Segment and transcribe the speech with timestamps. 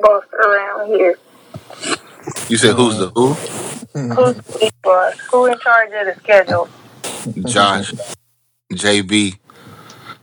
[0.00, 1.16] boss around here.
[2.48, 3.32] You said who's the who?
[3.32, 5.18] Who's the big boss?
[5.30, 6.68] Who in charge of the schedule?
[7.48, 7.92] Josh.
[8.72, 9.38] JB.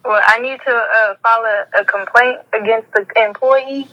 [0.03, 3.87] Well, I need to uh, file a, a complaint against the employee.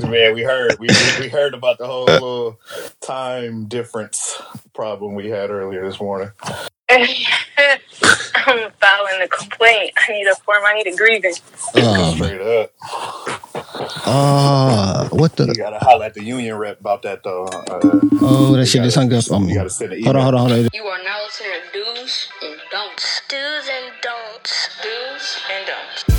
[0.10, 0.88] Man, we heard we
[1.20, 2.58] we heard about the whole little
[3.00, 4.40] time difference
[4.74, 6.30] problem we had earlier this morning.
[6.90, 9.92] I'm filing a complaint.
[9.96, 10.62] I need a form.
[10.64, 11.42] I need a grievance.
[11.74, 12.72] Um, Straight up,
[14.06, 15.46] uh, what the?
[15.46, 17.44] you gotta holler at the union rep about that though.
[17.46, 17.80] Uh,
[18.20, 19.54] Oh, that you shit just gotta hung up on you me.
[19.54, 20.68] gotta send an Hold on, hold on, hold on.
[20.74, 23.22] You are now listening to do's and don'ts.
[23.28, 24.68] Do's and don'ts.
[24.82, 26.17] Do's and don'ts.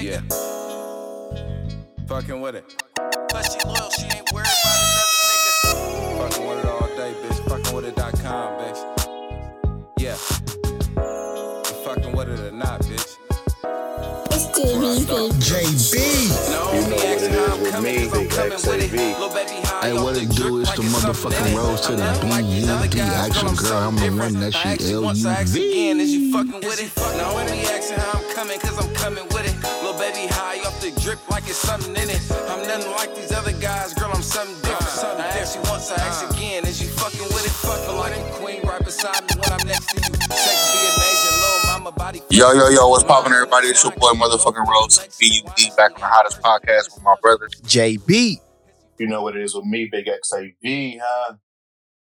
[0.00, 0.20] nigga.
[0.20, 2.06] Yeah.
[2.06, 2.82] Fucking with it.
[2.96, 5.52] But she loyal, she ain't worried about another nigga.
[6.18, 7.38] Fucking with it all day, bitch.
[7.48, 8.80] Fucking with it.com, bitch.
[9.98, 10.16] Yeah.
[11.66, 13.16] You fucking with it or not, bitch.
[14.60, 15.94] JB.
[16.74, 18.96] You know what it is with me, big XAV.
[19.80, 23.88] Hey, what it do is the motherfucking rose to the B-U-D action, girl.
[23.88, 25.90] I'm the one that she L-U-V.
[26.00, 26.90] Is you fucking with it?
[27.16, 29.49] Now, only asking how I'm coming, cause I'm coming with it
[31.00, 32.20] drip like it's something in it.
[32.48, 35.20] I'm nothing like these other guys, girl, I'm something different.
[35.20, 37.56] I asked you once, I asked again, is you fucking with it?
[37.64, 40.14] Fucking like a queen right beside me when I'm next to you.
[40.36, 42.20] Sex be amazing, little mama body.
[42.30, 43.68] Yo, yo, yo, what's poppin', everybody?
[43.68, 47.48] It's your boy, motherfucking Rose, BUD, back on the hottest podcast with my brother.
[47.64, 48.40] JB.
[48.98, 51.34] You know what it is with me, Big XAV, huh?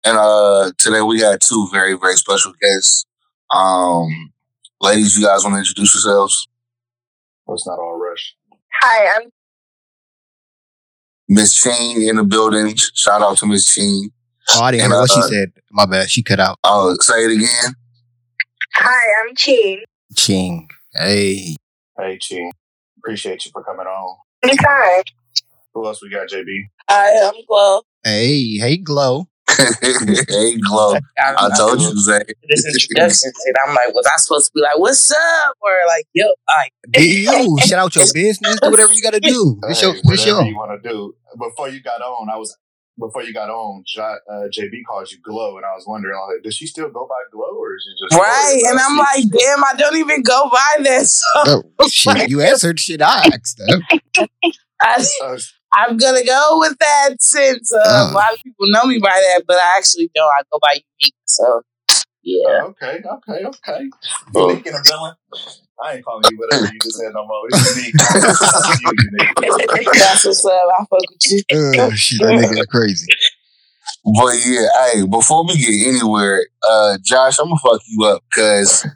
[0.06, 3.06] And uh today we got two very, very special guests.
[3.53, 4.33] Um,
[4.81, 6.47] ladies, you guys want to introduce yourselves?
[7.47, 8.03] Let's not all rush.
[8.87, 9.31] Hi, I'm
[11.27, 12.75] Miss Sheen in the building.
[12.77, 14.11] Shout out to Miss Sheen.
[14.53, 15.53] Oh, I didn't And hear what she uh, said.
[15.71, 16.11] My bad.
[16.11, 16.59] She cut out.
[16.65, 17.75] oh, say it again.
[18.75, 19.84] Hi, I'm Cheen.
[20.15, 20.69] Ching.
[20.93, 21.56] Hey.
[21.99, 22.50] Hey, Chi.
[22.99, 24.17] Appreciate you for coming on.
[24.43, 25.05] Anytime.
[25.72, 26.45] Who else we got, JB?
[26.91, 27.81] Hi, I'm Glow.
[28.05, 28.59] Hey.
[28.59, 29.28] Hey, Glow.
[29.59, 30.94] Hey, Glow.
[31.19, 32.20] I'm, told you, Zay.
[32.48, 33.54] this introduction shit.
[33.66, 37.04] I'm like, was I supposed to be like, "What's up?" or like, "Yo," like, Do
[37.04, 38.60] you shout out your business?
[38.60, 39.59] Do whatever you got to do.
[39.69, 40.47] This Hey, your, this whatever your.
[40.47, 41.15] you want to do.
[41.38, 42.56] Before you got on, I was
[42.98, 43.82] before you got on.
[43.87, 47.06] J- uh, JB calls you Glow, and I was wondering, like, does she still go
[47.09, 48.62] by Glow, or is it just right?
[48.69, 51.25] And I'm like, "Damn, I don't even go by that." So
[51.78, 53.60] Oh, shit, you answered shit I asked.
[54.80, 54.88] Them.
[54.90, 55.38] I, Uh,
[55.76, 58.12] I'm gonna go with that since uh, Oh.
[58.12, 60.26] a lot of people know me by that, but I actually don't.
[60.38, 61.14] I go by unique.
[61.26, 61.62] So
[62.22, 62.62] yeah.
[62.64, 63.84] okay, okay, okay.
[64.34, 65.14] Unique and a villain.
[65.84, 67.42] I ain't calling you whatever you just said no more.
[67.50, 67.94] It's unique.
[68.80, 68.92] you
[69.74, 69.88] unique.
[69.98, 70.52] That's what's up.
[70.52, 71.42] I fuck with you.
[71.80, 73.06] Oh, shit, that nigga crazy.
[74.04, 78.86] But yeah, hey, before we get anywhere, uh, Josh, I'm gonna fuck you up because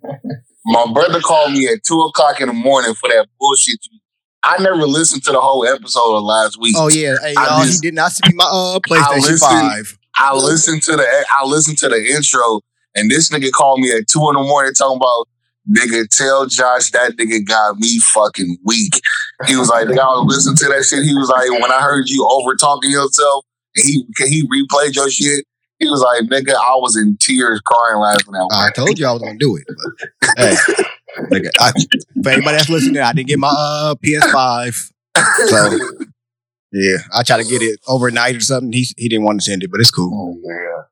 [0.66, 3.78] my brother called me at two o'clock in the morning for that bullshit.
[3.90, 3.99] You,
[4.42, 6.74] I never listened to the whole episode of last week.
[6.78, 7.16] Oh, yeah.
[7.22, 9.98] Hey, I just- did not see my uh, PlayStation listened- 5.
[10.22, 12.60] I listened to the I listened to the intro,
[12.94, 15.26] and this nigga called me at two in the morning talking about
[15.70, 19.00] nigga tell Josh that nigga got me fucking weak.
[19.46, 21.04] He was like, nigga, I was listening to that shit.
[21.04, 23.46] He was like, when I heard you over talking yourself,
[23.76, 25.46] and he he replayed your shit.
[25.78, 29.12] He was like, nigga, I was in tears crying laughing at I told you I
[29.12, 29.64] was gonna do it.
[30.20, 30.56] But, hey,
[31.18, 31.72] nigga, I,
[32.22, 34.92] for anybody that's listening, I didn't get my uh, PS5,
[35.48, 35.78] so
[36.72, 38.72] yeah, I tried to get it overnight or something.
[38.72, 40.10] He he didn't want to send it, but it's cool.
[40.12, 40.82] Oh, yeah.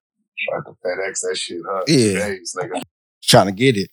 [0.50, 1.82] Tried to FedEx that shit, huh?
[1.86, 2.28] Yeah.
[2.28, 2.82] Days, nigga.
[3.22, 3.90] Trying to get it,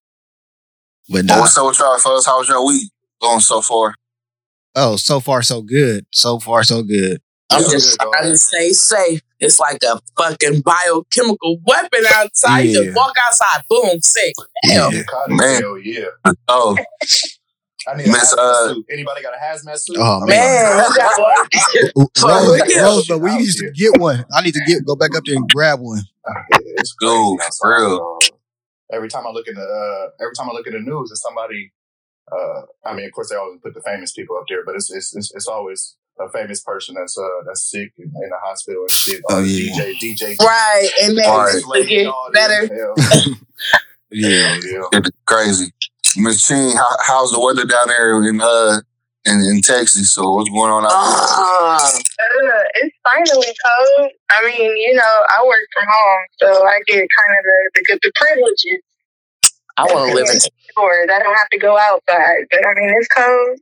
[1.10, 1.40] but But nah.
[1.42, 2.26] what's up with y'all fellas?
[2.26, 2.90] How was your week
[3.22, 3.96] going so far?
[4.76, 6.06] Oh, so far so good.
[6.12, 7.22] So far so good.
[7.52, 9.22] I'm Yeah, just good, trying to stay safe.
[9.40, 12.62] It's like a fucking biochemical weapon outside.
[12.62, 12.84] You Yeah.
[12.86, 14.34] just walk outside, boom, sick.
[14.64, 14.92] Damn.
[14.92, 14.98] Yeah.
[15.00, 15.34] You caught it.
[15.36, 15.62] Man.
[15.62, 16.34] Hell yeah.
[16.48, 16.78] Oh,
[17.88, 18.86] I need a hazmat uh, suit.
[18.90, 19.98] Anybody got a hazmat suit?
[20.00, 22.08] Oh man, Man, you got one.
[22.18, 22.76] For Rose.
[22.78, 24.26] Rose, but we used to get one.
[24.34, 26.02] I need to get go back up there and grab one.
[26.78, 27.98] It's crazy Dude, for real.
[27.98, 28.22] dog.
[28.92, 31.22] Every time I look in the uh, every time I look at the news, it's
[31.22, 31.72] somebody.
[32.32, 34.92] Uh, I mean, of course, they always put the famous people up there, but it's
[34.92, 38.82] it's it's, it's always a famous person that's uh that's sick in, in the hospital
[38.84, 39.22] and shit.
[39.30, 39.84] Oh, Or yeah.
[39.84, 41.56] DJ DJ Right, and then Right.
[41.56, 42.70] it get all better.
[44.12, 44.60] Yeah.
[44.64, 44.84] yeah.
[44.94, 45.74] it's crazy.
[46.18, 48.80] Machine, how, how's the weather down there in uh
[49.26, 50.14] in, in Texas.
[50.14, 54.12] So what's going on out Ah, Uh, it's finally cold.
[54.32, 55.02] I mean, you know,
[55.36, 58.82] I work from home, so I get kind of the the, good- the privileges.
[59.78, 60.40] I want to live in.
[60.78, 62.44] Or I don't have to go outside.
[62.52, 63.60] But I mean, it's cold.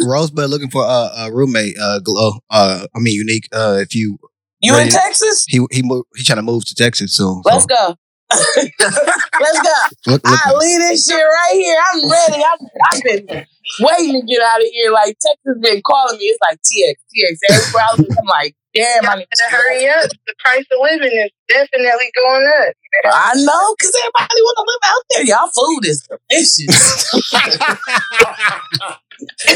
[0.08, 1.76] Rosebud looking for uh, a roommate.
[1.78, 2.38] Uh, glow.
[2.48, 3.48] Uh, I mean, unique.
[3.52, 4.16] Uh, if you
[4.62, 5.44] You in Texas?
[5.46, 7.42] he he mo- he trying to move to Texas soon.
[7.42, 7.96] so Let's go.
[8.56, 9.74] Let's go.
[10.06, 11.78] Look, look, I leave this shit right here.
[11.92, 12.42] I'm ready.
[12.42, 13.46] I'm, I've been
[13.80, 14.90] waiting to get out of here.
[14.90, 16.24] Like Texas been calling me.
[16.24, 17.38] It's like TX, TX.
[17.50, 20.10] Everywhere I look, I'm like, damn, I need to hurry up.
[20.26, 22.74] The price of living is definitely going up.
[23.04, 25.24] I know, cause everybody want to live out there.
[25.24, 27.12] Y'all food is delicious.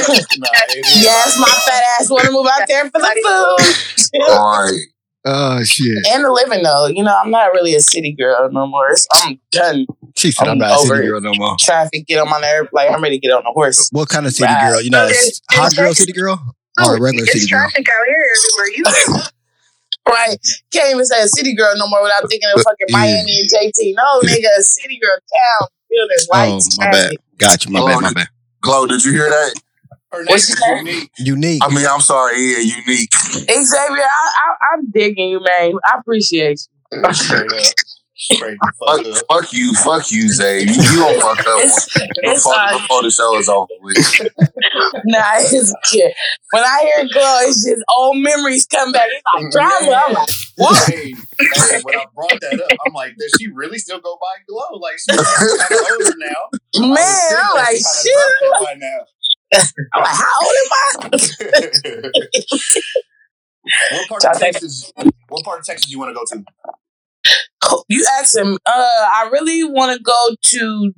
[1.02, 4.78] yes, my fat ass want to move out there for the food All right.
[5.24, 6.06] Oh shit.
[6.12, 6.62] and the living.
[6.62, 8.90] Though, you know, I'm not really a city girl no more.
[8.90, 9.86] It's, I'm done.
[10.16, 11.56] She said I'm, I'm not a city girl no more.
[11.58, 12.68] Traffic get on my nerve.
[12.72, 13.88] Like I'm ready to get on the horse.
[13.92, 14.70] What kind of city Right.
[14.70, 14.80] girl?
[14.80, 15.10] You know,
[15.50, 16.40] hot girl city girl
[16.84, 17.60] or a regular It's city girl?
[17.60, 19.18] traffic out here everywhere you go.
[20.08, 20.38] Right.
[20.72, 22.98] Can't even say a city girl no more without thinking of fucking Yeah.
[22.98, 23.94] Miami and JT.
[23.94, 26.92] No, nigga, a city girl town, building Oh, lights, my bad.
[26.92, 27.18] traffic.
[27.38, 27.70] Got you.
[27.72, 28.00] My bad.
[28.00, 28.28] My bad.
[28.62, 29.54] Glow, did you hear that?
[30.10, 30.86] Her What's name is your name?
[30.86, 31.10] unique.
[31.18, 31.62] Unique.
[31.64, 33.14] I mean, I'm sorry, yeah, unique.
[33.14, 35.72] Xavier, I, I, I'm digging you, man.
[35.84, 36.60] I appreciate
[36.90, 37.02] you.
[38.20, 38.42] Straight up.
[38.42, 39.24] Straight the Fuck, fuck up.
[39.44, 40.60] fuck you, fuck you, Zay.
[40.60, 43.96] You, you don't fuck up It's, it's before, uh, before the show is over with.
[45.06, 46.12] nah, it's good.
[46.52, 49.08] When I hear glow, it's just old memories come back.
[49.10, 50.04] It's like drama.
[50.08, 50.90] I'm like, what?
[50.92, 54.42] Hey, hey, when I brought that up, I'm like, does she really still go by
[54.48, 54.78] Glow?
[54.78, 56.50] Like, she's older now.
[56.94, 58.04] Man, I'm like, shit.
[58.04, 58.52] shit.
[58.62, 58.98] By now.
[59.94, 62.10] I'm like, how old am I?
[63.92, 64.92] what part Y'all of Texas?
[65.28, 66.44] What part of Texas you want to go to?
[67.88, 68.70] You asked him, uh,
[69.14, 70.92] I really want to go to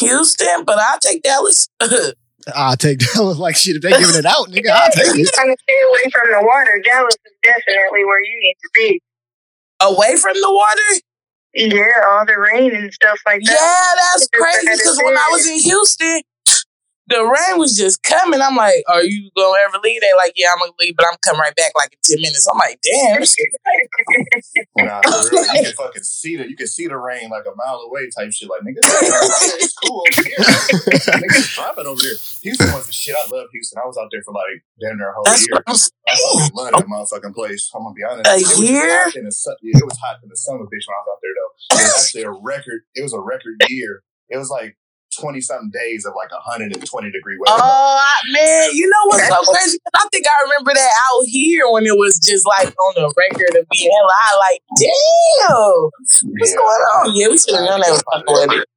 [0.00, 1.68] Houston, but I'll take Dallas.
[2.54, 3.76] I'll take Dallas like shit.
[3.76, 5.32] If they giving it out, nigga, I'll take You it.
[5.34, 6.80] trying to stay away from the water.
[6.84, 9.02] Dallas is definitely where you need to be.
[9.80, 11.00] Away from the water?
[11.54, 13.52] Yeah, all the rain and stuff like that.
[13.52, 14.66] Yeah, that's crazy.
[14.76, 16.22] Because when I was in Houston,
[17.08, 18.40] the rain was just coming.
[18.40, 21.16] I'm like, "Are you gonna ever leave?" They like, "Yeah, I'm gonna leave, but I'm
[21.22, 23.22] coming right back like in ten minutes." I'm like, "Damn."
[24.76, 27.54] Nah, for real, you can fucking see the you can see the rain like a
[27.56, 28.48] mile away type shit.
[28.50, 30.36] Like nigga, it's cool over here.
[30.38, 32.14] nigga, it's dropping over there.
[32.42, 33.14] Houston was the shit.
[33.16, 33.78] I love Houston.
[33.82, 35.54] I was out there for like damn near a whole That's year.
[35.54, 36.50] what I'm I saying.
[36.50, 37.70] fucking love that motherfucking place.
[37.74, 38.26] I'm gonna be honest.
[38.30, 39.04] A It was year?
[39.04, 40.84] hot in the sun- yeah, it was hot in the summer, bitch.
[40.86, 42.80] When I was out there though, it was actually a record.
[42.94, 44.02] It was a record year.
[44.28, 44.76] It was like
[45.14, 47.60] twenty something days of like hundred and twenty degree weather.
[47.62, 48.00] Oh
[48.32, 49.78] man, you know what's so crazy?
[49.78, 53.12] 'Cause I think I remember that out here when it was just like on the
[53.16, 54.36] record of being hella high.
[54.38, 55.56] Like, damn,
[56.38, 56.56] what's Yeah.
[56.56, 57.12] going on?
[57.14, 58.68] Yeah, we should have known that was fucking with it.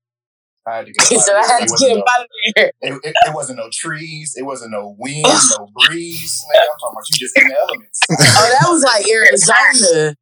[0.67, 1.67] I had to get He up said out I had there.
[1.67, 2.71] to It get wasn't out of there.
[2.83, 4.33] no- It, it, it wasn't no trees.
[4.37, 5.23] It wasn't no wind,
[5.57, 6.43] no breeze.
[6.53, 7.99] Man, I'm talking about you just in the elements.
[8.11, 10.15] Oh, that was like Arizona.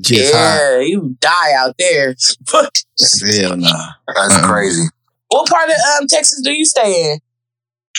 [0.00, 0.58] Just hot.
[0.60, 2.16] yeah, you die out there.
[2.52, 3.92] Hell nah.
[4.08, 4.48] That's Uh-uh.
[4.48, 4.82] crazy.
[5.28, 7.18] What part of um, Texas do you stay in?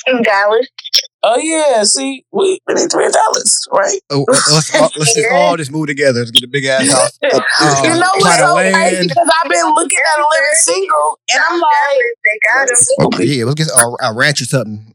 [0.08, 0.68] In Dallas.
[1.24, 4.00] Oh yeah, see, we, we need three be in Dallas, right?
[4.12, 6.20] Oh, let's, all, let's just all just move together.
[6.20, 7.20] Let's get a big ass house.
[7.24, 9.08] Uh, you know what's plot so crazy?
[9.08, 12.76] Because I've been looking at a living single, and I'm like, They got him.
[12.76, 14.87] single Oh, yeah, let's get a, a ranch or something.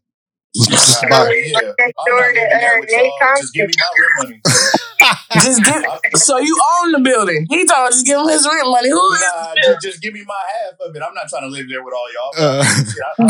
[0.54, 1.60] Let's just Nah, yeah,
[2.06, 3.36] door to, uh, with Nate y'all.
[3.40, 4.40] Just give me my rent money.
[5.42, 6.20] just give.
[6.20, 7.46] So you own the building?
[7.48, 8.90] He told us to give him his rent money.
[8.90, 11.02] Who is Nah, just, just give me my half of it.
[11.02, 12.32] I'm not trying to live there with all y'all.
[12.60, 13.26] Uh, Shit, I- I-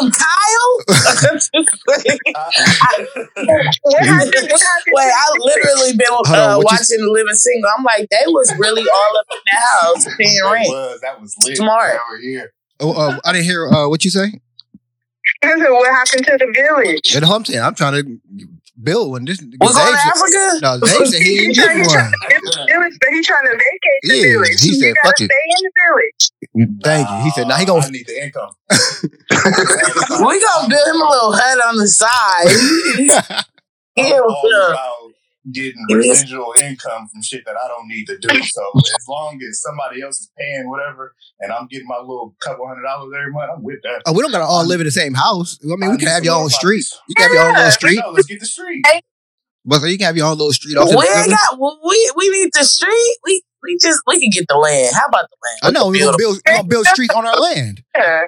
[0.00, 1.74] Damn, Kyle.
[3.82, 4.34] What happened?
[4.50, 4.92] What happened?
[4.92, 7.70] Wait, I literally been uh, what you- watching The Living Single.
[7.78, 10.68] I'm like, they was really all up in the house paying that rent.
[10.68, 11.56] was that was lit.
[11.56, 11.92] Smart.
[12.08, 12.52] Over here.
[12.80, 14.40] oh, uh, I didn't hear uh, what you say.
[15.48, 17.14] I what happened to the village?
[17.14, 18.18] And I'm saying I'm trying to
[18.82, 19.24] build one.
[19.24, 20.60] This We going to Zay said- Africa?
[20.62, 22.12] No, Zay said he ain't trying, getting he trying one.
[22.12, 24.60] to build village, but he's trying to vacate the Yeah, village.
[24.60, 25.30] he you said, fuck it.
[25.30, 26.22] stay in the village.
[26.84, 27.16] Thank you.
[27.24, 28.50] He said, "Now he gonna I need the income.
[28.70, 32.48] We gonna build him a little hut on the side.
[32.98, 33.42] yeah,
[34.14, 35.03] I'm all well, about
[35.52, 38.28] getting residual income from shit that I don't need to do.
[38.42, 38.62] So
[38.96, 42.82] as long as somebody else is paying whatever, and I'm getting my little couple hundred
[42.82, 44.02] dollars every month, I'm with that.
[44.06, 45.58] Oh, we don't gotta all live in the same house.
[45.62, 46.86] I mean, we can have your own street.
[46.88, 47.00] properties.
[47.08, 48.86] You can have your own little street, No, let's get the street.
[49.64, 50.76] but so you can have your own little street.
[50.76, 51.30] off to we ain't river.
[51.30, 51.58] got.
[51.60, 53.16] We we need the street.
[53.24, 54.94] We we just we can get the land.
[54.94, 55.58] How about the land?
[55.62, 57.82] I know we can gonna build build, we gonna build streets on our land.
[57.96, 58.22] Yeah.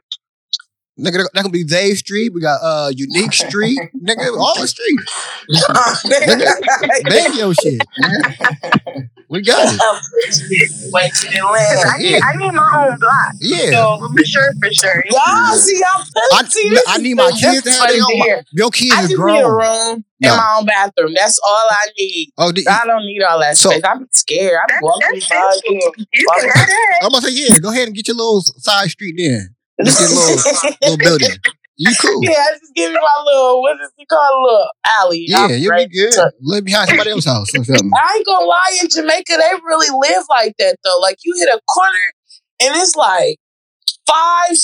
[0.98, 2.32] Nigga, that could be Dave Street.
[2.32, 3.78] We got uh Unique Street.
[3.94, 5.04] nigga, all the streets.
[7.04, 7.82] Bang your shit.
[9.28, 9.80] We got it.
[10.92, 11.90] Wait till it 'Cause land.
[11.90, 13.32] I need, I need my own block.
[13.40, 13.70] Yeah.
[13.72, 15.04] So for sure, for sure.
[15.10, 18.00] Y'all see y'all I, see this I is need my kids to that's have their
[18.02, 18.38] own.
[18.38, 18.44] to.
[18.52, 19.52] Your kids I is just need a grown.
[19.52, 20.28] room No.
[20.30, 21.12] and my own bathroom.
[21.14, 22.32] That's all I need.
[22.38, 23.82] Oh, the, I don't need all that So- space.
[23.84, 24.54] I'm scared.
[24.62, 25.52] I'm That's, walking that's by.
[26.12, 26.98] You can have that.
[27.02, 29.55] I'm gonna say, yeah, go ahead and get your little side street then.
[29.84, 31.36] Just get a little, little building.
[31.78, 32.20] You cool.
[32.22, 34.20] Yeah, I just give me my little what is it called?
[34.22, 35.24] A little alley.
[35.28, 36.12] Yeah, I'm you'll be good.
[36.12, 37.90] to- Live behind somebody else's house or something.
[37.94, 40.98] I ain't gonna lie, in Jamaica, they really live like that though.
[41.00, 42.14] Like you hit a corner
[42.62, 43.36] and it's like
[44.06, 44.56] five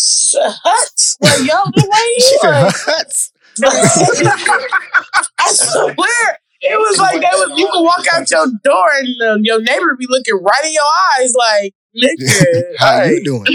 [0.64, 1.18] huts.
[1.20, 3.32] Like yo, the way you said like, huts.
[5.38, 6.38] I swear.
[6.64, 9.96] It was like they was you could walk out your door and uh, your neighbor
[9.98, 10.84] be looking right in your
[11.18, 12.62] eyes like nigga.
[12.78, 13.46] How like, you doing?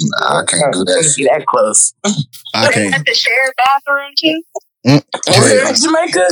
[0.00, 1.16] Nah, I can't do that Can't shit.
[1.16, 1.94] be that close.
[2.54, 2.94] I can't.
[2.94, 4.42] have to share a bathroom too.
[4.86, 5.68] Mm.
[5.68, 6.28] In Jamaica?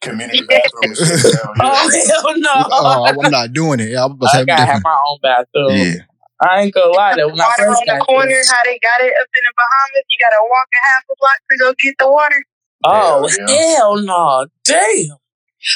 [0.00, 1.08] Community bathroom and shit.
[1.08, 1.62] Hell yeah.
[1.62, 1.90] Oh
[2.24, 2.54] hell no.
[2.70, 3.94] Oh, I'm not doing it.
[3.96, 5.70] I'm about to I say gotta have my own bathroom.
[5.70, 5.94] Yeah.
[6.40, 7.28] I ain't gonna lie though.
[7.28, 9.42] When I Water first on the got corner, there- how they got it up in
[9.44, 10.04] the Bahamas.
[10.10, 12.44] You gotta walk a half a block to go get the water.
[12.84, 13.74] Oh Hell yeah.
[13.76, 14.46] hell no!
[14.64, 15.16] Damn.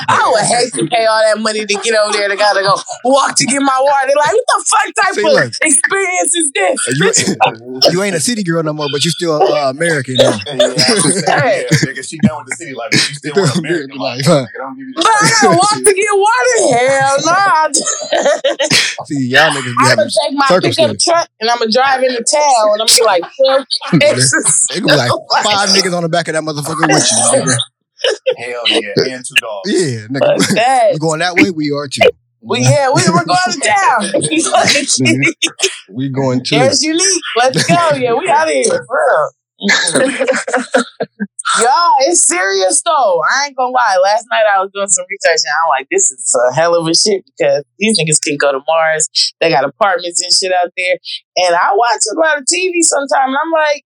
[0.09, 2.76] I would hate to pay all that money to get over there to gotta go
[3.04, 4.12] walk to get my water.
[4.16, 5.52] Like, what the fuck type See, of look.
[5.62, 6.76] experience is this?
[6.99, 10.14] You, you ain't a city girl no more, but you still uh, American.
[10.18, 10.38] Now.
[10.49, 13.57] Yeah, I was yeah, nigga, she done with the city life, but she still want
[13.62, 14.25] American life.
[14.25, 14.45] Huh.
[14.45, 16.59] Nigga, don't give me But I gotta walk to get water?
[16.75, 19.04] Hell no!
[19.07, 22.25] See, y'all niggas be I'm gonna take my pickup truck and I'm gonna drive into
[22.25, 23.66] town and I'm gonna be like, "Well,
[24.00, 25.11] Texas." It could be like
[25.45, 27.77] five niggas on the back of that motherfucker with you.
[28.07, 28.45] Nigga.
[28.45, 29.71] Hell yeah, and two dogs.
[29.71, 30.55] Yeah, Fuck nigga.
[30.55, 30.93] that.
[30.93, 32.02] We going that way, we are too.
[32.40, 34.23] Well, yeah, we, we're going to town.
[34.31, 35.35] You fucking kidding?
[35.90, 36.57] We going too.
[36.57, 37.23] There's unique.
[37.37, 37.75] Let's go.
[37.97, 38.64] Yeah, we out of here.
[38.64, 39.31] For real.
[41.59, 43.21] Y'all, it's serious though.
[43.28, 43.99] I ain't gonna lie.
[44.05, 46.87] Last night I was doing some research and I'm like, this is a hell of
[46.87, 49.09] a shit because these niggas can go to Mars.
[49.40, 50.99] They got apartments and shit out there.
[51.38, 53.83] And I watch a lot of TV sometimes and I'm like,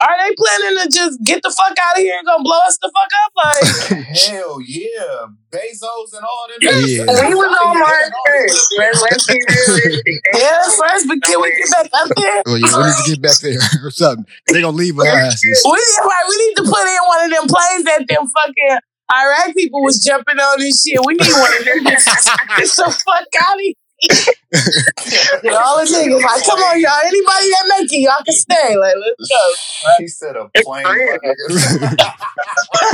[0.00, 2.78] are they planning to just get the fuck out of here and go blow us
[2.82, 3.32] the fuck up?
[3.38, 6.58] Like, Hell yeah, Bezos and all them.
[6.60, 7.06] Yeah.
[7.06, 8.74] We was on Mars first.
[8.78, 10.22] Let's, let's be realistic.
[10.34, 12.42] yeah, first, but can we get back up there?
[12.46, 14.26] Oh yeah, we need to get back there or something.
[14.48, 15.62] They gonna leave our asses.
[15.64, 18.78] We need, right, we need to put in one of them planes that them fucking
[19.12, 20.98] Iraq people was jumping on and shit.
[21.04, 21.84] We need one of them.
[21.84, 23.74] Get the fuck out of here.
[24.02, 27.00] Get all the niggas like, come on, y'all.
[27.04, 28.76] Anybody that make it, y'all can stay.
[28.76, 29.54] Like, let's go.
[29.98, 30.84] He said a It's plane.
[30.86, 31.18] real.
[31.24, 31.34] my.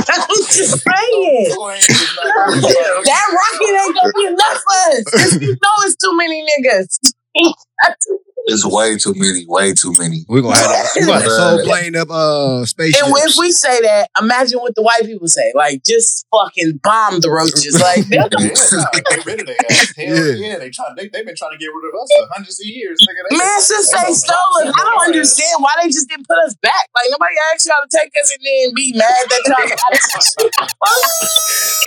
[0.09, 1.51] I'm just saying.
[1.55, 5.03] Plane is not gonna be like- That rocket ain't gonna be enough for us.
[5.11, 7.13] 'Cause You know it's too many niggas.
[8.51, 10.25] It's way too many, way too many.
[10.27, 10.89] We're gonna have that.
[10.95, 13.03] We gonna have a soul plane up uh spaceship.
[13.05, 15.51] And if we say that, imagine what the white people say.
[15.55, 17.79] Like, just fucking bomb the roaches.
[17.79, 19.93] Like, they'll Yeah, nah, get rid of their ass.
[19.95, 20.33] Hell Yeah.
[20.35, 20.85] yeah, they try.
[20.95, 22.99] They they've been trying to get rid of us for hundreds of years.
[23.01, 26.37] Nigga, Man, since they they stole us, I don't understand why they just didn't put
[26.45, 26.89] us back.
[26.95, 30.35] Like nobody asked y'all to take us and then be mad that y'all got us.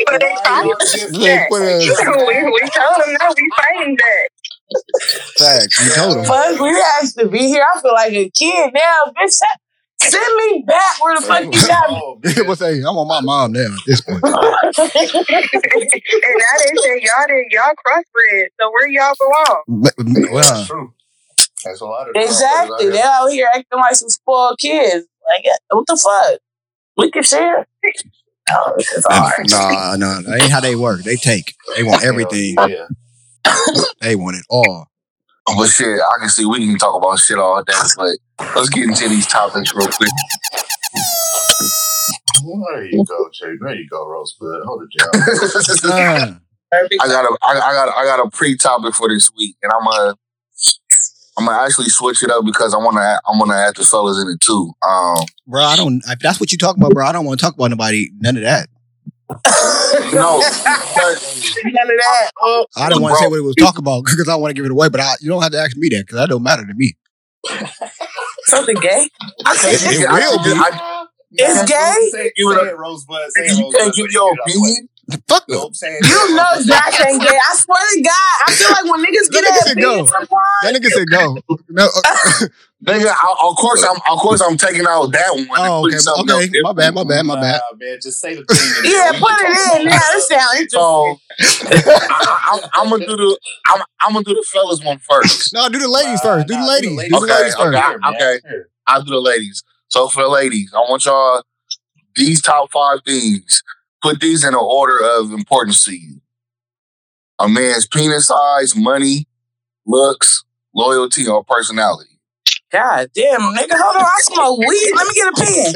[0.06, 3.50] But they Why fighting y'all just- They put us- we, we told them no, we
[3.56, 4.30] fighting back.
[5.38, 5.85] Facts.
[5.85, 6.25] You told them.
[6.25, 7.64] Fuck, we asked to be here.
[7.75, 9.35] I feel like a kid now, bitch.
[10.00, 12.16] Send me back where the fuck you got me.
[12.23, 12.47] Man.
[12.47, 12.78] What's say?
[12.81, 14.21] I'm on my mom now at this point.
[14.25, 14.40] and now
[16.59, 19.62] they say y'all did y'all crossbred, so where y'all belong?
[19.69, 20.93] But- That's Well, true.
[21.64, 22.90] That's a lot of exactly.
[22.90, 25.07] They're out here acting like some spoiled kids.
[25.26, 26.40] Like, uh, what the fuck?
[26.99, 27.66] We can share.
[28.50, 29.47] Oh, this is hard.
[29.50, 31.02] nah, no, that ain't how they work.
[31.02, 31.54] They take.
[31.76, 32.57] They want everything.
[32.59, 32.87] Yeah.
[34.00, 34.88] They want it all.
[35.46, 38.16] But shit, I can see we can talk about shit all day, but
[38.56, 40.08] let's get into these topics real quick.
[42.44, 43.52] There you go, Jay.
[43.60, 44.62] There you go, Rosebud.
[44.64, 45.10] Hold it down.
[45.84, 46.34] Uh,
[47.00, 49.72] I got a, I, I got, a, I got a pre-topic for this week, and
[49.72, 50.14] I'm gonna,
[51.38, 53.84] I'm gonna actually switch it up because I want to, I want to add the
[53.84, 54.72] fellas in it too.
[54.86, 56.02] Um, bro, I don't.
[56.06, 58.10] If that's what you talk about, bro, I don't want to talk about nobody.
[58.18, 58.68] None of that.
[59.31, 62.31] No, None of that.
[62.43, 64.50] Oh, I don't want to say what it was talking about because I don't want
[64.50, 64.88] to give it away.
[64.88, 66.95] But I, you don't have to ask me that because that don't matter to me.
[68.47, 69.09] something gay?
[69.47, 70.52] I can't, It I, will be.
[70.54, 72.09] I, It's gay?
[72.12, 73.31] Say, You say it, Rosebud.
[73.33, 73.75] Say you Rosebud.
[73.81, 74.88] can't give your opinion.
[75.28, 75.61] Fuck You no.
[75.61, 76.00] what I'm saying?
[76.02, 77.28] You know Josh ain't gay.
[77.28, 78.37] I swear to God.
[78.47, 80.07] I feel like when niggas get That nigga that said go.
[80.62, 81.38] That nigga said go.
[81.69, 82.47] No, uh,
[82.85, 85.47] Nigga, I, of course I'm, of course I'm taking out that one.
[85.53, 85.99] oh, putting
[86.37, 86.61] okay, okay.
[86.61, 87.61] My bad, my bad, my bad.
[87.73, 88.85] Nah, man, just say the thing.
[88.93, 89.87] yeah, put it in.
[89.87, 90.69] about Now it sounds interesting.
[90.71, 91.19] So
[92.75, 93.38] I, am gonna do the,
[93.69, 95.55] I'm, I'm gonna do the fellas one first.
[95.55, 96.49] No, do the ladies Nah, first.
[96.49, 96.91] Do the ladies.
[96.91, 97.64] Do the Okay, ladies okay.
[97.64, 97.79] first.
[97.79, 98.41] Here, okay.
[98.49, 98.69] Here.
[98.87, 99.62] I'll do the ladies.
[99.88, 101.43] So for the ladies, I want y'all
[102.14, 103.62] these top five things.
[104.03, 106.21] Put these in an order of importance to you.
[107.38, 109.26] A man's penis size, money,
[109.87, 112.13] looks, loyalty, or personality.
[112.75, 114.02] God damn, nigga, hold on.
[114.02, 114.93] I smoke weed.
[114.97, 115.71] Let me get a pen.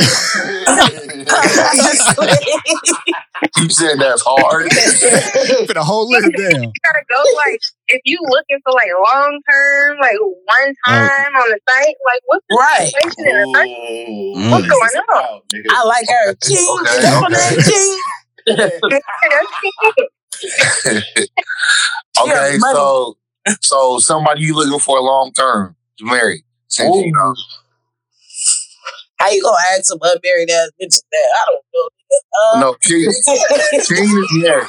[3.57, 4.73] You said that's hard.
[5.69, 6.63] for the whole list down.
[6.65, 11.49] You gotta go like if you looking for like long term, like one time on
[11.51, 12.91] the site, like what's the right.
[12.91, 14.51] situation in the first Mm.
[14.51, 15.41] What's going on?
[15.71, 16.35] I like her.
[16.43, 16.67] Ching.
[16.81, 17.55] Okay, Is that okay.
[17.55, 17.63] name?
[20.83, 21.23] Ching.
[22.25, 23.17] okay, so
[23.61, 26.43] so somebody you looking for long term to marry.
[26.69, 27.35] Since you know.
[29.19, 31.29] How you gonna ask some unmarried ass bitches that?
[31.35, 31.89] I don't know.
[32.41, 33.05] Uh, No, King,
[33.87, 34.67] King is married.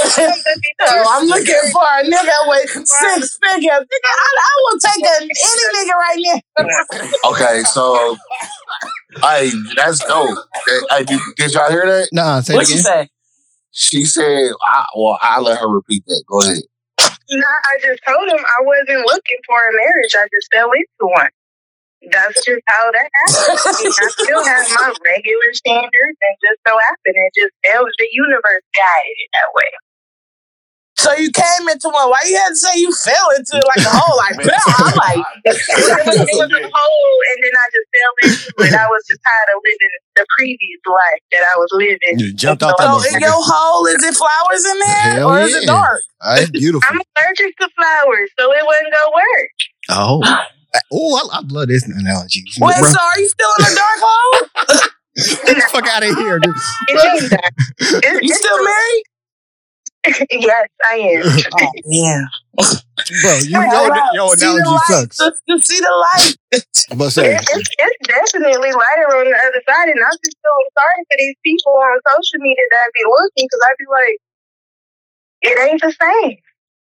[0.00, 3.70] so I'm looking for a nigga with six figures.
[3.70, 6.40] Nigga, I, I will take a, any nigga right now.
[7.30, 8.16] Okay, so
[9.22, 10.38] hey, that's dope.
[10.90, 12.08] Hey, did, did y'all hear that?
[12.12, 13.08] Nah, say What it you say?
[13.70, 16.62] She said, I, "Well, I let her repeat that." Go ahead.
[17.30, 20.14] I just told him I wasn't looking for a marriage.
[20.16, 21.30] I just fell into one.
[22.12, 23.58] That's just how that happened.
[23.92, 27.84] I, still have my regular standards, and just so happened it just fell.
[27.84, 29.70] The universe guided it that way.
[31.08, 32.12] So you came into one.
[32.12, 34.16] Why you had to say you fell into it like a hole?
[34.20, 34.60] Like, Man, bam.
[34.60, 35.56] I'm like, It
[36.04, 38.74] was, it was a hole, and then I just fell into it.
[38.76, 42.14] I was just tired of living the previous life that I was living.
[42.20, 45.38] You jumped out that so in your hole, is it flowers in there, Hell or
[45.40, 45.72] is it yeah.
[45.72, 46.00] dark?
[46.20, 46.84] All right, beautiful.
[46.84, 49.50] I'm allergic to flowers, so it wouldn't gonna work.
[49.88, 50.20] Oh,
[50.92, 52.44] oh, I, I love this analogy.
[52.60, 54.48] Wait, Bro, so are you still in the dark hole?
[55.46, 56.54] get the fuck out of here, dude.
[56.88, 58.04] It ain't.
[58.04, 59.02] It- You still married?
[60.30, 61.22] yes, I am.
[61.54, 62.24] Oh, yeah.
[63.22, 65.18] Bro, you know that your analogy sucks.
[65.18, 66.36] Just to see the light.
[66.96, 70.70] But say, It- it's, it's definitely lighter on the other side, and I'm just feeling
[70.76, 74.18] sorry for these people on social media that be looking because I'd be like,
[75.42, 76.36] it ain't the same.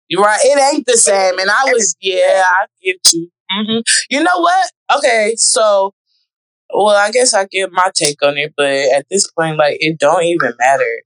[0.09, 0.39] You're right.
[0.41, 1.38] It ain't the same.
[1.39, 3.29] And I was, yeah, I get you.
[3.51, 4.71] hmm You know what?
[4.97, 5.93] Okay, so,
[6.74, 10.00] well, I guess I give my take on it, but at this point, like, it
[10.00, 11.01] don't even matter.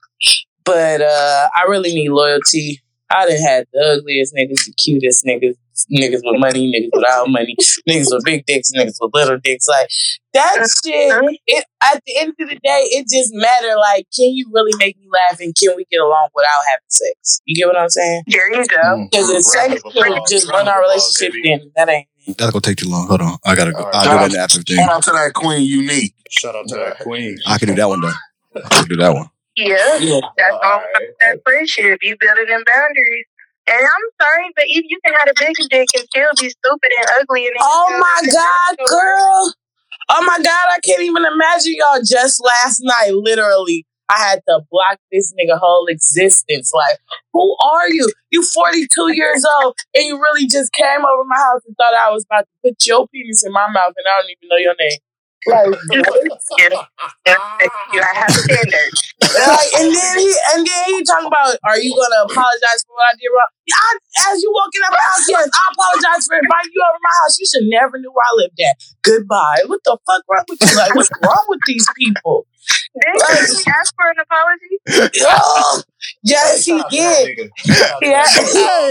[0.66, 2.82] But uh I really need loyalty.
[3.14, 5.56] I done had the ugliest niggas, the cutest niggas,
[5.92, 7.58] niggas with money, niggas without money,
[7.90, 9.68] niggas with big dicks, niggas with little dicks.
[9.68, 9.90] Like
[10.34, 10.56] that
[10.86, 11.12] shit.
[11.48, 13.76] It at the end of the day, it just matter.
[13.78, 17.42] Like, can you really make me laugh, and can we get along without having sex?
[17.46, 18.24] You get what I'm saying?
[18.28, 19.08] There you go.
[19.12, 22.08] Because if sex could just run our relationship, then that ain't.
[22.38, 23.08] that's gonna take too long.
[23.08, 23.80] Hold on, I gotta go.
[23.80, 23.96] All right.
[23.96, 24.78] I'll do that in the after thing.
[24.78, 26.14] Shout out to that queen, unique.
[26.30, 27.38] Shout out to that queen.
[27.46, 28.14] I can do that one though.
[28.56, 29.30] I can do that one.
[29.68, 30.20] Yeah, Yeah.
[30.38, 31.10] that's all Alright.
[31.20, 32.00] that friendship.
[32.02, 33.26] You building them boundaries.
[33.68, 36.92] And I'm sorry, but if you can have a big dick and still be stupid
[36.98, 39.54] and ugly and Oh my God, girl.
[40.10, 43.86] Oh my God, I can't even imagine y'all just last night, literally.
[44.10, 46.74] I had to block this nigga whole existence.
[46.74, 46.98] Like,
[47.32, 48.10] who are you?
[48.30, 52.10] You 42 years old and you really just came over my house and thought I
[52.12, 54.76] was about to put your penis in my mouth and I don't even know your
[54.80, 55.00] name.
[55.48, 55.74] Like,
[57.94, 58.98] You I have standards.
[59.22, 63.10] like, and then he and then he talking about, are you gonna apologize for what
[63.10, 63.50] I did wrong?
[63.66, 63.90] Yeah, I,
[64.34, 67.40] as you walk in the house, yes, I apologize for inviting you over my house.
[67.40, 68.76] You should never knew where I lived at.
[69.02, 69.66] Goodbye.
[69.66, 70.78] What the fuck wrong with you?
[70.78, 72.46] Like, what's wrong with these people?
[72.94, 75.86] Did he ask for an apology?
[76.24, 77.50] Yes, he did.
[77.66, 77.72] He
[78.14, 78.38] asked,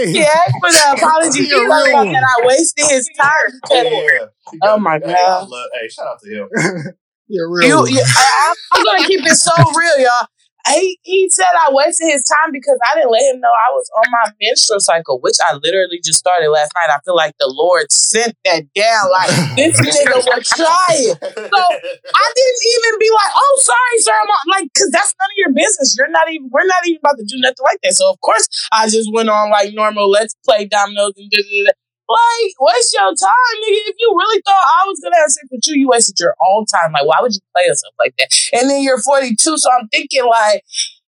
[0.07, 1.43] he asked for the apology.
[1.43, 2.15] He You're told real.
[2.15, 3.31] I wasted his time.
[3.63, 4.27] because-
[4.63, 5.47] Oh my Hey, God.
[5.49, 6.49] love, hey, shout out to him.
[7.27, 7.87] You're real.
[7.87, 10.27] You, you, I, I'm gonna keep it so real, y'all.
[10.67, 13.89] He, he said I wasted his time because I didn't let him know I was
[13.97, 16.93] on my menstrual cycle, which I literally just started last night.
[16.93, 19.09] I feel like the Lord sent that down.
[19.11, 21.15] Like this nigga was trying.
[21.17, 25.29] So I didn't even be like, "Oh, sorry, sir." I'm on, like, cause that's none
[25.29, 25.95] of your business.
[25.97, 26.49] You're not even.
[26.51, 27.93] We're not even about to do nothing like that.
[27.93, 30.09] So of course, I just went on like normal.
[30.09, 31.71] Let's play dominoes and da da da.
[32.11, 33.79] Like, waste your time, nigga.
[33.87, 36.65] If you really thought I was gonna have sex with you, you wasted your own
[36.65, 36.91] time.
[36.93, 38.29] Like, why would you play yourself like that?
[38.53, 40.63] And then you're 42, so I'm thinking like,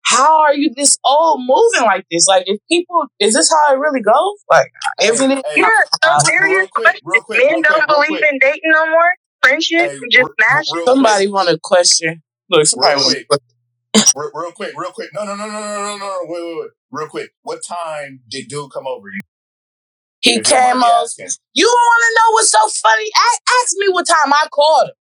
[0.06, 2.28] how are you this old moving like this?
[2.28, 4.38] Like, if people, is this how it really goes?
[4.50, 5.68] Like, if it is, Hey, Yeah,
[6.04, 7.22] Uh, so serious quick, question.
[7.26, 9.14] quick, Men don't quick, believe in dating no more.
[9.44, 10.86] Friendship, Hey, just real- smash quick.
[10.86, 12.22] somebody want to question.
[12.50, 13.42] Look, somebody Real want quick.
[14.16, 15.10] real, real quick, real quick.
[15.14, 16.20] No, no, no, no, no, no, no, no.
[16.24, 16.70] Wait, wait, wait.
[16.92, 17.30] Real quick.
[17.44, 19.08] What time did dude come over?
[20.24, 20.32] You?
[20.32, 21.02] He If you don't came mind me over.
[21.04, 21.30] asking.
[21.54, 23.06] You want to know what's so funny?
[23.06, 24.96] A- ask me what time I called him.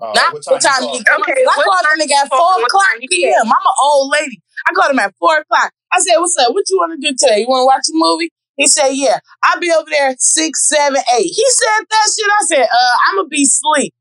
[0.00, 1.06] Uh, Not what time, you he called?
[1.06, 1.16] came.
[1.22, 3.46] Okay, I called him nigga at 4 o'clock p.m.
[3.46, 4.42] I'm an old lady.
[4.68, 5.72] I called him at 4 o'clock.
[5.92, 6.52] I said, What's up?
[6.52, 7.40] What you want to do today?
[7.40, 8.30] You want to watch a movie?
[8.56, 11.26] He said, yeah, I'll be over there six, seven, eight.
[11.26, 12.26] He said that shit.
[12.30, 13.92] I said, uh, I'm gonna be sleep.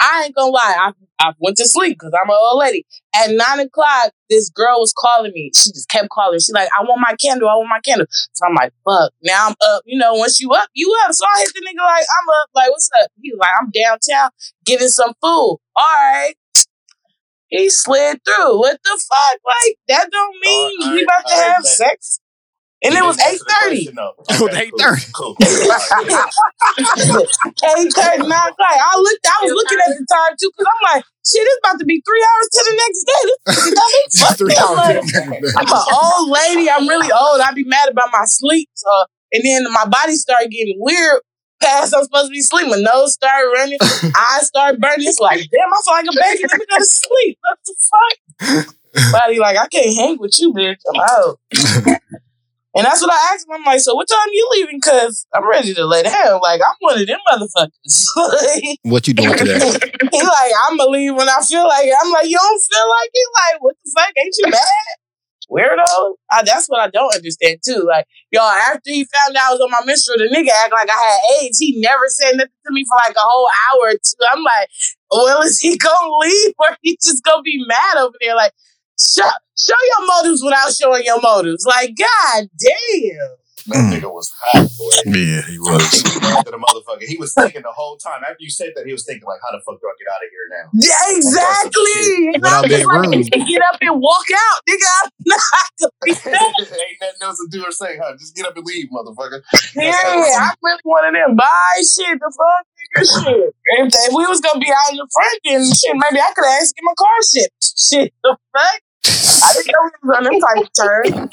[0.00, 0.76] I ain't gonna lie.
[0.80, 2.86] I, I went to sleep because I'm an old lady.
[3.14, 5.50] At nine o'clock, this girl was calling me.
[5.54, 6.38] She just kept calling.
[6.38, 7.48] She like, I want my candle.
[7.48, 8.06] I want my candle.
[8.32, 9.12] So I'm like, fuck.
[9.22, 9.82] Now I'm up.
[9.84, 11.12] You know, once you up, you up.
[11.12, 12.50] So I hit the nigga like, I'm up.
[12.54, 13.10] Like, what's up?
[13.20, 14.30] He was like, I'm downtown
[14.64, 15.58] getting some food.
[15.76, 16.34] All right.
[17.48, 18.58] He slid through.
[18.58, 19.40] What the fuck?
[19.44, 22.20] Like, that don't mean right, we about to right, have sex.
[22.80, 23.76] And it was didn't eight answer the thirty.
[23.82, 24.12] question, though.
[24.14, 25.10] It was Okay, cool, 8:30.
[25.10, 25.34] Cool.
[25.34, 25.50] cool.
[25.50, 27.74] All right, yeah.
[27.74, 28.76] Eight thirty, nine o'clock.
[28.78, 29.26] I looked.
[29.26, 31.98] I was looking at the time too, because I'm like, shit, it's about to be
[32.06, 33.22] three hours to the next day.
[33.26, 34.78] This nigga got me fucked Three hours.
[34.78, 36.70] Like, I'm an old lady.
[36.70, 37.40] I'm really old.
[37.42, 38.68] I'd be mad about my sleep.
[38.74, 41.20] So, uh, and then my body started getting weird.
[41.60, 42.70] Past I'm supposed to be sleeping.
[42.70, 43.78] My nose started running.
[43.82, 45.08] eyes started burning.
[45.08, 46.44] It's like, damn, I feel like a baby.
[46.46, 47.38] Let me go to sleep.
[47.42, 48.74] What the fuck?
[49.12, 50.76] Body like, I can't hang with you, bitch.
[50.94, 51.98] I'm out.
[52.74, 53.54] and that's what I asked him.
[53.56, 54.80] I'm like, so what time you leaving?
[54.80, 56.40] Cause I'm ready to lay down.
[56.40, 58.76] Like, I'm one of them motherfuckers.
[58.82, 59.58] What you doing today?
[60.12, 61.94] he like, I'm gonna leave when I feel like it.
[62.02, 63.28] I'm like, you don't feel like it?
[63.34, 64.12] Like, what the fuck?
[64.16, 64.98] Ain't you mad?
[65.50, 66.14] Weirdo.
[66.30, 67.84] I, that's what I don't understand too.
[67.88, 70.90] Like, y'all, after he found out I was on my menstrual, the nigga act like
[70.90, 71.58] I had AIDS.
[71.58, 74.26] He never said nothing to me for like a whole hour or two.
[74.30, 74.68] I'm like,
[75.10, 78.36] well, is he gonna leave or he just gonna be mad over there?
[78.36, 78.52] Like,
[78.98, 81.64] show, show your motives without showing your motives.
[81.64, 83.36] Like, god damn.
[83.68, 84.00] That mm.
[84.00, 85.12] nigga was hot, boy.
[85.12, 85.84] Yeah, he was.
[86.24, 87.04] Mad the motherfucker.
[87.04, 88.24] He was thinking the whole time.
[88.24, 90.24] After you said that, he was thinking like, "How the fuck do I get out
[90.24, 92.32] of here now?" Yeah, exactly.
[92.32, 94.88] And Without I'm just like, get up and walk out, nigga.
[94.88, 95.44] I'm not
[96.08, 98.16] Ain't nothing else to do or say, huh?
[98.16, 99.44] Just get up and leave, motherfucker.
[99.76, 101.36] Yeah, I'm really one of them.
[101.36, 103.52] Bye, shit, the fuck, nigga, shit.
[103.52, 106.48] If, if we was gonna be out in the front, then shit, maybe I could
[106.56, 107.52] ask him a car shipped.
[107.78, 108.80] Shit, the fuck.
[109.48, 111.28] I didn't know we was on them type of turn.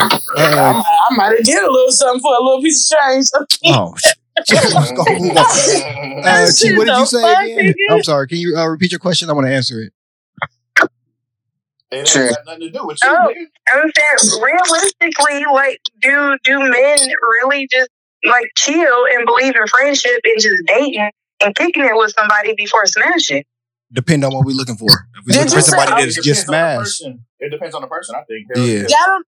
[0.00, 2.98] I, Uh, might- I might have did a little something for a little piece of
[2.98, 3.26] change.
[3.66, 4.16] oh, shit.
[4.74, 6.24] Let's go move on.
[6.24, 7.74] Uh, T, what did you say again?
[7.90, 8.26] I'm sorry.
[8.28, 9.28] Can you uh, repeat your question?
[9.28, 9.92] I want to answer it.
[11.90, 12.22] It Sure.
[12.26, 13.28] ain't got nothing to do with you, Oh.
[13.28, 13.46] nigga.
[13.70, 16.98] I'm saying realistically, like, do do men
[17.40, 17.90] really just
[18.24, 21.10] like chill and believe in friendship and just dating
[21.44, 23.44] and kicking it with somebody before smashing?
[23.92, 24.88] Depend on what we're looking for.
[25.26, 27.24] If we're Did you say- somebody that's it just depends on the person.
[27.40, 28.46] It depends on the person, I think.
[28.54, 28.82] Hell Yeah.
[28.82, 29.24] That don't, Some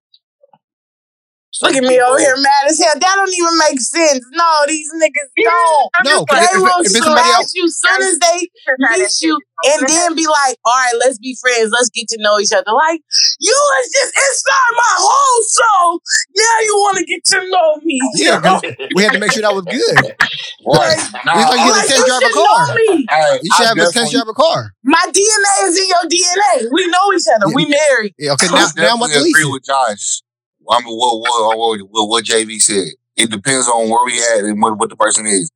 [1.62, 2.95] look at me over here mad as hell.
[2.95, 4.25] That don't even make sense.
[4.33, 5.90] No, these niggas don't.
[6.05, 8.19] No, just but like, They if- will if it's somebody slash else- you soon as
[8.19, 8.38] they
[8.79, 9.38] meet you
[9.71, 11.71] and then be like, all right, let's be friends.
[11.73, 12.73] Let's get to know each other.
[12.73, 13.01] Like,
[13.40, 16.01] you was just inside my whole soul.
[16.37, 17.99] Now you want to get to know me.
[18.17, 18.61] Yeah,
[18.95, 20.14] we had to make sure that was good.
[20.67, 20.97] Right.
[20.97, 22.67] It's like Nah, you Like, test you drive a should car.
[22.69, 24.73] know You should I have a test drive a car.
[24.83, 26.69] My DNA is in your DNA.
[26.73, 27.53] We know each other.
[27.55, 28.14] We married.
[28.19, 30.23] Yeah, okay, now, now I'm definitely about to lease agree with Josh.
[30.70, 32.88] I mean, what, what, what, what, what JB said.
[33.16, 35.50] It depends on where we at and what, what the person is.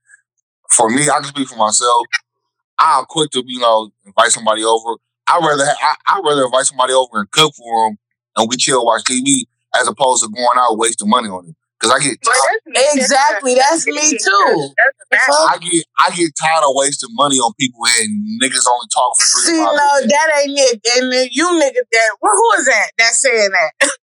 [0.71, 2.07] For me, I can speak for myself.
[2.79, 4.97] I'm quick to, you know, invite somebody over.
[5.27, 7.99] I'd rather, ha- I, I'd rather invite somebody over and cook for them
[8.37, 9.45] and we chill, watch TV,
[9.79, 11.57] as opposed to going out wasting money on them.
[11.79, 12.35] Because I get, But.
[12.95, 13.55] Exactly.
[13.55, 14.75] That's me too.
[14.75, 15.31] That's a fact.
[15.31, 19.27] I get, I get tired of wasting money on people and niggas only talk for
[19.39, 20.81] three See, no, that ain't it.
[20.99, 23.91] And then you nigga that, well, who is that that's saying that?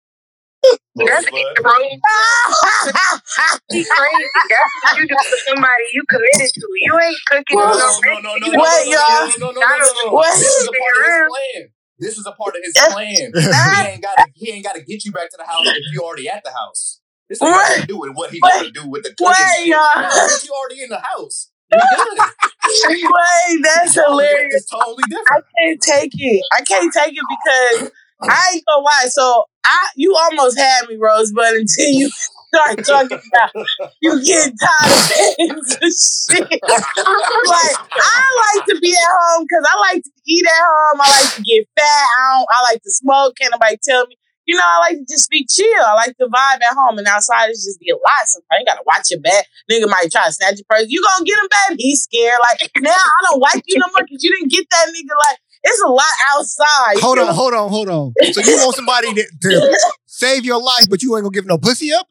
[0.63, 1.55] That's Rosebud.
[1.63, 2.01] crazy.
[3.71, 4.29] crazy.
[4.49, 6.67] That's what you do for somebody you committed to.
[6.81, 8.01] You ain't cooking No, no, y'all.
[8.03, 10.21] no, no, no, no, no, no.
[10.21, 11.69] This is a part of his plan.
[11.99, 13.31] This is a part of his plan.
[13.71, 14.25] He ain't got to.
[14.35, 16.51] He ain't got to get you back to the house if you already at the
[16.51, 16.99] house.
[17.29, 18.51] This ain't got to do with what he's Wait.
[18.51, 19.27] going to do with the cooking.
[19.29, 19.79] Wait, y'all.
[19.95, 21.49] No, bitch, you already in the house.
[21.73, 24.55] Wait, that's hilarious.
[24.55, 25.27] It's totally different.
[25.29, 26.43] I can't take it.
[26.51, 27.91] I can't take it because
[28.23, 29.07] I ain't gonna lie.
[29.09, 32.09] So I, you almost had me, Rosebud, until you
[32.53, 33.67] start talking about
[34.01, 36.61] you getting tired of paying for shit.
[36.61, 38.23] like I
[38.55, 41.01] like to be at home because I like to eat at home.
[41.01, 42.07] I like to get fat.
[42.19, 42.47] I don't.
[42.51, 43.35] I like to smoke.
[43.37, 44.17] Can't nobody tell me.
[44.45, 45.85] You know, I like to just be chill.
[45.85, 48.25] I like to vibe at home, and outside it's just be a lot.
[48.25, 49.45] Sometimes you gotta watch your back.
[49.71, 50.87] Nigga might try to snatch your purse.
[50.89, 51.77] You gonna get him back?
[51.77, 52.39] He's scared.
[52.51, 55.15] Like now, I don't like you no more because you didn't get that nigga.
[55.29, 56.99] Like it's a lot outside.
[56.99, 57.33] Hold on, know?
[57.33, 58.13] hold on, hold on.
[58.33, 61.57] So you want somebody to, to save your life, but you ain't gonna give no
[61.57, 62.07] pussy up?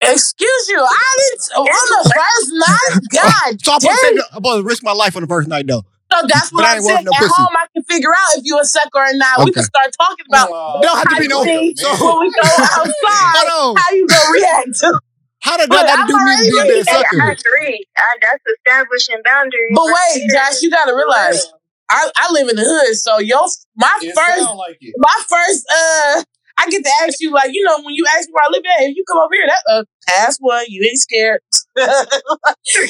[0.00, 0.80] Excuse you.
[0.82, 2.78] I didn't on the first night.
[2.94, 4.16] Oh, God So I'm supposed, to damn.
[4.16, 5.82] take, I'm supposed to risk my life on the first night, though.
[6.12, 7.04] So that's what But I I'm saying.
[7.04, 7.32] no At pussy.
[7.32, 9.44] home, I can figure out if you a sucker or not.
[9.44, 10.80] We can start talking about Wow.
[10.82, 11.38] Don't have to be no.
[11.44, 13.48] How you So, when we go outside.
[13.48, 13.82] hold on.
[13.82, 15.00] How you gonna react to?
[15.40, 17.32] How did Look, that got to do me already being looking that Hey, I sucker?
[17.32, 17.86] agree.
[17.96, 19.72] I, that's establishing boundaries.
[19.74, 20.30] But wait.
[20.30, 21.46] Josh, you gotta realize
[21.92, 26.24] I, I live in the hood, so your my It first like my first uh
[26.58, 28.62] I get to ask you, like, you know, when you ask me where I live
[28.78, 31.40] at, if you come over here, that uh, pass one, you ain't scared.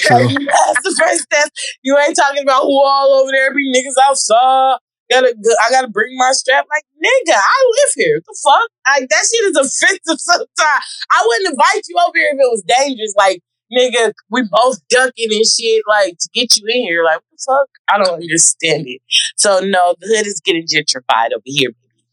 [0.03, 0.29] True.
[0.29, 1.51] you pass the first test.
[1.83, 4.79] You ain't talking about who all over there be niggas outside.
[5.11, 6.67] Gotta, go- I gotta bring my strap.
[6.69, 8.17] Like, nigga, I live here.
[8.17, 8.69] What the fuck?
[8.87, 10.85] Like, that shit is offensive sometimes.
[11.11, 13.15] I wouldn't invite you over here if it was dangerous.
[13.17, 13.41] Like,
[13.75, 17.05] nigga, we both ducking and shit, like, to get you in here.
[17.05, 17.69] Like, what the fuck?
[17.89, 19.01] I don't understand it.
[19.37, 22.05] So, no, the hood is getting gentrified over here, baby.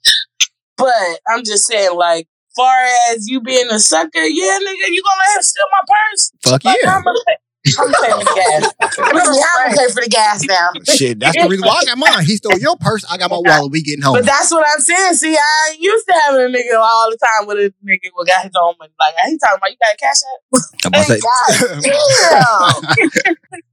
[0.78, 2.76] But I'm just saying, like, far
[3.12, 6.32] as you being a sucker, yeah, nigga, you gonna let him steal my purse?
[6.44, 6.96] Fuck Like, yeah.
[6.96, 7.20] I'm gonna
[7.68, 8.74] I'm gonna for the gas.
[9.00, 10.70] I'm gonna pay for the gas now.
[10.96, 12.26] Shit, that's the reason why I got mine.
[12.26, 13.06] He stole your purse.
[13.10, 13.72] I got my wallet.
[13.72, 14.14] We getting home.
[14.16, 15.14] But that's what I'm saying.
[15.16, 18.44] See, I used to having a nigga all the time with a nigga who got
[18.44, 18.94] his own money.
[19.00, 20.64] Like, he talking about, you got a cash app?
[20.86, 23.12] I'm about to say, God damn.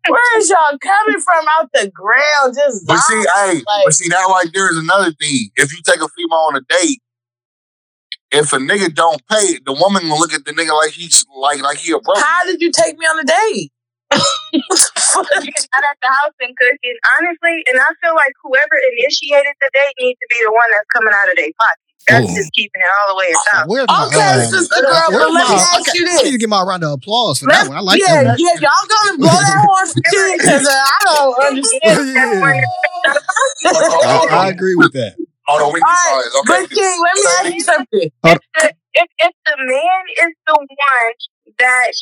[0.08, 2.54] Where is y'all coming from out the ground?
[2.54, 5.50] Just But see, hey, like, but see, that right there is another thing.
[5.56, 7.00] If you take a female on a date,
[8.32, 11.62] if a nigga don't pay, the woman gonna look at the nigga like he's like
[11.62, 12.18] like he a broke.
[12.18, 13.72] how did you take me on a date?
[14.12, 19.94] Out at the house and cooking, honestly, and I feel like whoever initiated the date
[19.98, 21.82] needs to be the one that's coming out of their pocket.
[22.06, 22.36] That's Ooh.
[22.38, 23.66] just keeping it all the way in top.
[23.66, 26.62] Okay, uh, sister girl, but let me ask okay, you I need to get my
[26.62, 27.78] round of applause for Let's- that one.
[27.78, 28.38] I like yeah, that one.
[28.38, 31.82] yeah, y'all gonna blow that horn for ten because uh, I don't understand.
[32.14, 32.64] Yeah.
[33.66, 35.16] I, I agree with that.
[35.46, 36.62] Hold on, we All right, okay.
[36.62, 37.86] but King, let me ask you something.
[38.02, 40.66] if the, if, if the man is the one
[41.58, 41.92] that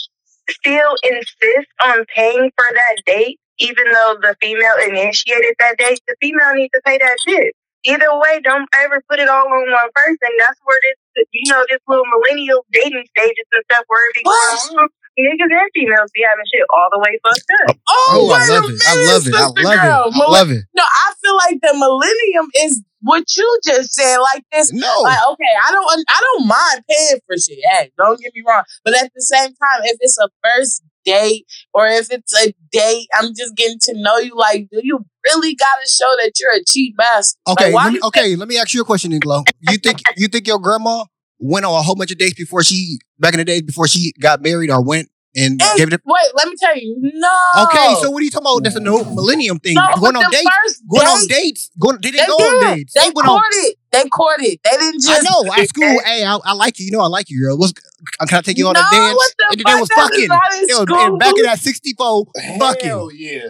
[0.51, 6.17] still insist on paying for that date, even though the female initiated that date, the
[6.21, 7.55] female needs to pay that shit.
[7.87, 10.31] Either way, don't ever put it all on one person.
[10.39, 10.81] That's where
[11.17, 14.89] this, you know, this little millennial dating stages and stuff where it be going on.
[15.15, 17.77] Niggas and females be having shit all the way fucked up.
[17.87, 18.83] Oh, Oh, I wait love a it.
[18.89, 19.35] I love it.
[19.35, 20.17] I love it.
[20.17, 20.65] I love it.
[20.75, 24.19] No, I feel like the millennium is what you just said.
[24.19, 25.01] Like this, No.
[25.03, 27.59] like okay, I don't, I don't mind paying for shit.
[27.63, 31.47] Hey, don't get me wrong, but at the same time, if it's a first date
[31.75, 34.35] or if it's a date, I'm just getting to know you.
[34.37, 37.39] Like, do you really got to show that you're a cheap bastard?
[37.49, 38.37] Okay, Like, let me, okay.
[38.37, 39.45] Let me ask you a question, Glow.
[39.61, 41.05] You think you think your grandma
[41.39, 44.13] went on a whole bunch of dates before she back in the days before she
[44.21, 46.01] got married or went and And gave it?
[46.05, 47.65] wait, let me tell you, no.
[47.65, 48.63] Okay, so what are you talking about?
[48.65, 49.75] That's a no millennium thing.
[49.75, 50.49] no, going on dates.
[50.63, 51.71] first Going on dates.
[51.79, 51.99] Going.
[52.01, 52.93] They They didn't go on dates.
[52.95, 53.41] They went on.
[53.41, 53.75] courted.
[54.03, 54.59] They courted.
[54.65, 55.27] They didn't just.
[55.27, 55.53] I know.
[55.53, 56.87] At school, hey, I, I like you.
[56.87, 57.57] You know, I like you, girl.
[57.59, 59.15] What's, can I take you on no, a dance?
[59.17, 59.73] what the and fuck?
[59.75, 60.29] they was That is fucking.
[60.29, 61.15] not in They was school.
[61.15, 62.27] in back of that 64
[62.59, 62.89] fucking.
[62.91, 63.49] Hell yeah.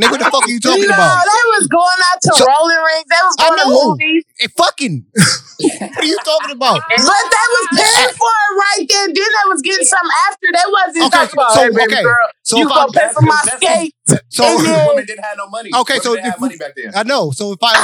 [0.00, 1.24] Nigga, what the fuck are you talking no, about?
[1.26, 3.04] they was going out to So- rolling rings.
[3.10, 4.24] They was I going to movies.
[4.38, 5.04] Hey, fucking.
[5.12, 6.80] what are you talking about?
[6.88, 9.06] But they was paying for it right there.
[9.12, 10.46] Then they was getting something after.
[10.54, 12.02] They wasn't Okay, talking about, so- hey, baby okay.
[12.02, 13.94] girl, So you gonna I- pay for my That's- skate.
[14.30, 15.68] So And then- women didn't have no money.
[15.74, 16.92] Okay, Women so didn't if- have money back then.
[16.96, 17.30] I know.
[17.32, 17.74] So if I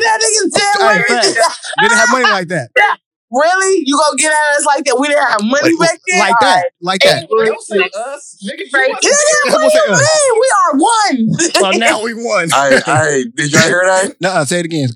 [0.00, 1.34] that nigga said, Hey, "Wait, facts.
[1.80, 2.70] they didn't have money like that,
[3.30, 3.82] really?
[3.84, 4.96] You gonna get at us like that?
[4.98, 6.18] We didn't have money like, back then?
[6.20, 6.70] like All that, right.
[6.80, 7.28] like that.
[7.28, 8.38] Don't us.
[8.44, 8.90] Nigga, you Right.
[8.92, 10.40] wasn't- what do you mean?
[10.40, 11.18] We are one.
[11.60, 12.50] Well, now we won.
[12.50, 14.16] Hey, hey, did y'all hear that?
[14.20, 14.88] No, say it again.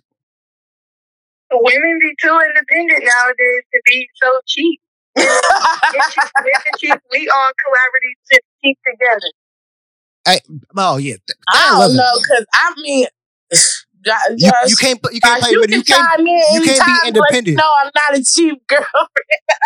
[1.52, 4.80] Women be too independent nowadays to be so cheap.
[5.16, 6.24] It's cheap,
[6.66, 6.94] it's cheap.
[7.10, 9.32] We all collaborative to keep together.
[10.76, 13.06] Oh yeah, Th- I love don't know, cause I mean,
[13.52, 13.58] Jo-
[14.36, 17.08] You, you can't you can't play you with can you can't in you can't be
[17.08, 17.56] independent.
[17.58, 18.86] No, I'm not a cheap girl.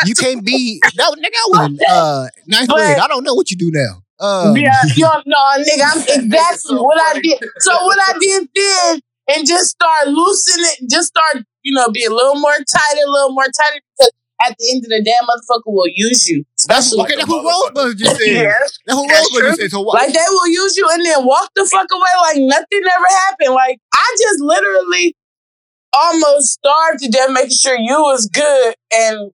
[0.07, 1.39] you can't be no nigga.
[1.39, 2.99] I was in uh, ninth But- grade.
[2.99, 4.03] I don't know what you do now.
[4.21, 5.85] Um, yeah, you don't know, nigga.
[5.85, 7.39] I'm exactly what I did.
[7.59, 9.01] So what I did then,
[9.37, 13.11] and just start loosening it, just start, you know, be a little more tighter, a
[13.11, 14.13] little more tighter, because
[14.47, 16.45] at the end of the day, motherfucker will use you.
[16.67, 17.17] That's Especially okay.
[17.17, 18.27] That's what Rosebud just said.
[18.29, 18.53] Yeah.
[18.87, 19.57] That's what Rosebud just true.
[19.57, 19.71] said.
[19.71, 19.95] So what?
[20.01, 23.55] Like they will use you and then walk the fuck away like nothing ever happened.
[23.55, 25.17] Like I just literally
[25.93, 29.31] almost starved to death making sure you was good and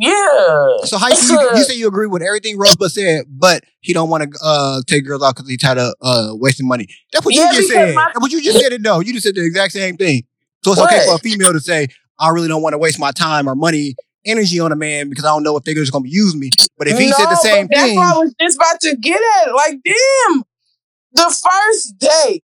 [0.00, 0.68] yeah.
[0.86, 4.10] So how you, you, you say you agree with everything Rosebud said, but he don't
[4.10, 6.88] want to uh, take girls out because he tired of uh, wasting money.
[7.12, 7.94] That's what Yeah, you just said.
[7.94, 8.72] my- That's what you just said.
[8.72, 10.24] It no, you just said the exact same thing.
[10.64, 11.86] So it's okay for a female to say,
[12.18, 15.24] "I really don't want to waste my time or money, energy on a man because
[15.24, 17.66] I don't know if they're just gonna use me." But if he said the same
[17.66, 19.54] but that's thing, what I was just about to get at.
[19.54, 20.42] Like, damn,
[21.12, 22.44] the first date.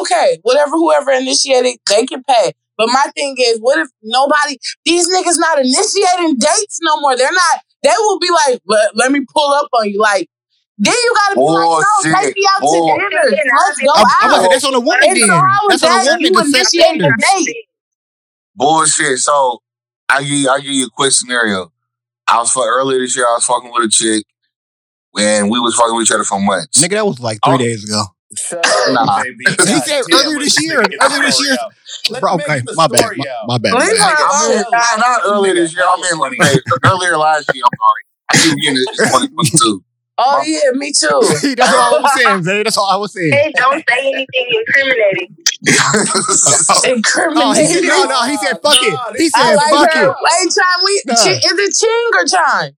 [0.00, 2.52] Okay, whatever, whoever initiated, they can pay.
[2.78, 7.16] But my thing is, what if nobody, these niggas not initiating dates no more?
[7.16, 10.00] They're not, they will be like, let, let me pull up on you.
[10.00, 10.28] Like,
[10.78, 12.14] then you gotta be like, no, Bullshit.
[12.24, 13.30] take me out Bull- to dinner.
[13.30, 14.50] Let's go I'm, I'm out.
[14.50, 15.00] that's on the woman.
[15.02, 15.18] Then
[15.68, 16.04] that's on the that?
[16.06, 17.44] woman You to set initiated the standards.
[17.44, 17.56] date.
[18.56, 19.18] Bullshit.
[19.18, 19.60] So
[20.08, 21.72] I give you, I give you a quick scenario.
[22.28, 23.26] I was fuck earlier this year.
[23.26, 24.24] I was fucking with a chick,
[25.18, 26.82] and we was fucking with each other for months.
[26.82, 27.58] Nigga, that was like three Oh.
[27.58, 28.02] days ago.
[28.36, 29.22] Shut Nah.
[29.22, 29.36] baby.
[29.48, 31.56] He said earlier damn, this year, earlier this year.
[32.20, 33.72] Bro, okay, my bad, my, my bad.
[33.74, 35.84] Leave I mean, not, not earlier this year.
[35.86, 37.62] I mean, like, hey, earlier last year.
[37.64, 38.02] I'm sorry.
[38.30, 38.88] I keep getting it.
[38.90, 39.10] It's
[39.58, 39.84] 2022.
[40.18, 41.08] Oh yeah, me too.
[41.56, 42.62] That's all I was saying, Zay.
[42.62, 43.32] That's all I was saying.
[43.32, 45.36] Hey, don't say anything incriminating.
[45.66, 47.88] Oh, he, Incriminating.
[47.88, 48.98] no, no, he said fuck it.
[49.16, 50.10] He said like fuck her.
[50.10, 50.16] it.
[50.28, 51.14] Hey, Chime, we Nah.
[51.14, 52.76] Chi- is it Ching or Chime?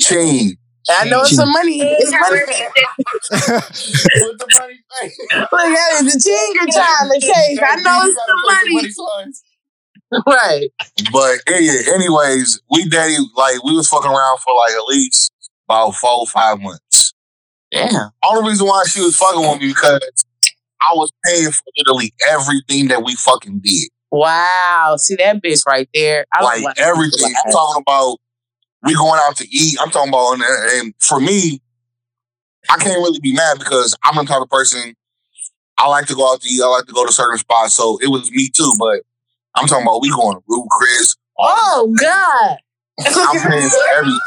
[0.00, 0.56] Ching.
[0.90, 1.80] I know it's some money.
[1.82, 2.40] It's money.
[2.40, 5.18] With the money face.
[5.30, 7.08] Look at it, the Ching or Chime.
[7.08, 7.58] The case.
[7.62, 8.16] I know it's
[8.94, 9.32] some money.
[10.26, 10.70] Right.
[11.12, 15.30] But yeah, anyways, we dated like we was fucking around for like at least
[15.68, 17.12] about four five months.
[17.70, 18.08] Yeah.
[18.24, 20.00] Only reason why she was fucking with me because
[20.80, 23.88] I was paying for literally everything that we fucking did.
[24.10, 24.96] Wow.
[24.98, 26.26] See that bitch right there.
[26.34, 27.34] I don't Like everything.
[27.44, 28.18] I'm talking about
[28.82, 29.78] we going out to eat.
[29.80, 31.60] I'm talking about and, and for me,
[32.70, 34.94] I can't really be mad because I'm the type of person
[35.78, 36.60] I like to go out to eat.
[36.62, 37.74] I like to go to certain spots.
[37.74, 39.02] So it was me too, but
[39.54, 41.16] I'm talking about we going to Ruth's Chris.
[41.38, 42.58] Oh God.
[42.98, 44.18] I'm paying for everything.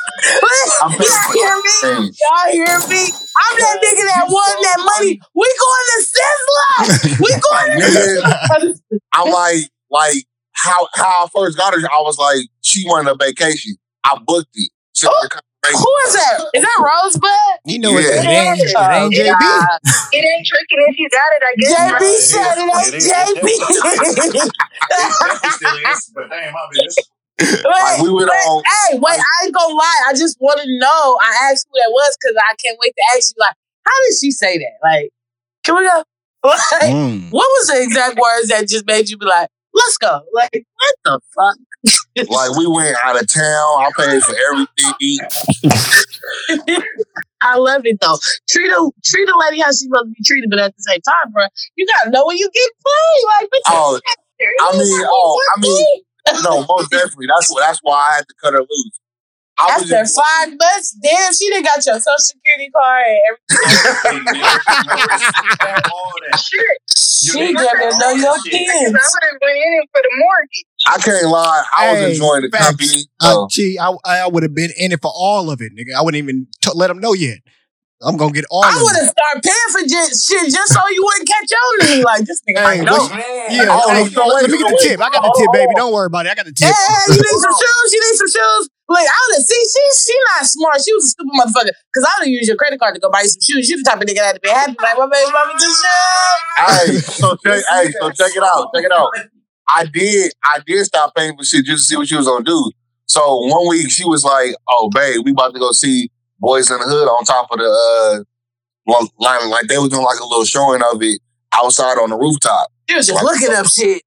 [0.81, 1.71] I'm paying Y'all hear me?
[1.81, 2.13] everything.
[2.21, 3.03] Y'all hear me?
[3.11, 5.19] I'm that nigga that won that money.
[5.35, 7.19] We going to Sizzler.
[7.19, 8.79] We going to Nigga,
[9.13, 13.15] I'm like, like how how I first got her, I was like, she wanted a
[13.15, 13.75] vacation.
[14.03, 14.69] I booked it.
[14.93, 16.07] She had oh, to come Who straight.
[16.07, 16.45] is that?
[16.55, 17.59] Is that Rosebud?
[17.65, 18.21] You know it, Yeah.
[18.21, 19.39] it ain't, it ain't JB.
[19.39, 19.79] God.
[20.13, 21.71] It ain't tricking if you got it, I guess.
[21.71, 23.07] JB said it is.
[23.07, 23.47] ain't JB.
[25.43, 26.95] It still is, but damn, my business.
[27.63, 30.01] Like, we went wait, on- Hey, wait, I ain't gonna lie.
[30.09, 31.17] I just want to know.
[31.21, 33.39] I asked who that was because I can't wait to ask you.
[33.39, 34.77] Like, how did she say that?
[34.83, 35.09] Like,
[35.63, 36.03] can we go?
[36.43, 37.29] Like, Mm.
[37.31, 40.21] what was the exact words that just made you be like, "Let's go"?
[40.33, 41.57] Like, what the fuck?
[42.29, 43.45] Like we went out of town.
[43.45, 45.19] I paid for everything.
[47.41, 48.17] I love it though.
[48.49, 51.01] Treat a treat a lady how she's supposed to be treated, but at the same
[51.01, 51.43] time, bro,
[51.75, 53.23] you gotta know when you get played.
[53.41, 53.99] Like, Oh,
[54.43, 56.01] I mean, oh, I mean,
[56.43, 57.27] no, most definitely.
[57.27, 57.61] That's what.
[57.65, 58.99] That's why I had to cut her loose.
[59.59, 63.19] I was after just, five months, damn, she didn't got your social security card and
[64.09, 64.41] everything.
[65.91, 66.39] All that.
[66.39, 66.77] Shit.
[66.97, 68.55] She didn't know your Because kids.
[68.55, 70.65] I would have went in for the mortgage.
[70.87, 71.63] I can't lie.
[71.77, 72.65] I was enjoying the facts.
[72.67, 73.03] company.
[73.19, 75.93] Uh, So, gee, I, I would have been in it for all of it, nigga.
[75.95, 77.39] I wouldn't even t- let them know yet.
[78.01, 79.05] I'm gonna get all I of would it.
[79.05, 82.25] have started paying for just, shit just so you wouldn't catch on to me like
[82.25, 82.57] this nigga.
[82.57, 82.97] Hey, might know.
[82.97, 83.13] what-
[83.53, 84.97] Yeah, Oh, hey, so let wait, me get so the tip.
[85.01, 85.71] I got the tip, baby.
[85.77, 86.31] Don't worry about it.
[86.31, 86.65] I got the tip.
[86.65, 87.87] Hey, you need some shoes?
[87.93, 88.63] You need some shoes?
[88.89, 90.77] Like I would have see she she not smart.
[90.83, 91.71] She was a stupid motherfucker.
[91.95, 93.69] Cause I would have used your credit card to go buy you some shoes.
[93.69, 94.75] You the type of nigga that had to be happy.
[94.81, 95.85] Like, my baby bought me some shoes.
[96.57, 98.67] hey, so check, hey, so check it out.
[98.75, 99.09] Check it out.
[99.69, 102.43] I did, I did stop paying for shit just to see what she was gonna
[102.43, 102.71] do.
[103.05, 106.79] So one week she was like, "Oh, babe, we about to go see Boyz n
[106.79, 108.23] the Hood on top of the uh,
[108.85, 111.21] well, like, like they was doing like a little showing of it
[111.55, 114.03] outside on the rooftop." She was just looking up shit.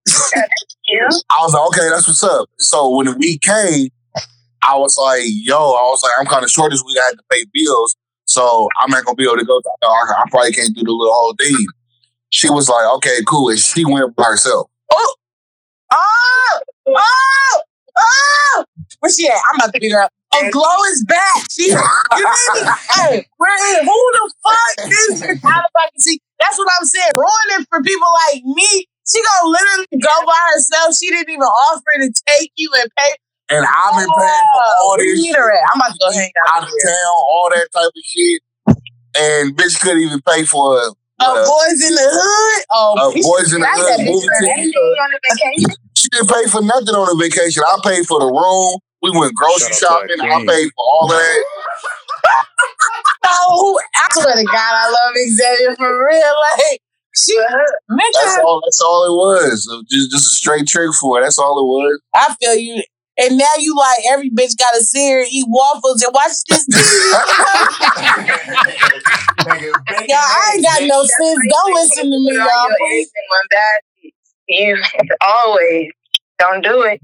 [0.86, 1.08] Yeah.
[1.30, 3.88] I was like, "Okay, that's what's up." So when the week came,
[4.62, 6.98] I was like, "Yo," I was like, "I'm kind of short this week.
[7.00, 9.62] I had to pay bills, so I'm not gonna be able to go.
[9.82, 11.66] I, I probably can't do the little whole thing."
[12.30, 14.68] She was like, "Okay, cool," and she went by herself.
[14.92, 15.14] Oh,
[15.92, 17.60] oh, oh,
[17.96, 18.64] oh.
[18.98, 19.34] Where she at?
[19.50, 20.12] I'm about to beat her up.
[20.34, 21.46] Oh, Glow is back.
[21.50, 23.84] She, you mean, hey, we're.
[23.84, 25.34] Who the fuck is her?
[25.44, 26.20] How the fuck is she?
[26.40, 27.12] That's what I'm saying.
[27.14, 28.86] Ruin it for people like me.
[29.06, 30.96] She gonna literally go by herself.
[30.96, 33.12] She didn't even offer to take you and pay.
[33.50, 35.60] And I've been paying for all Where this you meet shit, her at?
[35.74, 36.56] I'm about to go hang out.
[36.56, 38.40] out of town, all that type of shit.
[39.16, 40.86] And bitch couldn't even pay for a,
[41.20, 42.64] Uh, Boyz n the Hood.
[42.72, 44.74] Oh, uh, Boyz n the Hood that movie ticket.
[44.74, 45.70] on the vacation.
[45.96, 47.62] She didn't pay for nothing on the vacation.
[47.66, 48.80] I paid for the room.
[49.04, 50.16] We went grocery Shout shopping.
[50.22, 51.44] I paid for all of that.
[53.22, 56.32] No, oh, I swear to God, I love Xavier for real.
[56.56, 56.80] Like,
[57.14, 57.38] she,
[57.90, 58.62] make That's her, all.
[58.64, 59.66] That's all it was.
[59.90, 61.22] Just, just a straight trick for her.
[61.22, 62.00] That's all it was.
[62.14, 62.82] I feel you.
[63.18, 66.32] And now you like every bitch got to sit here and eat waffles and watch
[66.48, 66.78] this TV.
[70.08, 71.40] y'all, I ain't got no sense.
[71.50, 72.70] Don't listen to me, y'all.
[72.78, 73.12] Please.
[74.48, 74.78] eggs in.
[75.04, 75.90] You always
[76.38, 77.02] don't do it.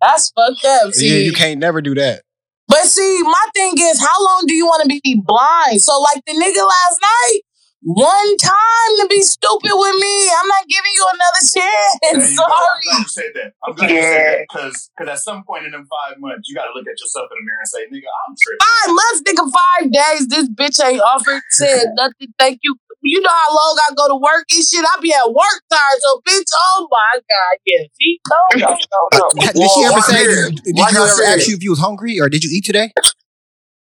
[0.00, 0.92] That's fucked up.
[0.94, 2.22] See, Yeah, you can't never do that.
[2.68, 5.80] But see, my thing is, how long do you want to be blind?
[5.80, 7.40] So, like the nigga last night,
[7.82, 10.28] one time to be stupid with me.
[10.36, 11.98] I'm not giving you another chance.
[12.02, 12.44] There you go.
[12.44, 12.82] I'm Sorry.
[12.84, 13.52] glad you said that.
[13.64, 14.02] I'm glad you Yeah.
[14.12, 17.00] said that because at some point in them five months, you got to look at
[17.00, 20.28] yourself in the mirror and say, "Nigga, I'm tripping." Five months, nigga, five days.
[20.28, 22.28] This bitch ain't offered, said nothing.
[22.38, 22.76] Thank you.
[23.00, 24.84] You know how long I go to work and shit.
[24.84, 26.00] I be at work tired.
[26.00, 27.58] So, bitch, oh my God.
[27.64, 27.84] Yeah.
[27.94, 28.20] See?
[28.28, 29.52] No, no, no, no.
[29.52, 30.16] Did she ever like say?
[30.22, 32.42] I- Did like you I ever said- ask you if you was hungry or did
[32.44, 32.90] you eat today?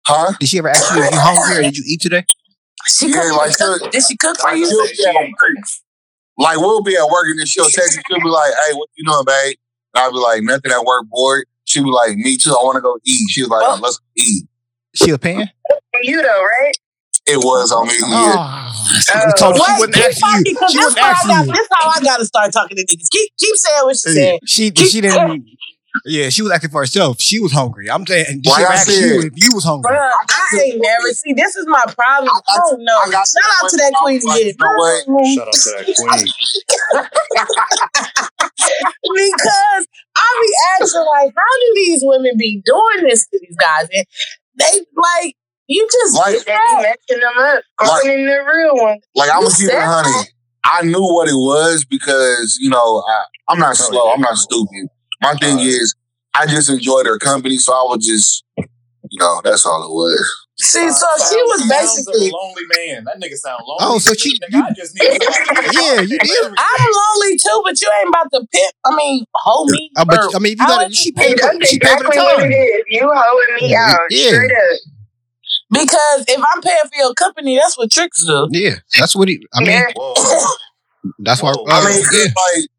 [0.07, 0.34] Huh?
[0.39, 2.26] Did she ever ask you if you hungry or did you eat today?
[2.88, 4.88] She Yeah, cook, like, cook- look, Did she cook for Like, you?
[4.88, 5.34] she, She
[6.38, 8.03] like we'll be at work and then she'll text me.
[8.09, 9.57] She'll be like, "Hey, what you doing, babe?"
[9.93, 12.49] And I'll be like, "Nothing at work, bored." She'll be like, "Me too.
[12.51, 13.78] I want to go eat." She was like, Oh.
[13.82, 14.47] "Let's eat."
[14.95, 15.47] She was paying?
[16.01, 16.74] You though, right?
[17.28, 17.93] It was on me.
[18.03, 18.09] Oh.
[18.09, 18.72] Yeah.
[19.15, 20.43] Oh, I told her she Wait, wouldn't keep ask you.
[20.43, 21.47] because She this wouldn't how I got.
[21.47, 21.53] you.
[21.53, 23.09] This how I got to start talking to niggas.
[23.11, 24.39] Keep keep saying what she said.
[24.45, 25.45] She Keep- she didn't.
[26.05, 27.19] Yeah, she was acting for herself.
[27.22, 27.89] She was hungry.
[27.91, 29.91] I'm saying, and she Like I asked said- you if you was hungry.
[29.91, 31.34] Bruh, I ain't never see.
[31.34, 32.32] This is my problem.
[32.47, 32.95] I don't know.
[32.97, 34.55] Oh, I got Shout out to that queen was like, again.
[34.57, 35.36] you know?
[35.36, 37.22] Shout out to that queen.
[39.15, 43.89] because I be asking like, how do these women be doing this to these guys?
[43.93, 44.05] And
[44.55, 45.36] they like
[45.72, 48.97] you just Like- They be messing them up, Like- calling in the real one.
[49.15, 50.28] Like I'm gonna You keep it honey.
[50.63, 54.11] I knew what it was because you know I, I'm not Oh, slow.
[54.13, 54.88] I'm not stupid.
[55.22, 55.67] My thing Alright.
[55.67, 55.95] is,
[56.34, 60.45] I just enjoyed her company, so I would just, you know, that's all it was.
[60.59, 60.89] see.
[60.89, 62.30] So she was basically.
[62.30, 63.03] a lonely man.
[63.05, 63.78] That nigga sound lonely.
[63.82, 66.45] Oh, so she- Nigga, I just need somebody to Yeah, you did.
[66.57, 68.74] I'm lonely too, but you ain't about to pimp.
[68.86, 69.91] I mean, hold me.
[69.97, 71.38] Uh, but I mean, if you got like it, she paid.
[71.38, 72.51] That's For, she paid for exactly the what time.
[72.51, 72.84] it is.
[72.89, 73.99] You holding me out.
[74.09, 74.28] Yeah.
[74.30, 74.80] Straight up.
[75.72, 78.47] Because if I'm paying for your company, that's what tricks do.
[78.51, 79.45] Yeah, that's what he.
[79.53, 80.45] I mean, Yeah.
[81.17, 81.51] That's why.
[81.51, 81.65] Whoa.
[81.67, 82.26] I uh, mean, yeah.
[82.26, 82.69] like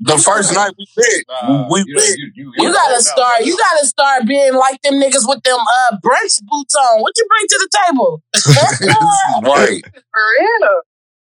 [0.00, 2.18] the first night we met, Nah, we you, met.
[2.18, 3.44] you, you, You gotta start.
[3.44, 7.00] You gotta start being like them niggas with them uh brunch boots on.
[7.00, 8.22] What you bring to the table?
[9.56, 9.82] right?
[10.12, 10.80] For real.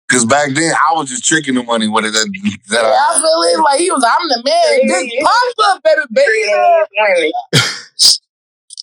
[0.09, 2.13] Because back then I was just tricking the money with it.
[2.13, 2.29] That,
[2.69, 4.05] that Yeah, I feel it like he was.
[4.05, 4.81] I'm the man.
[4.83, 5.25] Yeah, Big yeah.
[5.25, 6.27] pop up, baby, baby.
[6.27, 7.33] Creative women.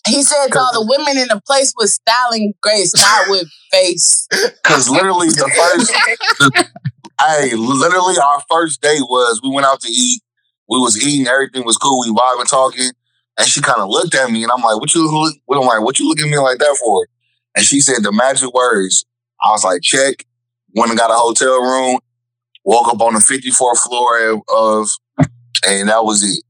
[0.06, 4.28] He said all the women in the place with styling grace, not with face.
[4.62, 5.92] Because literally the first,
[6.38, 6.68] the,
[7.20, 10.22] hey, literally our first date was we went out to eat.
[10.68, 12.00] We was eating, everything was cool.
[12.00, 12.90] We vibing, talking,
[13.38, 15.82] and she kind of looked at me, and I'm like, "What you look?" I'm like,
[15.82, 17.06] "What you looking at me like that for?"
[17.54, 19.04] And she said the magic words.
[19.44, 20.26] I was like, "Check."
[20.74, 22.00] Went and got a hotel room.
[22.64, 24.88] Woke up on the 54th floor of,
[25.66, 26.43] and that was it.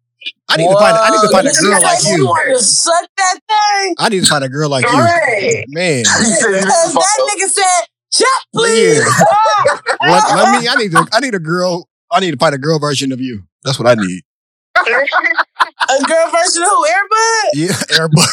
[0.48, 0.96] I need to find.
[0.96, 2.58] I need to find a girl like like you.
[2.58, 3.94] suck that thing?
[3.98, 6.04] I need to find a girl like you, man.
[6.18, 8.98] She said, "You Because that nigga said, check, please.
[8.98, 9.04] Yeah.
[10.10, 10.68] Let, let me.
[10.68, 10.92] I need.
[10.92, 11.88] To, I need a girl.
[12.10, 13.42] I need to find a girl version of you.
[13.64, 14.22] That's what I need.
[14.76, 16.86] A girl version of who?
[16.86, 17.48] Airbud?
[17.54, 18.28] Yeah, everybody.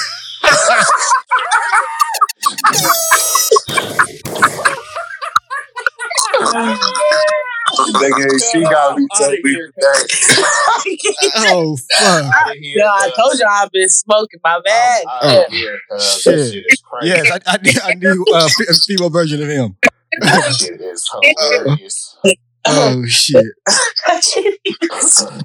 [7.72, 11.44] Nigga, she got me so Outta weak here, with that.
[11.54, 12.34] Oh fuck.
[12.60, 15.04] Yeah, I told you I've been smoking my bag.
[15.22, 15.52] I'm outta.
[16.00, 16.54] Shit.
[16.54, 17.08] Shit is crazy.
[17.10, 17.80] Yes, I, I need.
[17.82, 19.78] I need uh, a female version of him.
[20.22, 22.18] That shit is hilarious.
[22.64, 23.44] Oh shit.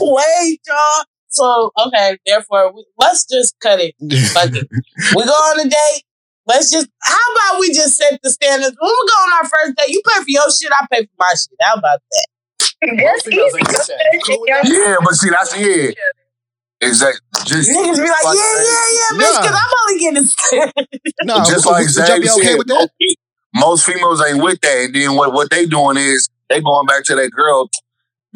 [0.00, 1.04] Wait, y'all.
[1.28, 3.94] So, okay, therefore, we- let's just cut it.
[4.32, 4.66] Fuck it.
[5.14, 6.02] We go on a date.
[6.46, 8.76] Let's just, how about we just set the standards?
[8.78, 11.12] When we go on our first date, you pay for your shit, I pay for
[11.18, 11.58] my shit.
[11.60, 12.26] How about that?
[12.82, 13.40] That's easy.
[13.40, 14.10] ain't with that.
[14.12, 14.46] You cool?
[14.48, 15.90] Yeah, but see, that's yeah.
[16.80, 17.20] Exactly.
[17.46, 18.62] Just, Niggas be like, like yeah, that.
[18.62, 19.40] yeah, yeah, bitch, Nah.
[19.42, 20.28] because I'm only getting
[21.24, 22.90] No, just like would Zay okay said, with that?
[23.54, 24.84] most females ain't with that.
[24.84, 27.70] And then what, what they doing is they going back to that girl.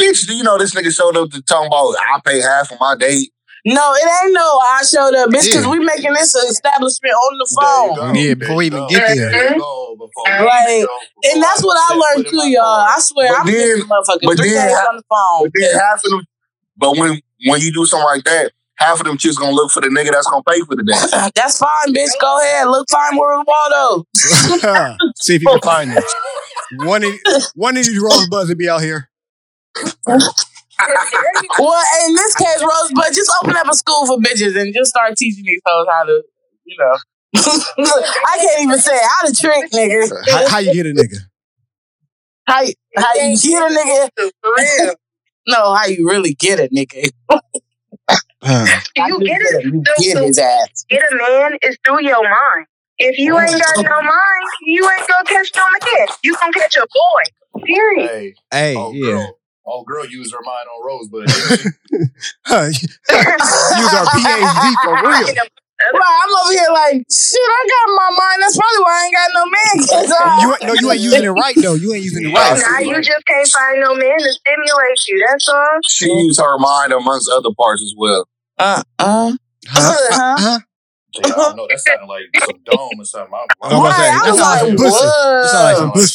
[0.01, 2.81] Bitch, do you know this nigga showed up to talk about I pay half of
[2.81, 3.31] my date?
[3.67, 5.71] No, it ain't no I showed up, bitch, because Yeah.
[5.71, 8.15] we making this an establishment on the phone.
[8.15, 9.31] Yeah, before we even get there.
[9.31, 9.97] There you go.
[9.99, 10.99] Before we Like, even go.
[11.23, 12.65] Before And that's what I learned foot too, y'all.
[12.65, 15.43] I swear, But I'm then- getting motherfucking but three then days ha- on the phone.
[15.45, 16.25] But then half of them,
[16.77, 19.81] but when when you do something like that, half of them chicks gonna look for
[19.83, 21.33] the nigga that's gonna pay for the date.
[21.35, 22.11] That's fine, bitch.
[22.21, 22.67] Go ahead.
[22.69, 24.07] Look fine where Waldo.
[25.17, 26.05] See if you can find it.
[26.87, 27.13] One of
[27.55, 29.11] one of these rosebuds will be out here.
[31.59, 35.17] Well, in this case, Rosebud, just open up a school for bitches and just start
[35.17, 36.23] teaching these hoes how to,
[36.65, 36.97] you know.
[37.35, 39.03] I can't even say it.
[39.03, 40.11] how to trick, nigga.
[40.31, 41.17] How, how you get a nigga?
[42.47, 44.09] How, you- how you get a nigga?
[44.43, 44.95] For real.
[45.49, 47.11] No, how you really get a nigga.
[48.43, 48.67] Huh.
[48.97, 49.65] You get it.
[49.65, 50.85] You So- get so his ass.
[50.89, 52.67] Get a man is through your mind.
[52.99, 55.63] If you ain't got no mind, you ain't gonna catch no
[55.99, 56.09] man.
[56.23, 57.63] You gonna catch a boy.
[57.65, 58.11] Period.
[58.11, 59.07] Hey, Hey, oh yeah.
[59.13, 59.39] girl,
[59.71, 61.27] oh girl, used her mind on Rosebud.
[61.27, 61.69] didn't she?
[62.47, 65.35] Huh, Use our PhD for real.
[65.95, 68.43] Right, I'm over here like, shit, I got my mind.
[68.43, 69.75] That's probably why I ain't got no man.
[69.89, 71.73] 'cause, uh, You ain't- no, you ain't using it right though.
[71.73, 72.61] You ain't using it right.
[72.61, 75.25] now you just can't find no man to stimulate you.
[75.27, 75.67] That's all.
[75.89, 78.29] She used her mind amongst other parts as well.
[78.59, 79.33] uh, uh.
[79.69, 79.95] Huh?
[80.11, 80.37] Huh?
[80.39, 80.59] Huh?
[81.13, 81.67] Gee, I don't know.
[81.69, 83.35] That sounded like some dome or something.
[83.35, 85.05] I'm, I'm about say, Right, I that was like like, some pussy.
[85.05, 86.07] That sound like some whoa.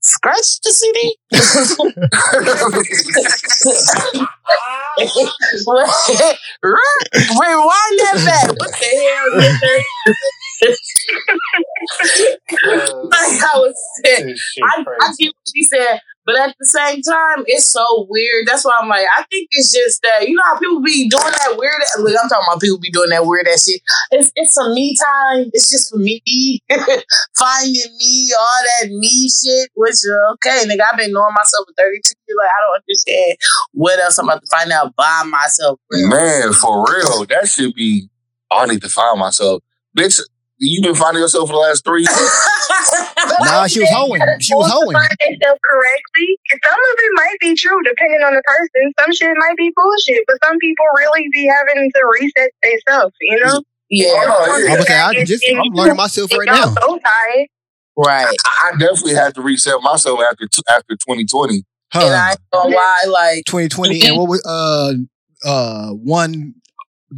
[0.00, 1.16] Scratch the CD.
[6.62, 8.48] Rewind that back.
[8.58, 9.82] What the hell, nigga?
[13.10, 13.74] like I was
[14.04, 14.64] saying, This I,
[15.00, 15.98] I get what she said.
[16.26, 18.46] But at the same time, it's so weird.
[18.46, 21.22] That's why I'm like, I think it's just that you know how people be doing
[21.22, 21.74] that weird.
[21.98, 23.80] Look, I'm talking about people be doing that weird ass shit.
[24.10, 25.50] It's it's some me time.
[25.52, 26.22] It's just for me
[27.36, 29.70] finding me, all that me shit.
[29.74, 32.36] Which uh, okay, nigga, I've been knowing myself for 32 years.
[32.38, 33.36] Like I don't understand
[33.72, 35.78] what else I'm about to find out by myself.
[35.90, 38.08] Man, for real, that should be.
[38.50, 39.62] I need to find myself,
[39.96, 40.20] bitch.
[40.58, 42.30] You been finding yourself for the last three years.
[43.40, 44.20] Nah, she was hoeing.
[44.40, 44.92] She was hoeing.
[44.92, 46.38] Find themselves correctly.
[46.62, 48.92] Some of it might be true, depending on the person.
[49.00, 53.14] Some shit might be bullshit, but some people really be having to reset themselves.
[53.20, 53.62] You know?
[53.90, 54.72] Yeah, Oh, yeah.
[54.72, 56.74] I'm gonna say I just I'm learning myself right y'all now.
[56.80, 57.46] so tired,
[57.96, 58.36] right.
[58.44, 61.54] I I definitely had to reset myself after t- after 2020.
[61.54, 62.00] And Huh.
[62.06, 64.92] I ain't gonna lie, like 2020 and what was uh
[65.48, 66.54] uh one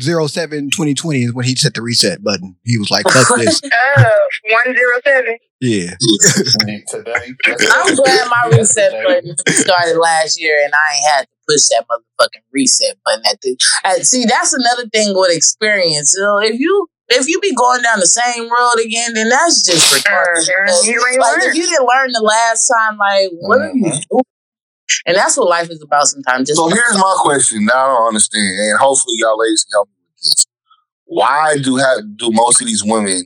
[0.00, 2.56] zero seven 2020 is when he set the reset button.
[2.64, 3.60] He was like, fuck this.
[3.62, 4.08] uh,
[4.50, 5.38] 107.
[5.60, 5.94] Yeah.
[6.88, 7.32] Today,
[7.70, 11.84] I'm glad my reset button started last year and I ain't had to push that
[11.90, 16.12] motherfucking reset button at the and see that's another thing with experience.
[16.16, 19.64] You know, if you if you be going down the same road again, then that's
[19.64, 20.46] just retarded.
[20.86, 21.42] You like learned.
[21.44, 24.22] if you didn't learn the last time, like what are you doing?
[25.06, 26.48] And that's what life is about sometimes.
[26.48, 29.88] Just So here's my question that I don't understand, and hopefully y'all ladies can help
[29.88, 30.46] me with this.
[31.04, 33.24] Why do have do most of these women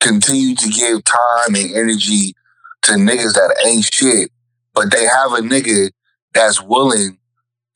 [0.00, 2.34] continue to give time and energy
[2.82, 4.30] to niggas that ain't shit,
[4.74, 5.90] but they have a nigga
[6.34, 7.18] that's willing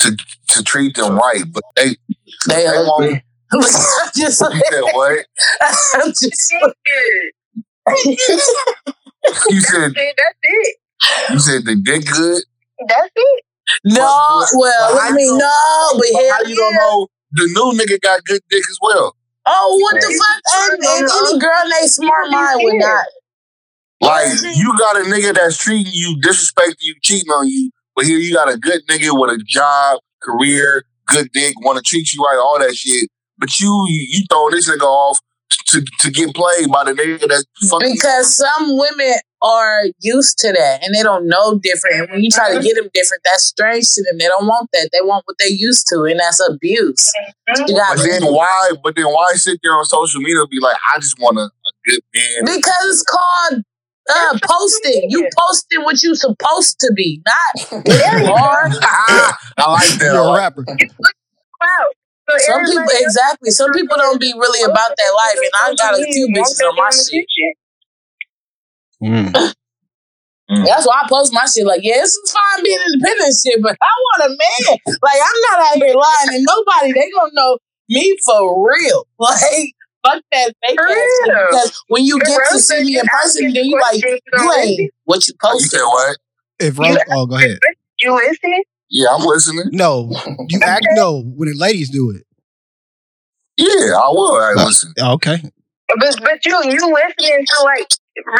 [0.00, 0.16] to
[0.48, 1.96] to treat them right, but they
[2.48, 3.22] they they won't.
[3.52, 3.62] I'm
[4.16, 5.26] just You said what?
[5.94, 6.52] I'm just
[9.48, 10.76] You said That's it.
[11.30, 12.42] You said the dick good.
[12.88, 13.44] That's it.
[13.84, 16.74] no, But- well, but how I mean, you no, but But hell how you don't
[16.74, 19.16] know the new nigga got good dick as well?
[19.46, 20.72] Oh, what the fuck?
[20.72, 23.06] And, and any girl in their smart mind would not.
[24.00, 28.18] Like you got a nigga that's treating you, disrespecting you, cheating on you, but here
[28.18, 32.22] you got a good nigga with a job, career, good dick, want to treat you
[32.22, 33.08] right, all that shit.
[33.38, 35.20] But you you, you throwing this nigga off
[35.68, 37.92] to to get played by the nigga that's fucking.
[37.92, 41.96] Because some women are used to that and they don't know different.
[42.00, 44.18] And when you try to get them different, that's strange to them.
[44.18, 44.90] They don't want that.
[44.92, 47.12] They want what they used to, and that's abuse.
[47.66, 48.72] You But then why?
[48.82, 51.42] But then why sit there on social media and be like, I just want a,
[51.42, 52.56] a good man.
[52.56, 53.62] because it's called
[54.08, 55.06] uh, posting.
[55.08, 58.68] You posting what you supposed to be, not what you are.
[59.58, 60.12] I like that.
[60.12, 60.64] You're a rapper.
[60.66, 61.86] Wow.
[62.28, 63.50] So Some people exactly.
[63.50, 66.74] Some people don't be really about that life, and I got a few bitches on
[66.76, 67.24] my shit.
[69.06, 70.64] Mm.
[70.64, 71.66] That's why I post my shit.
[71.66, 74.78] Like, yeah, it's fine being independent shit, but I want a man.
[75.02, 76.92] Like, I'm not out here lying to nobody.
[76.92, 79.06] They gonna know me for real.
[79.18, 79.72] Like,
[80.06, 83.64] fuck that fake ass Because when you For get to see me in person, then
[83.64, 85.70] you like, questions, you ain't what you You posted.
[85.70, 86.16] said what?
[86.60, 87.58] If Rose, oh, go ahead.
[88.00, 88.62] You listening?
[88.88, 89.64] Yeah, I'm listening.
[89.72, 90.10] No,
[90.48, 92.22] you act no when the ladies do it.
[93.56, 94.36] Yeah, I will.
[94.36, 94.92] I listen.
[94.98, 95.42] Okay.
[95.88, 97.88] But but you you listening to like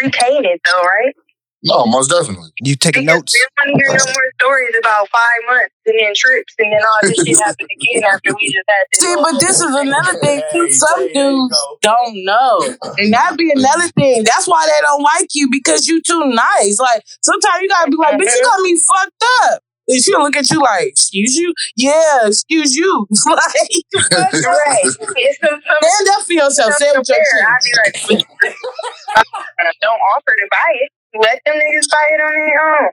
[0.03, 1.15] retain it though, right?
[1.63, 2.51] No, most definitely.
[2.61, 3.33] You taking Because notes?
[3.35, 6.71] we don't want to hear no more stories about five months and then trips and
[6.73, 9.01] then all this shit happened again after we just had this.
[9.01, 10.65] See, little- but this is another thing too.
[10.67, 11.79] Hey, Some there dudes go.
[11.83, 14.23] don't know, and that'd be another thing.
[14.23, 16.79] That's why they don't like you because you too nice.
[16.79, 20.37] Like sometimes you gotta be like, "Bitch, you got me fucked up." And she'll look
[20.37, 21.55] at you like, "Excuse you?
[21.77, 23.39] Yeah, excuse you." like,
[24.11, 24.41] fuck you.
[24.43, 24.81] right.
[24.83, 26.73] It's some, some stand up for yourself.
[26.75, 28.27] Say it with your I'd be like,
[29.81, 30.91] don't offer to buy it.
[31.19, 32.91] Let them niggas buy it on their own.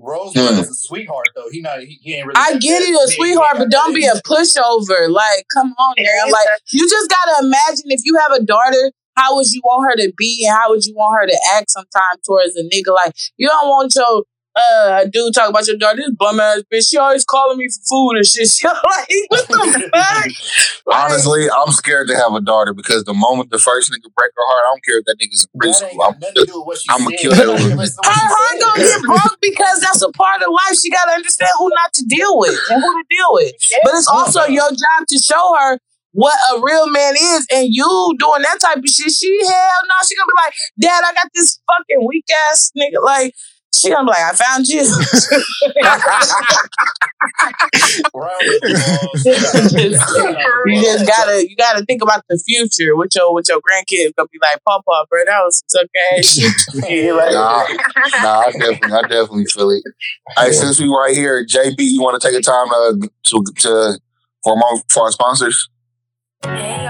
[0.00, 0.60] Rose Hmm.
[0.62, 1.48] is a sweetheart though.
[1.50, 1.80] He not.
[1.80, 2.38] He, he ain't really.
[2.38, 2.88] I that get bad.
[2.88, 5.10] it, a sweetheart, but don't be a pushover.
[5.10, 6.32] Like, come on, Yeah, man.
[6.32, 9.96] Like, you just gotta imagine if you have a daughter, how would you want her
[9.96, 12.94] to be and how would you want her to act sometime towards a nigga?
[12.94, 14.22] Like, you don't want your
[14.58, 16.90] uh dude talk about your daughter, this bum ass bitch.
[16.90, 18.48] She always calling me for food and shit.
[18.58, 20.94] She like, what the fuck?
[20.94, 24.46] Honestly, I'm scared to have a daughter because the moment the first nigga break her
[24.46, 26.00] heart, I don't care if that nigga's in That preschool.
[26.02, 27.70] I'm, nothing to do with I'ma kill that woman.
[27.70, 28.60] Her what she heart said.
[28.60, 30.78] gonna get broke because that's a part of life.
[30.80, 33.52] She gotta understand who not to deal with and who to deal with.
[33.84, 35.78] But it's also your job to show her
[36.12, 37.86] what a real man is, and you
[38.18, 39.12] doing that type of shit.
[39.12, 43.02] She hell no, she gonna be like, Dad, I got this fucking weak ass nigga.
[43.04, 43.34] Like
[43.80, 44.82] she gonna be like, I found you.
[48.14, 49.24] Round of applause.
[50.66, 54.14] you just gotta you gotta think about the future with your with your grandkids.
[54.16, 57.14] Gonna be like, Papa, bro, that was some okay shit.
[57.14, 57.66] Like- nah,
[58.22, 59.82] nah, I definitely, I definitely feel it.
[60.36, 64.00] Hey, since we right here, JB, you want to take a time to to, to
[64.44, 65.68] for more for our sponsors?
[66.44, 66.84] Hey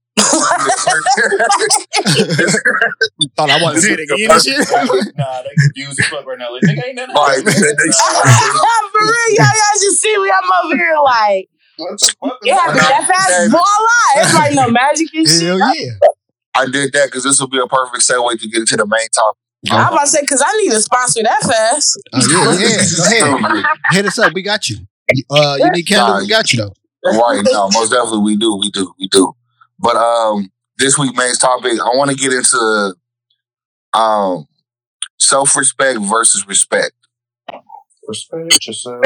[3.37, 4.69] Thought I wasn't saying it again and shit.
[5.17, 6.53] nah, they confused as fuck right now.
[6.53, 7.15] Like, nigga ain't nothing.
[7.15, 7.61] Right, man, they-
[8.93, 10.31] For real, y'all, y'all should see me.
[10.31, 12.39] I'm over here like, What the fuck?
[12.43, 13.51] it happened that fast.
[13.51, 14.23] Voila!
[14.23, 15.43] It's like no magic and shit.
[15.43, 15.93] Hell yeah.
[16.55, 19.09] I did that because this will be a perfect segue to get into the main
[19.09, 19.39] topic.
[19.71, 22.01] I'm about to say, because I need to sponsor that fast.
[22.13, 22.21] Oh,
[22.59, 23.21] yeah, yeah.
[23.41, 23.65] Go ahead.
[23.91, 24.33] Hit us up.
[24.35, 24.79] We got you.
[25.31, 26.19] Uh, you need candle?
[26.19, 26.75] We got you though.
[27.05, 29.35] Right now, most definitely we do, we do, we do.
[29.79, 32.95] But um, this week main topic, I want to get into
[33.95, 34.47] um
[35.19, 36.93] self respect versus respect.
[38.07, 39.03] Respect yourself.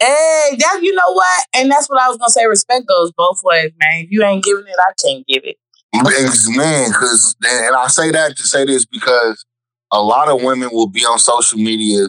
[0.00, 1.46] Hey, that you know what?
[1.54, 2.46] And that's what I was gonna say.
[2.46, 4.04] Respect goes both ways, man.
[4.04, 5.56] If you ain't giving it, I can't give it.
[5.94, 9.44] Man, because and I say that to say this because
[9.92, 12.08] a lot of women will be on social media,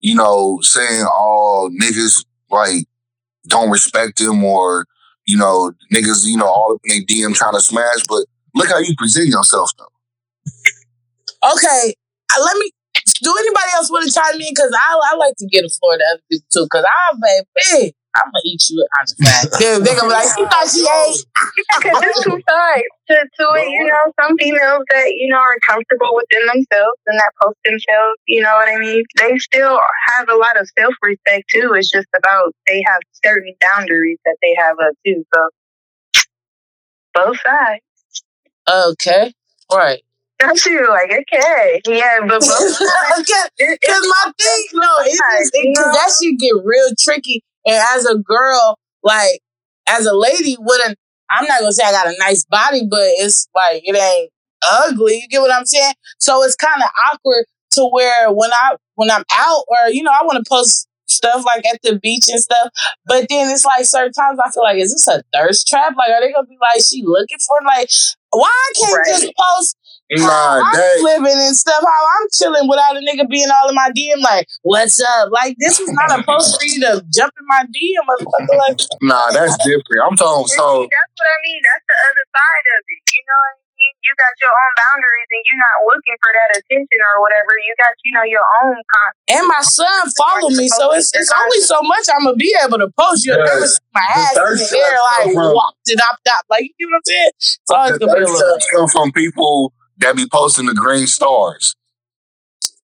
[0.00, 2.86] you know, saying, "Oh, niggas like
[3.46, 4.86] don't respect them," or
[5.24, 8.02] you know, niggas, you know, all in their DM trying to smash.
[8.08, 11.52] But look how you present yourself, though.
[11.52, 11.94] Okay,
[12.36, 12.70] uh, let me.
[13.22, 14.48] Do anybody else want to chime in?
[14.50, 16.64] Because I, I like to get a floor to other people too.
[16.64, 19.58] Because I'm baby, I'm gonna eat you out of fact.
[19.58, 21.24] They're gonna be like, she thought she ate.
[21.78, 24.12] Because there's two sides to, to it, you know.
[24.20, 28.54] Some females that, you know, are comfortable within themselves and that post themselves, you know
[28.54, 29.04] what I mean?
[29.18, 31.74] They still have a lot of self respect too.
[31.74, 35.24] It's just about they have certain boundaries that they have up too.
[35.34, 35.48] So
[37.14, 37.82] both sides.
[38.70, 39.32] Okay,
[39.72, 40.02] right.
[40.40, 41.80] That's you, like, okay.
[41.86, 43.32] Yeah, but both sides.
[43.58, 47.42] Because my thing, no, it's just you because that shit get real tricky.
[47.66, 49.40] And as a girl, like
[49.88, 50.96] as a lady, wouldn't
[51.30, 54.30] I'm not gonna say I got a nice body, but it's like it ain't
[54.70, 55.20] ugly.
[55.20, 55.94] You get what I'm saying?
[56.18, 60.12] So it's kind of awkward to where when I when I'm out or you know
[60.12, 62.68] I want to post stuff like at the beach and stuff,
[63.06, 65.94] but then it's like certain times I feel like is this a thirst trap?
[65.96, 67.88] Like are they gonna be like she looking for like
[68.30, 69.06] why I can't Right.
[69.06, 69.76] just post
[70.20, 73.48] Nah, oh, how I'm that living and stuff, how I'm chilling without a nigga being
[73.50, 75.30] all in my DM, like, what's up?
[75.32, 78.56] Like, this is not a post for you to jump in my DM, motherfucker.
[78.58, 80.00] Like, nah, that's different.
[80.04, 80.86] I'm talking so.
[80.86, 81.60] that's what I mean.
[81.64, 83.02] That's the other side of it.
[83.14, 83.94] You know what I mean?
[84.04, 87.52] You got your own boundaries and you're not looking for that attention or whatever.
[87.58, 91.32] You got, you know, your own con- and my son follow me, so it's, it's
[91.32, 93.26] only so much I'm gonna be able to post.
[93.26, 96.44] You'll never see my ass in the air, like, walk it up, up.
[96.48, 97.30] Like, you know what I'm saying?
[97.34, 100.74] It's always The gonna be a little thirst come from people that be posting the
[100.74, 101.74] green stars.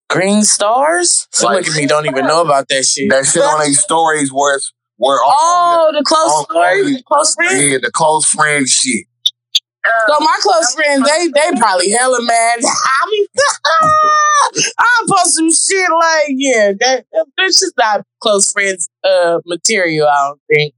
[0.09, 1.29] green stars.
[1.31, 3.09] Some Like- at me, don't even know about that shit.
[3.11, 7.35] That shit on their stories where it's where all Oh, the close oh, the close
[7.35, 9.07] friends, yeah, the close friend shit.
[10.09, 12.59] So my close friends, they they probably hella mad.
[12.65, 13.27] I mean,
[14.79, 20.09] I post some shit like, yeah, that that- that's just not close friends uh material.
[20.09, 20.75] I don't think.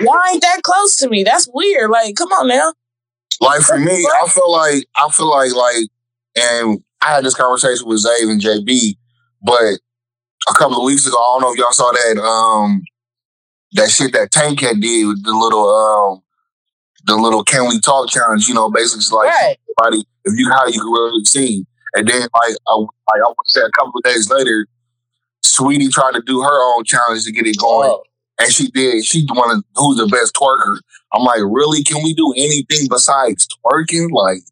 [0.00, 1.24] Y'all ain't that close to me.
[1.24, 1.90] That's weird.
[1.90, 2.74] Like, come on now.
[3.40, 5.88] Like for me, I feel like I feel like like,
[6.36, 8.96] and I had this conversation with Xav and JB,
[9.42, 9.78] but
[10.48, 12.82] a couple of weeks ago, I don't know if y'all saw that um
[13.72, 16.22] that shit that Tank had did with the little um
[17.06, 18.46] the little Can We Talk challenge.
[18.48, 19.56] You know, basically it's like Right.
[20.24, 22.86] if you how you can really sing, and then like I, like
[23.16, 24.66] I want to say a couple of days later,
[25.44, 27.88] Saweetie tried to do her own challenge to get it going.
[27.90, 28.02] Oh.
[28.38, 29.04] And she did.
[29.04, 30.78] She wanted who's the best twerker.
[31.12, 31.82] I'm like, really?
[31.82, 34.10] Can we do anything besides twerking?
[34.10, 34.42] Like,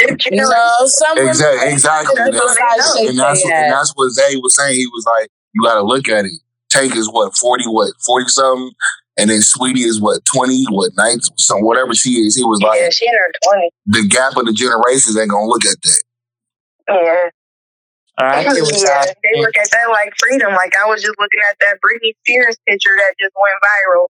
[0.00, 0.50] You know,
[0.82, 1.24] exactly,
[1.72, 2.20] exactly.
[2.20, 2.58] And that's,
[2.98, 4.76] and that's, and that's what Zay was saying.
[4.76, 6.32] He was like, you got to look at it.
[6.68, 8.72] Tank is what forty, what forty something,
[9.16, 12.34] and then Saweetie is what twenty, what nineteen, some whatever she is.
[12.34, 13.68] He was like, yeah, she in her 20s.
[13.86, 16.02] the gap of the generations ain't gonna look at that.
[16.88, 17.30] Yeah.
[18.18, 20.52] All right, I get what y'all yeah, they look at that like freedom.
[20.54, 24.06] Like I was just looking at that Britney Spears picture that just went viral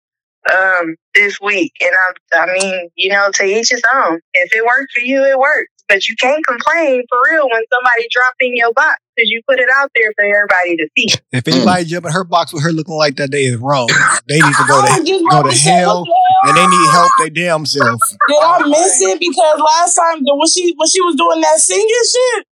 [0.53, 1.91] um this week, and
[2.35, 4.21] I, I mean, you know, to each his own.
[4.35, 5.71] If it works for you, it works.
[5.89, 9.59] But you can't complain for real when somebody drop in your box because you put
[9.61, 11.15] it out there for everybody to see.
[11.31, 13.89] If anybody jump in her box with her looking like that, they is wrong.
[14.27, 16.49] They need to go to just go to hell, what the hell?
[16.49, 18.01] and they need help They damn self.
[18.29, 19.21] Did I miss it?
[19.21, 22.47] Because last time when she when she was doing that singing shit,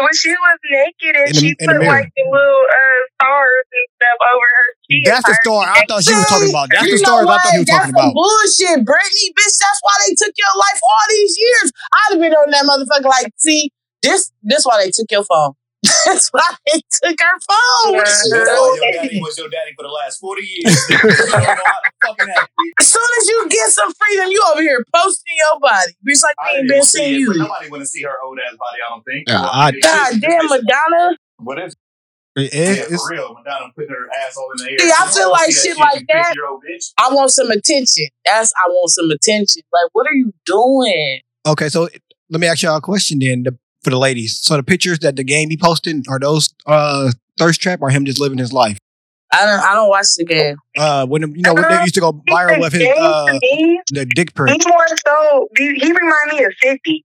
[0.00, 3.66] When she was naked and In the- she in put like the little uh, stars
[3.74, 5.02] and stuff over her cheek.
[5.06, 6.70] That's the story I thought she was talking about.
[6.70, 8.12] That's the you know story I thought he was That's talking about.
[8.14, 9.56] bullshit, Britney, bitch.
[9.58, 11.66] That's why they took your life all these years.
[11.92, 13.70] I'd have been on that motherfucker like, see,
[14.02, 15.52] this this why they took your phone.
[16.06, 17.94] That's why they took her phone.
[17.94, 20.74] You thought your daddy was your daddy for the last 40 years.
[20.90, 22.72] you don't know how to fucking act, bitch.
[22.80, 25.92] As soon as you get some freedom, you over here posting your body.
[26.06, 27.34] Bitch, like we ain't been see seeing it, you.
[27.34, 29.28] Nobody want to see her old ass body, I don't think.
[29.28, 31.16] Yeah, Well, I- God shit, damn, it's- Madonna.
[31.38, 31.76] What is
[32.36, 33.34] It- yeah, it's, for real.
[33.34, 34.78] Madonna putting her ass all in the air.
[34.78, 36.92] See, I feel like see shit like that- bitch.
[36.98, 38.06] I want some attention.
[38.24, 39.62] That's I want some attention.
[39.72, 41.20] Like, what are you doing?
[41.46, 41.88] okay, so
[42.30, 44.38] let me ask y'all a question then the, for the ladies.
[44.42, 48.04] So the pictures that the game be posting are those uh thirst trap or him
[48.04, 48.78] just living his life?
[49.32, 49.60] I don't.
[49.60, 50.56] I don't watch the game.
[50.76, 54.04] Uh, when you know when they used to go viral with his uh me, the
[54.06, 54.62] dick print.
[54.62, 55.48] he more so.
[55.56, 57.04] He he remind me of Fifty.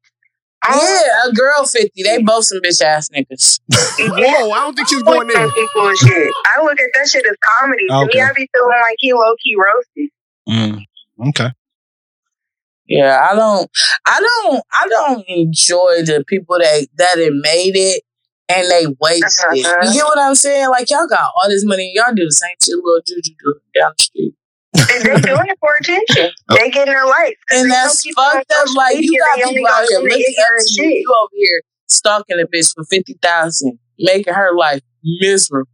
[0.64, 2.03] I don't- Yeah, a girl fifty.
[2.03, 3.59] They both some bitch ass niggas.
[3.99, 5.43] Whoa, I don't think she's I going look there.
[5.45, 6.32] at some bullshit.
[6.45, 7.88] I look at that shit as comedy.
[7.88, 8.18] To Okay.
[8.20, 10.09] me, I be feeling like he low key roasted.
[10.49, 11.49] Mm, okay.
[12.88, 13.70] Yeah, I don't.
[14.05, 14.64] I don't.
[14.74, 18.03] I don't enjoy the people that that it made it
[18.49, 19.66] and they waste it.
[19.66, 19.80] Uh-huh.
[19.88, 20.70] You get what I'm saying?
[20.70, 23.93] Like y'all got all this money, y'all do the same shit little Juju do down
[23.97, 24.34] the street.
[24.74, 26.32] And they doing it for attention.
[26.49, 26.55] Oh.
[26.55, 27.36] They getting their life.
[27.51, 28.76] And that's people fucked up.
[28.76, 30.89] Like you got they people out here do the looking up ignorant to you.
[30.89, 35.67] You over here stalking a bitch for fifty thousand, making her life miserable.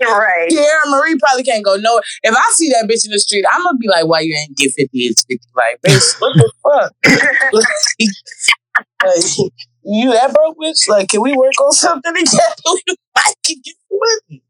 [0.00, 0.50] Right.
[0.50, 2.02] Teairra Marí probably can't go nowhere.
[2.22, 4.56] If I see that bitch in the street, I'm gonna be like, "Why you ain't
[4.56, 5.06] get fifty?
[5.06, 5.48] It's fifty.
[5.56, 6.92] Like, bitch, what the fuck?
[9.02, 9.52] like,
[9.82, 10.88] you that broke, bitch?
[10.88, 12.36] Like, can we work on something together?
[13.16, 14.42] I can get money.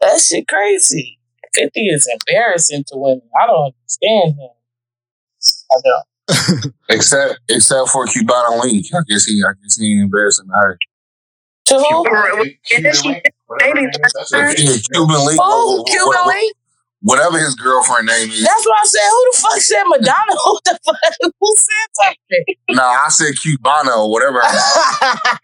[0.00, 1.15] That shit crazy.
[1.56, 3.22] Fifty is embarrassing to women.
[3.40, 4.50] I don't understand him.
[5.72, 6.74] I don't.
[6.88, 8.86] Except except for Cubano Link.
[8.94, 10.78] I guess he I guess he ain't embarrassing her.
[11.66, 12.04] To who?
[12.64, 14.58] Cuban she- link, whatever her name is, that's Maybe- it.
[14.60, 15.40] Yeah, Cuban Link.
[15.42, 16.56] Oh, wh- wh- Cuban link.
[17.06, 18.42] Whatever his girlfriend name is.
[18.42, 19.06] That's what I said.
[19.08, 20.32] Who the fuck said Madonna?
[20.44, 21.32] Who the fuck?
[21.38, 22.44] Who said something?
[22.70, 24.40] No, I said Cubano or whatever.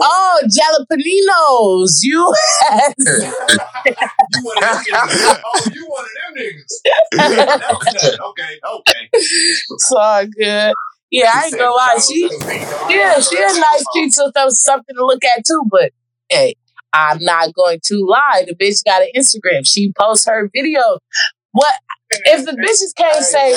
[0.00, 1.98] oh, jalapeninos.
[2.02, 2.32] You
[2.70, 5.40] has you one of them niggas.
[5.44, 6.72] Oh, you one of them niggas.
[7.16, 8.18] That.
[8.28, 9.08] Okay, okay.
[9.12, 10.72] It's all good.
[11.10, 11.98] Yeah, I ain't gonna lie.
[11.98, 12.30] She,
[12.94, 15.64] yeah, she a nice piece of stuff, something to look at too.
[15.68, 15.90] But
[16.28, 16.54] hey,
[16.92, 18.44] I'm not going to lie.
[18.46, 19.66] The bitch got an Instagram.
[19.70, 20.98] She posts her video.
[21.52, 21.74] What
[22.10, 23.54] if the bitches can't say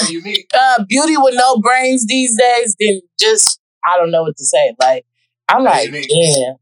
[0.53, 2.75] uh, beauty with no brains these days?
[2.79, 4.75] Then just I don't know what to say.
[4.79, 5.05] Like
[5.47, 6.55] I'm like, damn.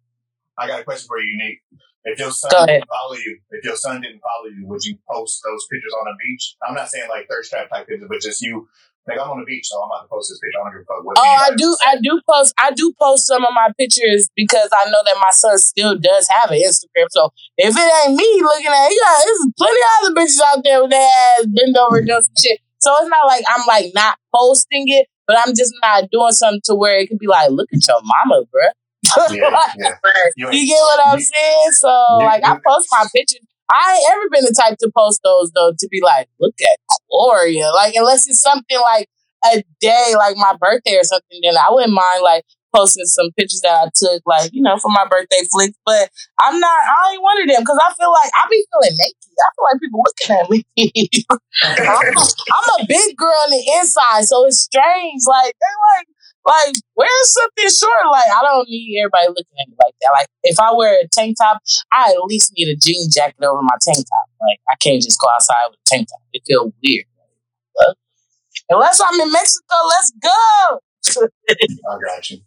[0.58, 1.60] I got a question for you, Unique.
[2.04, 5.42] If your son didn't follow you, if your son didn't follow you, would you post
[5.46, 6.56] those pictures on the beach?
[6.68, 8.68] I'm not saying like thirst trap type pictures, but just you.
[9.08, 10.62] Like I'm on the beach, so I'm about to post this picture.
[10.62, 11.18] I don't give a fuck what.
[11.18, 11.70] Oh, I do.
[11.90, 12.54] I do post.
[12.58, 16.30] I do post some of my pictures because I know that my son still does
[16.30, 17.10] have an Instagram.
[17.10, 20.82] So if it ain't me looking at, yeah, there's plenty of other bitches out there
[20.82, 22.60] with their ass bend over doing some shit.
[22.80, 26.62] So it's not like I'm like not posting it, but I'm just not doing something
[26.66, 28.70] to where it could be like, look at your mama, bruh.
[29.34, 29.96] Yeah, yeah.
[30.54, 31.72] You get what I'm saying?
[31.74, 31.90] So
[32.24, 33.42] like I post my pictures.
[33.72, 36.78] I ain't ever been the type to post those though to be like, look at
[37.10, 37.70] Gloria.
[37.72, 39.08] Like unless it's something like
[39.46, 42.44] a day, like my birthday or something, then I wouldn't mind like
[42.74, 45.78] posting some pictures that I took, like, you know, for my birthday flicks.
[45.86, 46.10] But
[46.40, 49.32] I'm not I ain't one of them because I feel like I be feeling naked.
[49.42, 50.60] I feel like people looking at me.
[51.64, 55.24] I'm, I'm a big girl on the inside, so it's strange.
[55.28, 56.08] Like they like
[56.46, 58.12] like wear something short.
[58.12, 60.12] Like I don't need everybody looking at me like that.
[60.14, 61.62] Like if I wear a tank top,
[61.92, 64.28] I at least need a jean jacket over my tank top.
[64.42, 66.22] Like I can't just go outside with a tank top.
[66.34, 67.06] It feels weird.
[67.78, 67.96] Like,
[68.70, 70.80] unless I'm in Mexico, let's go.
[71.50, 72.38] I got you.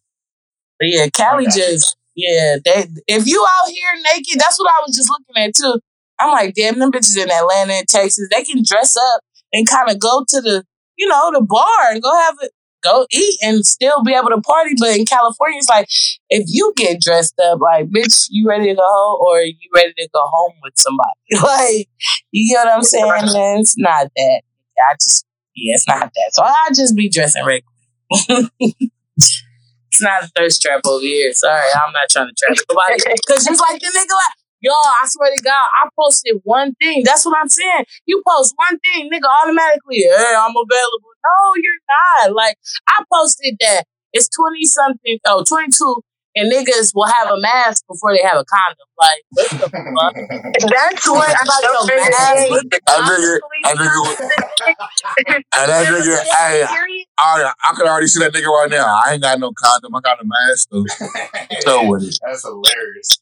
[0.78, 2.56] But yeah, Cali just yeah.
[2.64, 5.80] They if you out here naked, that's what I was just looking at too.
[6.18, 9.20] I'm like, damn, them bitches in Atlanta and Texas, they can dress up
[9.52, 10.64] and kind of go to the
[10.96, 12.52] you know the bar and go have it,
[12.84, 14.74] go eat and still be able to party.
[14.78, 15.88] But in California, it's like
[16.30, 19.92] if you get dressed up, like bitch, you ready to go home or you ready
[19.98, 21.10] to go home with somebody?
[21.42, 21.88] like
[22.30, 23.32] you get what I'm saying?
[23.32, 24.42] Man, it's not that.
[24.90, 25.26] I just
[25.56, 26.30] yeah, it's not that.
[26.32, 28.50] So I just be dressing regular.
[29.94, 31.32] It's not a thirst trap over here.
[31.32, 32.98] Sorry, I'm not trying to trap nobody.
[33.14, 37.04] Because just like the nigga, like, yo, I swear to God, I posted one thing.
[37.04, 37.84] That's what I'm saying.
[38.04, 41.13] You post one thing, nigga, automatically, hey, I'm available.
[41.24, 42.34] No, you're not.
[42.34, 42.56] Like,
[42.88, 46.02] I posted that it's 20 something, oh, 22,
[46.36, 48.86] and niggas will have a mask before they have a condom.
[48.98, 50.14] Like, what the fuck?
[50.70, 52.10] That's what I I'm got so your crazy.
[52.10, 54.16] mask with the I nigga, I nigga,
[55.28, 56.64] and that nigga, hey,
[57.18, 58.86] I, I could already see that nigga right now.
[58.86, 59.94] I ain't got no condom.
[59.94, 60.68] I got a mask.
[61.60, 62.18] So, so with it.
[62.24, 63.18] That's hilarious.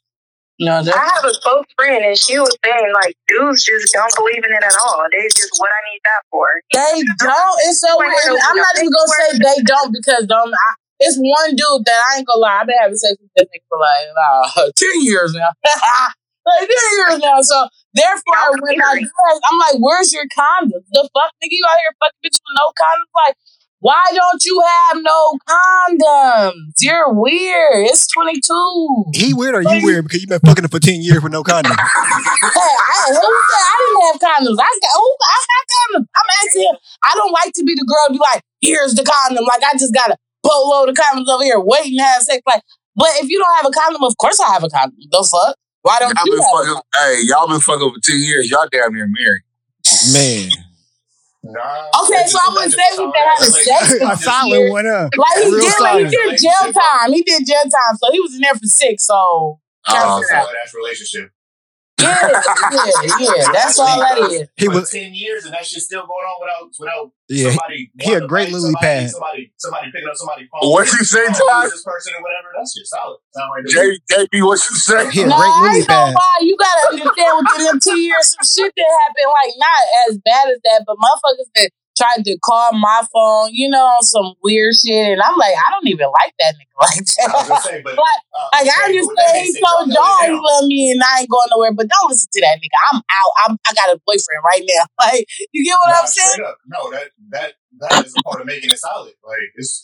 [0.60, 4.44] No, I have a close friend, and she was saying like dudes just don't believe
[4.44, 5.02] in it at all.
[5.10, 6.46] They just what I need that for.
[6.70, 7.58] They don't.
[7.66, 8.38] It's so weird.
[8.46, 10.52] I'm not even gonna say they don't because don't.
[10.52, 12.62] I, it's one dude that I ain't gonna lie.
[12.62, 15.50] I've been having sex with that nigga for like uh, ten years now.
[16.46, 17.40] like ten years now.
[17.42, 20.86] So therefore, when I do I'm like, "Where's your condoms?
[20.92, 23.10] The fuck, nigga, you out here fucking bitches with no condoms?
[23.16, 23.34] Like,
[23.82, 26.70] why don't you have no condoms?
[26.80, 27.90] You're weird.
[27.90, 29.10] It's 22.
[29.12, 31.76] He weird or you weird because you've been fucking for ten years with no condom.
[32.42, 34.58] Hey, I, I didn't have condoms?
[34.60, 36.06] I got, who, I got condoms.
[36.14, 36.76] I'm asking him.
[37.02, 39.44] I don't like to be the girl to be like, here's the condom.
[39.44, 42.42] Like, I just got a boatload of condoms over here waiting to have sex.
[42.46, 42.62] Like,
[42.94, 44.96] but if you don't have a condom, of course I have a condom.
[45.10, 45.56] The fuck?
[45.82, 48.50] Why don't Y'all you been have a fucking, hey, y'all been fucking for ten years.
[48.50, 49.42] Y'all damn near married.
[50.12, 50.50] Man,
[51.44, 51.60] Nah,
[52.04, 54.70] Okay, so I wouldn't say we been having sex a for solid years.
[54.70, 55.10] one up.
[55.16, 57.12] Like he Real did, like, he did jail time.
[57.12, 59.06] He did jail time, so he was in there for six.
[59.06, 61.32] So Oh, That's a solid ass relationship.
[62.02, 62.42] Yeah,
[63.18, 63.52] yeah, yeah.
[63.52, 64.48] That's all that is.
[64.56, 67.50] He was ten years, and that shit's still going on without without yeah.
[67.50, 67.90] somebody.
[68.00, 69.10] he a great lily somebody, pad.
[69.10, 70.70] Somebody, somebody picking up somebody's phone.
[70.70, 71.70] What you say, Todd?
[71.70, 72.48] This person or whatever.
[72.56, 73.18] That's just solid.
[73.34, 73.70] Sound like to.
[73.72, 73.80] J,
[74.10, 75.10] JB, what you say?
[75.10, 76.14] He a No, great I lily ain't pad.
[76.14, 76.40] lie.
[76.42, 80.44] You gotta understand within them two years, some shit that happened, like not as bad
[80.50, 81.70] as that, but motherfuckers that
[82.02, 85.70] tried to call my phone, you know, on some weird shit, and I'm like, I
[85.70, 87.62] don't even like that nigga like I was gonna that.
[87.62, 90.02] say, but Like, uh, like I okay, understand but that he makes it told drop
[90.02, 92.58] y'all it he loved me and I ain't going nowhere, but don't listen to that
[92.58, 92.78] nigga.
[92.90, 93.32] I'm out.
[93.46, 94.84] I'm I got a boyfriend right now.
[95.02, 96.42] Like, you get what Nah, I'm saying?
[96.46, 96.58] up.
[96.66, 97.50] No, that that
[97.80, 99.14] that is a part of making it solid.
[99.26, 99.82] Like it's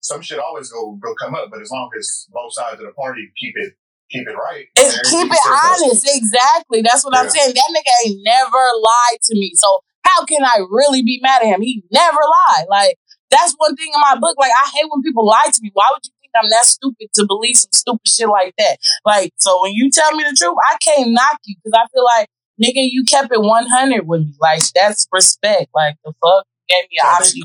[0.00, 2.92] some shit always go go come up, but as long as both sides of the
[2.92, 3.74] party keep it
[4.10, 6.06] keep it right, keep it honest.
[6.06, 6.82] Exactly.
[6.82, 7.54] That's what I'm saying.
[7.54, 9.52] That nigga ain't never lied to me.
[9.54, 11.60] So how can I really be mad at him?
[11.62, 12.66] He never lied.
[12.68, 12.96] Like
[13.30, 14.36] that's one thing in my book.
[14.38, 15.70] Like I hate when people lie to me.
[15.74, 18.78] Why would you think I'm that stupid to believe some stupid shit like that?
[19.04, 22.04] Like so when you tell me the truth, I can't knock you because I feel
[22.04, 22.28] like
[22.62, 24.34] nigga, you kept it 100 with me.
[24.40, 25.68] Like that's respect.
[25.74, 27.32] Like the fuck you gave me an option.
[27.34, 27.44] think-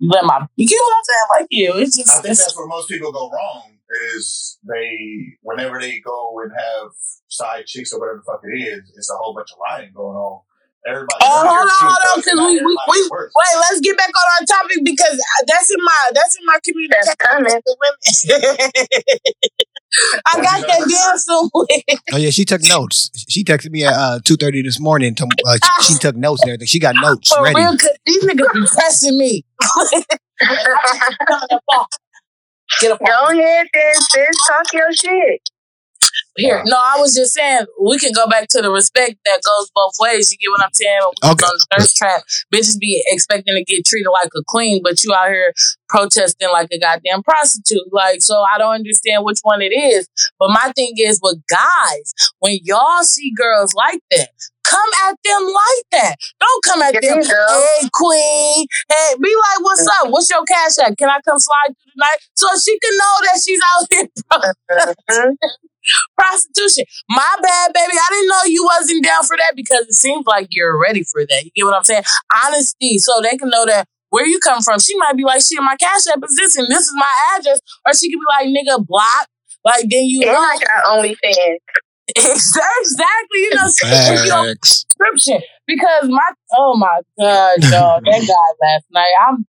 [0.00, 1.26] You let my you get what I'm saying?
[1.40, 2.10] Like you, it's just.
[2.10, 3.70] I think that's where most people go wrong.
[4.16, 6.90] Is they whenever they go and have
[7.28, 10.16] side chicks or whatever the fuck it is, it's a whole bunch of lying going
[10.16, 10.40] on.
[10.86, 11.18] Everybody.
[11.22, 13.56] Oh, hold on, hold on, because we, we, we wait.
[13.60, 17.14] Let's get back on our topic because that's in my that's in my communication That's
[17.16, 17.44] coming.
[17.66, 18.70] with women.
[20.26, 21.98] I got that damn somewhere.
[22.12, 23.10] Oh yeah, she took notes.
[23.28, 25.14] She texted me at uh, two thirty this morning.
[25.14, 26.66] To, uh, she, she took notes and everything.
[26.66, 27.60] She got notes For ready.
[27.60, 29.44] real, cause these niggas be testing me.
[30.40, 31.88] Coming up off.
[32.80, 34.36] Get up Go ahead then, sis.
[34.46, 35.48] Talk your shit.
[36.36, 39.70] Here, no, I was just saying we can go back to the respect that goes
[39.74, 40.32] both ways.
[40.32, 40.98] You get what I'm saying?
[41.00, 41.46] When we was Okay.
[41.46, 42.22] on the thirst trap,
[42.52, 45.52] bitches be expecting to get treated like a queen, but you out here
[45.88, 47.86] protesting like a goddamn prostitute.
[47.92, 50.08] Like, so I don't understand which one it is.
[50.38, 54.28] But my thing is with guys, when y'all see girls like that,
[54.64, 56.16] come at them like that.
[56.40, 60.10] Don't come at them, hey queen, hey, be like, what's up?
[60.10, 60.96] What's your cash app?
[60.98, 62.18] Can I come slide through tonight?
[62.34, 64.54] So she can know that she's out here
[65.10, 65.36] Mhm.
[66.18, 66.84] Prostitution.
[67.10, 67.92] My bad, baby.
[67.94, 71.24] I didn't know you wasn't down for that because it seems like you're ready for
[71.26, 71.44] that.
[71.44, 72.04] You get what I'm saying?
[72.44, 74.78] Honesty, so they can know that where you come from.
[74.78, 77.60] She might be like, shit, my cash app is this and this is my address.
[77.86, 79.26] Or she could be like, nigga, block.
[79.64, 80.38] Like, then you And know.
[80.40, 81.58] I got OnlyFans.
[82.16, 83.40] exactly.
[83.40, 84.84] You know, if you don't Facts.
[84.84, 89.12] subscription because my oh my god, dog, that guy last night.
[89.26, 89.46] I'm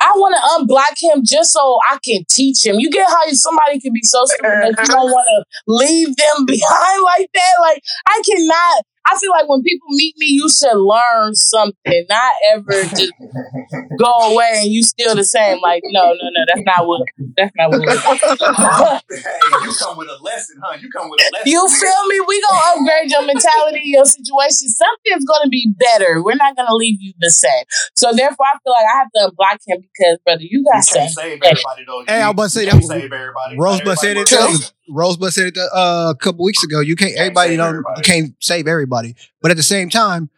[0.00, 2.78] I want to unblock him just so I can teach him.
[2.78, 4.92] You get how somebody can be so stupid that you uh-huh.
[4.92, 7.54] don't want to leave them behind like that.
[7.60, 8.84] Like I cannot.
[9.10, 13.12] I feel like when people meet me, you should learn something, not ever just
[13.98, 15.60] go away and you still the same.
[15.60, 17.02] Like no, no, no, that's not what.
[17.36, 19.02] That's not what.
[19.10, 20.76] hey, you come with a lesson, huh?
[20.80, 21.46] You come with a lesson.
[21.46, 22.20] You feel me?
[22.26, 24.68] We gonna upgrade your mentality, your situation.
[24.68, 26.22] Something's gonna be better.
[26.22, 27.64] We're not gonna leave you the same.
[27.94, 30.92] So therefore, I feel like I have to block him because, brother, you got You
[31.00, 31.24] can't some.
[31.24, 32.04] save everybody though.
[32.06, 32.72] Hey, I was about to say You that.
[32.72, 33.56] can't save everybody.
[33.58, 34.58] Rosebud Not said it too.
[34.90, 36.80] Rosebud said it uh, a couple weeks ago.
[36.80, 37.10] You can't.
[37.10, 37.68] Can't Everybody don't.
[37.68, 37.98] everybody.
[37.98, 39.14] You can't save everybody.
[39.42, 40.30] But at the same time,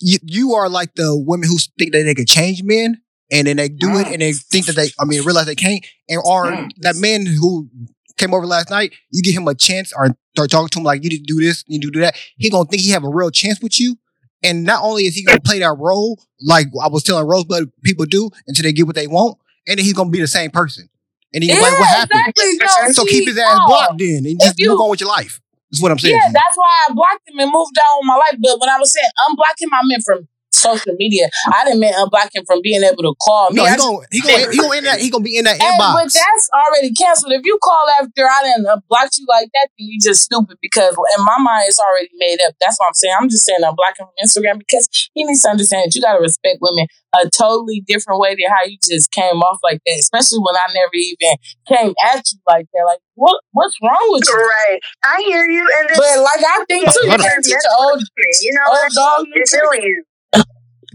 [0.00, 3.56] you you are like the women who think that they can change men, and then
[3.56, 4.90] they do it, and they think that they.
[4.98, 6.70] I mean, realize they can't, and are Mm.
[6.80, 7.68] that man who
[8.16, 11.02] came over last night, you give him a chance or start talking to him like
[11.02, 12.16] you need to do this, you need to do that.
[12.36, 13.96] He gonna think he have a real chance with you.
[14.42, 18.04] And not only is he gonna play that role, like I was telling Rosebud people
[18.06, 20.88] do until they get what they want, and then he's gonna be the same person.
[21.34, 22.20] And he's Yeah, like, what happened?
[22.36, 22.86] exactly.
[22.86, 25.08] No, So see, keep his ass blocked then and just you- move on with your
[25.10, 25.40] life.
[25.70, 26.14] That's what I'm saying.
[26.14, 28.38] Yeah, that's why I blocked him and moved on with my life.
[28.40, 30.28] But when I was saying unblock him, I meant from
[30.66, 31.28] social media.
[31.52, 33.56] I didn't mean unblock him from being able to call me.
[33.56, 35.60] No, I he gonna he gonna he gonna in that he gonna be in that
[35.62, 37.32] Hey, but that's already canceled.
[37.32, 40.58] If you call after I didn't uh, block you like that, then you just stupid
[40.60, 42.54] because in my mind it's already made up.
[42.60, 43.14] That's what I'm saying.
[43.20, 46.20] I'm just saying I'm blocking from Instagram because he needs to understand that you gotta
[46.20, 49.96] respect women a totally different way than how you just came off like that.
[49.98, 51.36] Especially when I never even
[51.66, 52.84] came at you like that.
[52.84, 54.36] Like what what's wrong with you?
[54.36, 54.80] Right.
[55.04, 55.62] I hear you.
[55.62, 57.26] And then But like I think too, you Hold on.
[57.26, 58.02] can't teach an old
[58.42, 59.66] you know, old dog new it's tricks.
[59.70, 60.04] doing you.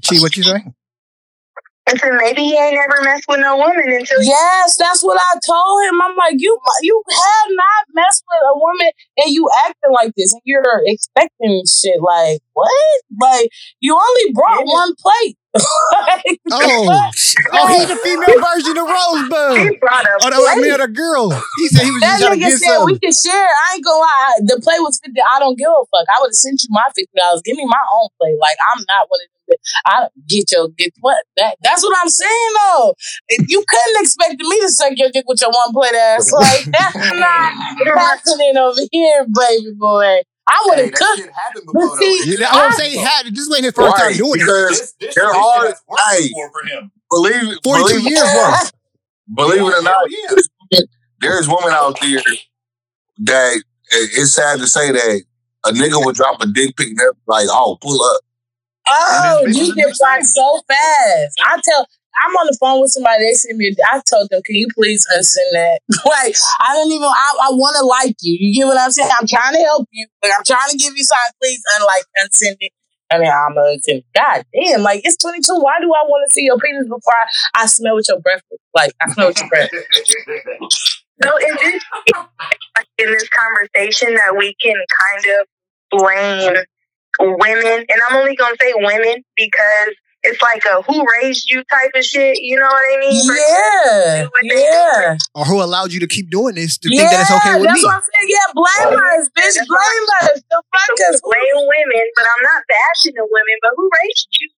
[0.07, 0.63] Chi, what you say?
[1.89, 5.39] And so maybe he ain't never messed with no woman until Yes, that's what I
[5.45, 6.01] told him.
[6.01, 10.31] I'm like, you you have not messed with a woman and you acting like this
[10.31, 12.71] and you're expecting shit like what?
[13.19, 13.49] Like
[13.81, 15.37] you only brought one plate.
[15.59, 17.11] Oh, like, Oh, what?
[17.51, 19.67] oh, he's the female version of Rosebud.
[19.71, 20.63] he brought a Oh, that was plate.
[20.63, 21.27] me or the girl.
[21.59, 23.47] He said he was That just trying to get said we can share.
[23.51, 24.35] I ain't gonna lie.
[24.47, 25.19] The play was fifty.
[25.19, 26.07] I don't give a fuck.
[26.07, 27.43] I would have sent you my fifty dollars.
[27.43, 28.35] Give me my own play.
[28.39, 29.59] Like I'm not one of them.
[29.85, 31.57] I get your get what that.
[31.63, 32.95] That's what I'm saying though.
[33.47, 36.95] You couldn't expect me to suck your dick with your one plate ass, like that's
[36.97, 37.53] not
[37.97, 40.21] happening over here, baby boy.
[40.47, 41.19] I would Hey, have that cooked.
[41.19, 43.35] shit happened But before see, You know, I won't say he had it.
[43.35, 44.43] This ain't his first Right, time doing it.
[44.45, 45.67] because This, this, they're this hard.
[45.69, 45.77] shit
[46.19, 46.29] Hey.
[46.33, 46.91] for him.
[47.09, 48.71] believe it, 42 believe, years worth.
[49.35, 50.79] believe it or not, yeah.
[51.19, 52.21] there's women out there
[53.19, 55.21] that it's sad to say that
[55.65, 58.21] a nigga would drop a dick pic and they're like, oh, pull up.
[58.87, 61.37] Oh, And this oh, bitch you is get blocked so fast.
[61.45, 61.87] I tell,
[62.25, 63.23] I'm on the phone with somebody.
[63.23, 63.73] They send me.
[63.89, 67.07] I told them, "Can you please unsend that?" like, I don't even.
[67.07, 68.37] I, I want to like you.
[68.39, 69.09] You get what I'm saying?
[69.19, 71.33] I'm trying to help you, but I'm trying to give you something.
[71.41, 72.71] Please unlike unsend it.
[73.11, 74.03] I mean, I'm gonna unsend.
[74.15, 74.81] God damn!
[74.83, 75.55] Like it's 22.
[75.59, 77.15] Why do I want to see your penis before
[77.55, 78.41] I, I smell what your breath?
[78.51, 78.59] is?
[78.73, 79.69] Like I smell what your breath.
[81.23, 81.83] So is this
[82.97, 85.47] in this conversation that we can kind of
[85.91, 86.63] blame
[87.19, 91.91] women, and I'm only gonna say women because it's like a who raised you type
[91.95, 92.37] of shit.
[92.39, 93.25] You know what I mean?
[93.25, 95.17] Yeah, yeah.
[95.33, 97.69] Or who allowed you to keep doing this to yeah, think that it's okay with
[97.69, 97.85] that's me?
[97.89, 98.29] what I'm saying.
[98.29, 99.55] Yeah, blame oh, us, bitch.
[99.57, 100.37] That's what Blame us.
[100.49, 101.21] The fuck So us.
[101.25, 103.55] blame women, but I'm not bashing the women.
[103.65, 104.49] But who raised you?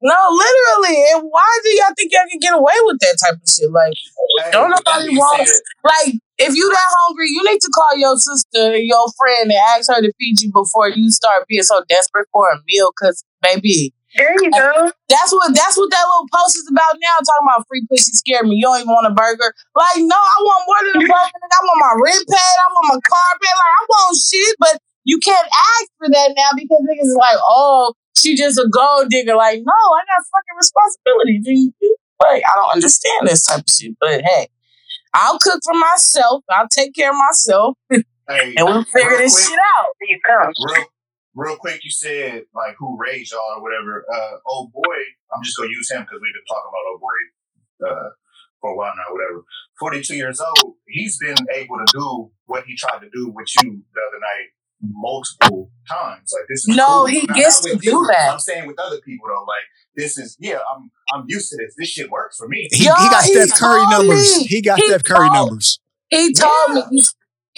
[0.00, 1.02] No, literally.
[1.14, 3.70] And why do y'all think y'all can get away with that type of shit?
[3.74, 4.17] Like, Hey,
[4.52, 5.48] don't with that nobody want.
[5.48, 9.50] said, Like, if you that hungry, you need to call your sister, and your friend,
[9.50, 12.92] and ask her to feed you before you start being so desperate for a meal.
[12.94, 14.90] Cause, baby, There you go.
[15.08, 17.18] that's what that's what that little post is about now.
[17.18, 18.56] Talking about free pussy scared me.
[18.56, 19.50] You don't even want a burger.
[19.74, 21.38] Like, no, I want more than a burger.
[21.42, 22.56] I want my rent paid.
[22.58, 23.56] I want my car paid.
[23.58, 24.74] Like, I want shit, but
[25.04, 29.08] you can't ask for that now because niggas is like, oh, she just a gold
[29.08, 29.34] digger.
[29.34, 31.72] Like, no, I got fucking responsibilities.
[32.20, 33.96] You- you- Like, I don't understand this type of shit.
[34.00, 34.48] But hey,
[35.14, 36.44] I'll cook for myself.
[36.50, 39.86] I'll take care of myself, hey, and we'll figure this quick, shit out.
[40.00, 40.52] There you come.
[40.74, 40.84] real,
[41.34, 44.04] real quick, you said like who raised y'all or whatever.
[44.12, 44.96] Uh, old boy,
[45.34, 48.08] I'm just gonna use him because we've been talking about old boy uh,
[48.60, 49.12] for a while now.
[49.14, 49.44] Whatever.
[49.80, 53.82] 42 years old, he's been able to do what he tried to do with you
[53.94, 54.48] the other night
[54.82, 56.32] multiple times.
[56.34, 57.06] Like this is No, cool.
[57.06, 58.30] he Not- gets to do that.
[58.32, 59.64] I'm saying with other people though, like
[59.98, 60.58] this is yeah.
[60.74, 61.74] I'm I'm used to this.
[61.76, 62.68] This shit works for me.
[62.72, 64.36] He, Yo, he got he Steph Curry numbers.
[64.38, 64.44] me.
[64.44, 65.78] He got He Steph Curry told- numbers.
[66.08, 66.82] He told me.
[66.90, 67.02] He,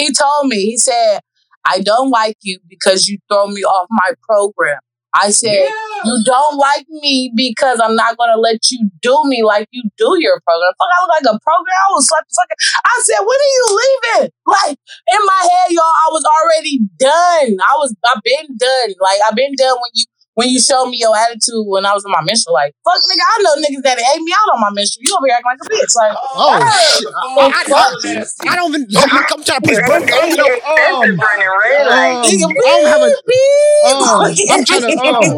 [0.07, 0.57] he told me.
[0.63, 1.21] He said,
[1.65, 4.79] "I don't like you because you throw me off my program."
[5.13, 6.05] I said, Yeah.
[6.05, 10.17] "You don't like me because I'm not gonna let you do me like you do
[10.19, 11.79] your program." Fuck, I look like a program.
[11.89, 12.61] I was like, fucking.
[12.87, 14.79] I said, "When are you leaving?" Like
[15.15, 17.59] in my head, y'all, I was already done.
[17.63, 18.95] I was, I've been done.
[19.01, 20.05] Like I've been done when you.
[20.41, 23.21] When you showed me your attitude when I was in my menstrual, like fuck nigga,
[23.21, 25.05] I know niggas that ate me out on my menstrual.
[25.05, 26.57] You over here acting like a bitch, like Oh,
[26.97, 27.05] shit.
[27.05, 28.49] the I, phone I, call I, nasty.
[28.49, 28.89] I don't even.
[28.97, 30.01] I, I'm trying to put his breath.
[30.01, 30.49] I don't even know.
[30.57, 32.17] Expensive Um, running red light.
[32.17, 33.11] um, Nigga, I don't have a.
[33.29, 34.49] beep, Um, beep.
[34.49, 34.97] I'm trying to.
[34.97, 35.29] Um,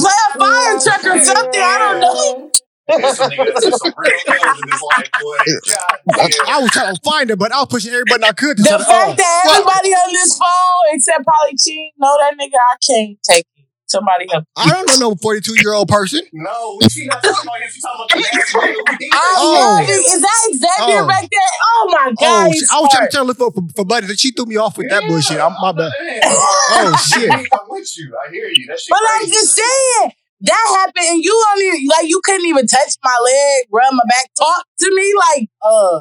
[0.00, 1.60] Play a fire truck or something.
[1.60, 2.50] I don't know.
[2.86, 5.36] This nigga that's just some real L's in his life, boy.
[5.70, 6.44] God I.
[6.48, 8.64] I was trying to find it, but I was pushing every button I could The
[8.64, 9.54] fact Oh, that fuck.
[9.56, 13.64] everybody on this phone except probably Ching know that nigga, I can't take it.
[13.86, 14.44] Somebody help.
[14.56, 16.20] I don't know no 42 year old person.
[16.32, 17.68] No, she not talking about him.
[17.70, 19.76] She talking about the nasty nigga who did I Oh.
[19.78, 19.92] love it.
[19.92, 21.06] Is that Xavier Oh.
[21.06, 21.54] back there?
[21.76, 22.44] Oh my Oh, god.
[22.46, 22.52] shit.
[22.54, 24.56] he's I was trying to tell her for, for, for buddies, and she threw me
[24.56, 25.38] off with that bullshit.
[25.40, 25.92] I'm my bad.
[26.24, 27.30] Oh Oh, shit.
[27.52, 28.16] I'm with you.
[28.26, 28.66] I hear you.
[28.68, 30.12] That shit But I'm just saying.
[30.40, 34.28] That happened and you only like you couldn't even touch my leg, rub my back,
[34.36, 36.00] talk to me like uh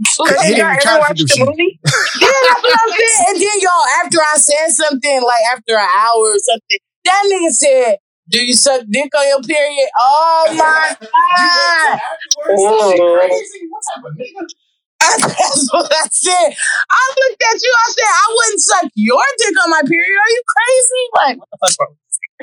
[0.00, 1.78] He didn't even Y'all ever to watch the movie?
[1.84, 3.20] Yeah, that's what I'm saying.
[3.28, 7.52] And then y'all, after I said something, like after an hour or something, that nigga
[7.52, 7.96] said,
[8.28, 11.84] "Do you suck dick on your period?" Oh my god!
[11.84, 12.62] till afterwards?
[12.64, 13.60] That shit crazy.
[13.68, 14.42] What type of nigga?
[15.00, 16.48] That's what I said.
[16.90, 17.72] I looked at you.
[17.72, 21.04] I said, "I wouldn't suck your dick on my period." Are you crazy?
[21.14, 21.90] Like, what the fuck?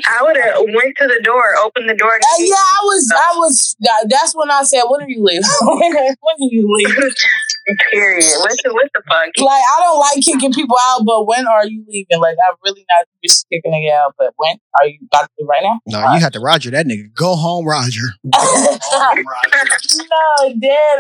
[0.06, 2.14] I would have went to the door, opened the door.
[2.14, 3.76] Uh, yeah, I was, I was.
[4.08, 5.44] That's when I said, "When are you leaving?
[5.62, 7.12] when, are you leaving?"
[7.92, 8.24] Period.
[8.40, 9.28] What the what the fuck?
[9.44, 12.22] Like, I don't like kicking people out, but when are you leaving?
[12.22, 15.46] Like, I'm really not just kicking a out, but when are you about to do
[15.46, 15.80] right now?
[15.86, 17.14] No, you have to Roger that nigga.
[17.14, 18.16] Go home, Roger.
[18.24, 18.40] no,
[20.60, 21.00] dead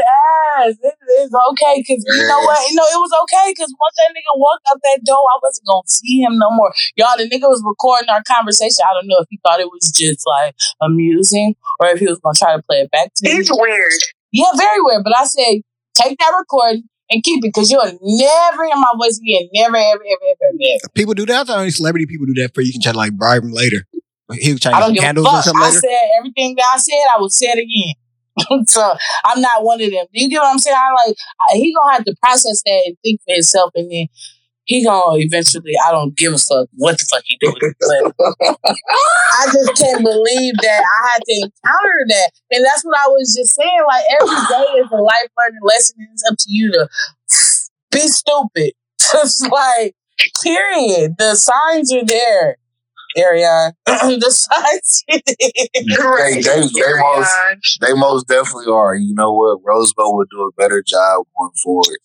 [0.59, 0.75] ass.
[0.83, 2.59] It is okay because you know what?
[2.69, 5.67] You know it was okay because once that nigga walked out that door, I wasn't
[5.67, 6.73] gonna see him no more.
[6.97, 8.83] Y'all, the nigga was recording our conversation.
[8.83, 12.19] I don't know if he thought it was just like amusing or if he was
[12.19, 13.35] gonna try to play it back to me.
[13.37, 14.03] He's weird.
[14.33, 15.03] Yeah, very weird.
[15.03, 15.63] But I said,
[15.97, 19.49] take that recording and keep it because you'll never hear my voice again.
[19.53, 20.89] Never, ever, ever, ever, ever.
[20.93, 21.41] People do that.
[21.41, 23.51] I thought only celebrity people do that for you can try to like bribe them
[23.51, 23.85] later.
[24.33, 26.65] He was trying I to don't get give candles or something I said everything that
[26.73, 27.95] I said, I will say it again.
[28.67, 28.93] so
[29.25, 30.05] I'm not one of them.
[30.13, 30.75] Do you get what I'm saying?
[30.77, 34.07] I like I, he gonna have to process that and think for himself, and then
[34.67, 35.73] he gonna eventually.
[35.87, 37.55] I don't give a fuck what the fuck he doing,
[39.39, 43.33] I just can't believe that I had to encounter that, and that's what I was
[43.35, 43.83] just saying.
[43.87, 46.89] Like every day is a life learning lesson, it's up to you to
[47.91, 48.73] be stupid.
[49.13, 49.95] Just like
[50.43, 51.15] period.
[51.17, 52.57] The signs are there.
[53.17, 53.73] Ariane.
[53.85, 56.33] the signs are there.
[56.33, 58.95] They, they, they most they most definitely are.
[58.95, 59.59] You know what?
[59.63, 61.99] Roosevelt would do a better job going forward.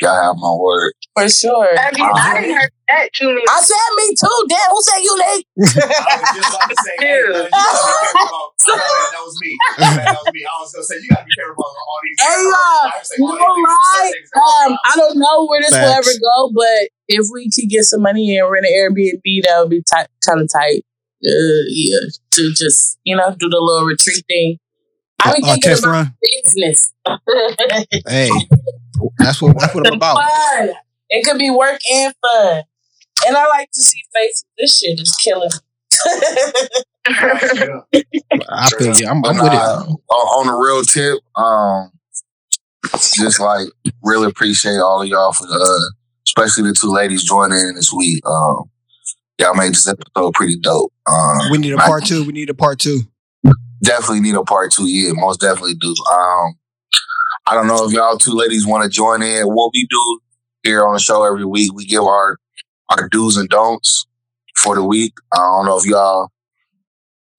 [0.00, 0.92] Y'all have my word.
[1.16, 1.68] For sure.
[1.78, 3.42] I, mean, I didn't heard that too many.
[3.50, 4.38] I said me too.
[4.48, 5.46] Damn, who said you, Nate?
[5.58, 8.54] I was just about to say, hey, uh, you gotta be careful about.
[9.12, 9.58] That was me.
[9.78, 10.40] That was me.
[10.46, 12.18] I was gonna say you gotta be careful about all these.
[12.22, 14.10] Hey, I uh, you all know these why?
[14.14, 17.50] things, certain things Um, I don't know where this will ever go, but if we
[17.50, 20.84] could get some money and rent an Airbnb, that would be tight, kind of tight.
[21.26, 21.98] Uh, yeah,
[22.38, 24.58] to just you know do the little retreat thing.
[25.20, 26.14] I be Uh, thinking test about run.
[26.22, 26.92] business.
[28.06, 28.30] Hey,
[29.18, 30.16] that's what that's what I'm about.
[30.16, 30.70] Fun.
[31.10, 32.62] It could be work and fun,
[33.26, 34.44] and I like to see faces.
[34.58, 35.48] This shit is killing.
[35.48, 35.58] me.
[38.50, 39.08] I feel you.
[39.08, 39.88] I'm, I'm with nah, it.
[39.88, 41.90] on, on the real tip, um,
[43.14, 43.66] just like
[44.02, 45.94] really appreciate all of y'all for the, uh,
[46.26, 48.22] especially the two ladies joining in this week.
[48.26, 48.64] Um,
[49.38, 50.92] y'all made this episode pretty dope.
[51.06, 52.24] Um, We need a part two.
[52.24, 53.00] We need a part two.
[53.82, 54.86] definitely need a part two.
[54.86, 55.94] Yeah, most definitely do.
[56.12, 56.54] Um,
[57.48, 59.46] I don't know if y'all two ladies want to join in.
[59.46, 60.20] What we do
[60.62, 62.36] here on the show every week, we give our
[62.90, 64.06] our do's and don'ts
[64.56, 65.14] for the week.
[65.32, 66.30] I don't know if y'all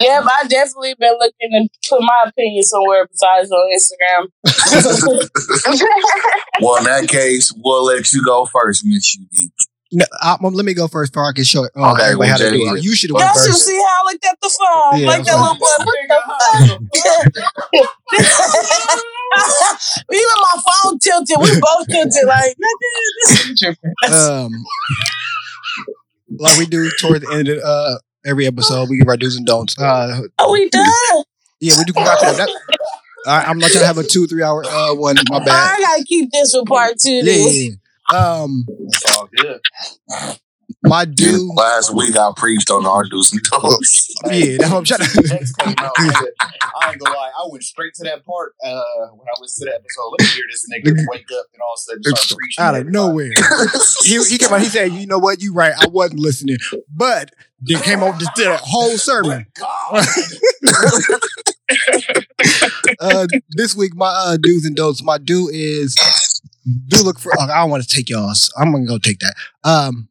[0.02, 5.28] Yeah, but I definitely been looking to put my opinion somewhere besides on Instagram.
[6.62, 9.54] Well, in that case, we'll let you go first, Miss Unique.
[9.92, 12.38] No, I, um, let me go first before I can show oh, Okay, everybody how
[12.38, 12.84] to do it.
[12.84, 15.00] You should have Y'all went should see how I looked at the phone.
[15.00, 15.66] Yeah, like that little boy.
[20.14, 21.38] Even my phone tilted.
[21.40, 22.28] We both tilted.
[22.28, 22.90] Like, nigga,
[23.24, 24.14] this is.
[24.14, 24.52] Um,
[26.38, 29.46] like we do toward the end of uh, every episode, we give our do's and
[29.46, 29.78] don'ts.
[29.80, 30.86] Uh, Are we done?
[31.60, 32.20] yeah, we do wrap.
[32.20, 32.50] That,
[33.26, 35.16] I, I'm not trying to have a two, three hour uh, one.
[35.30, 35.50] My bad.
[35.50, 37.12] I gotta keep this for part two.
[37.12, 37.70] Yeah, yeah, yeah.
[38.14, 39.60] Um, It's all good.
[40.84, 41.54] my Yeah, do.
[41.56, 44.16] last week I preached on our do's and don'ts.
[44.32, 45.22] Yeah, that's what I'm trying to.
[45.34, 46.28] Next came out, nigga,
[46.82, 47.32] I ain't gonna lie.
[47.38, 48.82] I went straight to that part uh,
[49.12, 50.10] when I listened to that episode.
[50.18, 52.64] Let me hear this nigga wake up and all of a sudden start preaching.
[52.64, 52.92] out of everybody.
[53.08, 53.32] nowhere.
[54.04, 54.62] he, he came out.
[54.62, 55.42] He said, "You know what?
[55.42, 55.74] You right.
[55.80, 56.58] I wasn't listening,
[56.94, 59.46] but then came over just did a whole sermon."
[63.00, 65.04] Uh, this week, my uh, do's and don'ts.
[65.04, 65.96] My do is
[66.88, 67.32] do look for.
[67.40, 68.52] I don't want to take y'all's.
[68.58, 69.36] I'm gonna go take that.
[69.64, 70.10] Um,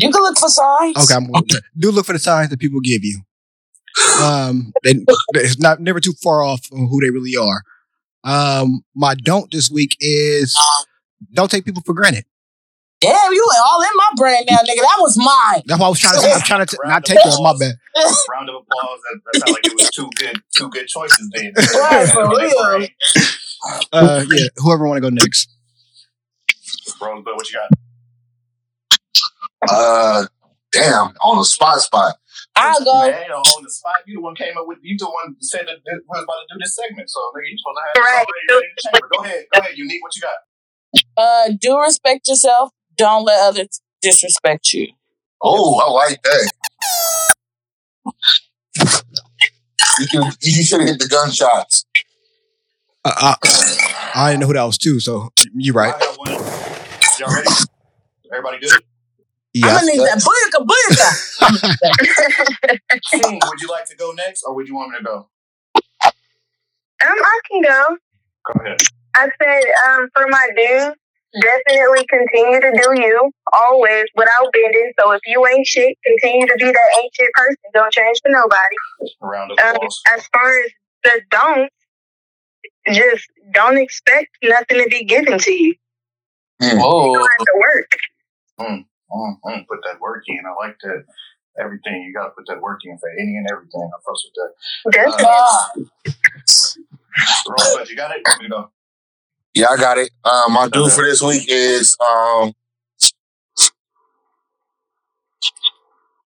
[0.00, 0.96] You can look for signs.
[0.96, 1.44] okay, I'm gonna,
[1.78, 3.20] do look for the signs that people give you.
[4.22, 4.94] Um, they,
[5.34, 7.62] it's not never too far off on who they really are.
[8.22, 10.56] Um, my don't this week is
[11.32, 12.24] don't take people for granted.
[13.00, 14.82] Damn, you all in my brain now, nigga.
[14.82, 15.62] That was mine.
[15.64, 16.32] That's why I was trying to say.
[16.32, 17.38] I'm trying to t- not take that.
[17.40, 17.74] My bad.
[18.30, 18.98] Round of applause.
[19.10, 21.30] That, that sounded like it was two good, two good choices.
[21.34, 22.88] Then, Right, for real.
[23.92, 24.46] Uh, yeah.
[24.56, 25.48] Whoever want to go next.
[27.00, 27.70] Rose, but what you got?
[29.68, 30.26] Uh,
[30.72, 32.16] damn, on the spot spot.
[32.56, 33.00] I'll go.
[33.10, 34.78] Man, on the spot, you the one came up with.
[34.82, 37.08] You the one said that we was about to do this segment.
[37.10, 38.26] So nigga, you supposed to have this Right.
[38.26, 39.08] already in the chamber.
[39.12, 39.78] Go ahead, go ahead.
[39.78, 40.38] Unique, what you got?
[41.16, 42.70] Uh, do respect yourself.
[42.96, 44.88] Don't let others disrespect you.
[45.42, 46.50] Oh, I like that.
[50.12, 51.84] You, you should have hit the gunshots.
[53.04, 53.36] Uh, I,
[54.14, 55.00] I didn't know who that was too.
[55.00, 55.94] So you're right.
[55.94, 56.30] I got one.
[57.18, 57.48] Y'all ready?
[58.32, 58.82] Everybody good?
[59.54, 59.68] Yeah.
[59.68, 62.78] I'm gonna need that booyaka booyaka.
[63.10, 65.28] King, would you like to go next, or would you want me to go?
[66.04, 66.12] Um,
[67.02, 67.96] I can go.
[68.52, 68.82] Go ahead.
[69.16, 70.94] I said, um, for my due,
[71.40, 74.92] definitely continue to do you always without bending.
[75.00, 77.56] So if you ain't shit, continue to be that ain't shit person.
[77.74, 78.76] Don't change for nobody.
[79.20, 80.00] Round of Um, applause.
[80.14, 80.70] as far as
[81.04, 81.70] the don't,
[82.92, 85.74] just don't expect nothing to be given to you.
[86.62, 86.72] Mm.
[86.72, 87.90] You Oh, have to work.
[88.60, 90.38] Mm, mm, mm, put that work in.
[90.46, 91.04] I like that.
[91.58, 93.90] Everything you got to put that work in for any and everything.
[93.94, 94.92] I fuss with that.
[94.92, 95.24] Definitely.
[95.24, 95.70] God.
[97.48, 98.22] Rosebud, you got it.
[98.40, 98.70] You know.
[99.54, 100.10] Yeah, I got it.
[100.24, 102.54] Um, my due for this week is um,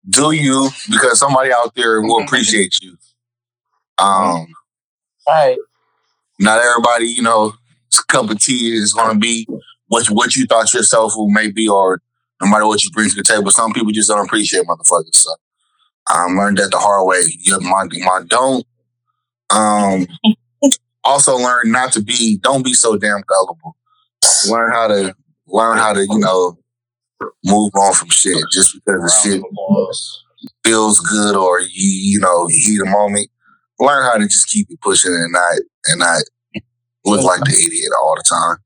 [0.09, 2.97] do you because somebody out there will appreciate you.
[3.97, 4.47] Um,
[5.27, 5.57] Right.
[6.39, 7.53] Not everybody, you know,
[8.07, 9.47] cup of tea is going to be
[9.87, 12.01] what what you thought yourself will may be, or
[12.41, 13.51] no matter what you bring to the table.
[13.51, 15.15] Some people just don't appreciate motherfuckers.
[15.15, 15.31] So
[16.07, 17.21] I learned that the hard way.
[17.39, 18.65] Yeah, my my don't.
[19.49, 20.07] Um,
[21.03, 22.37] also learn not to be.
[22.41, 23.75] Don't be so damn gullible.
[24.49, 25.15] Learn how to
[25.47, 26.57] learn how to you know
[27.43, 29.41] move on from shit just because the shit
[30.63, 33.29] feels good or you you know you heat a moment.
[33.79, 35.53] Learn how to just keep it pushing and not
[35.87, 36.21] and not
[37.05, 38.57] look like the idiot all the time.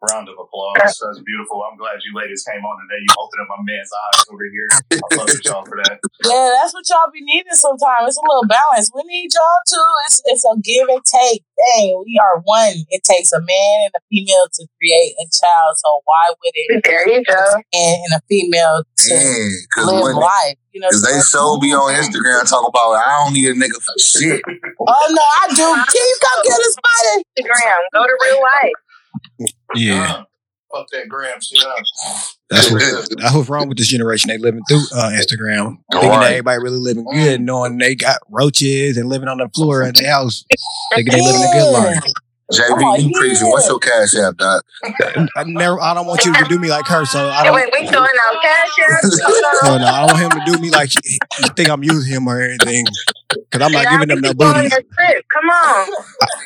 [0.00, 0.80] Round of applause.
[0.80, 1.60] That's beautiful.
[1.60, 3.04] I'm glad you ladies came on today.
[3.04, 4.68] You opened up my man's eyes over here.
[4.96, 6.00] I fuck with y'all for that.
[6.24, 8.08] Yeah, that's what y'all be needing sometimes.
[8.08, 8.88] It's a little balance.
[8.96, 9.90] We need y'all too.
[10.08, 12.00] It's it's a give and take thing.
[12.08, 12.88] We are one.
[12.88, 15.76] It takes a man and a female to create a child.
[15.76, 17.60] So why would it There you go.
[17.76, 20.56] and, and a female to mm, Because live when life?
[20.72, 23.76] You know, because they so be on Instagram talking about I don't need a nigga
[23.76, 24.40] for shit.
[24.80, 25.66] Oh no, I do.
[25.66, 27.24] Can you come get us, buddy?
[27.36, 27.80] Instagram.
[27.92, 28.80] Go to real life.
[29.74, 30.24] Yeah, Uh,
[30.78, 31.76] fuck that gram shit up.
[32.50, 32.80] that's what
[33.18, 34.28] that's what's wrong with this generation.
[34.28, 38.96] They living through uh, Instagram, thinking that everybody really living good, knowing they got roaches
[38.96, 40.44] and living on the floor at their house,
[40.94, 42.02] thinking they living a good life.
[42.52, 43.18] JB, Oh, you yeah.
[43.18, 43.48] preaching.
[43.48, 44.62] What's your cash app, dog?
[45.36, 47.54] I never, I don't want you to do me like her, so I don't.
[47.54, 49.80] Wait, we throwing out cash No, apps?
[49.80, 52.40] no, I don't want him to do me like you think I'm using him or
[52.40, 52.86] anything.
[53.30, 54.70] Because I'm not Y'all giving them need no to go on booty.
[55.32, 55.88] Come on.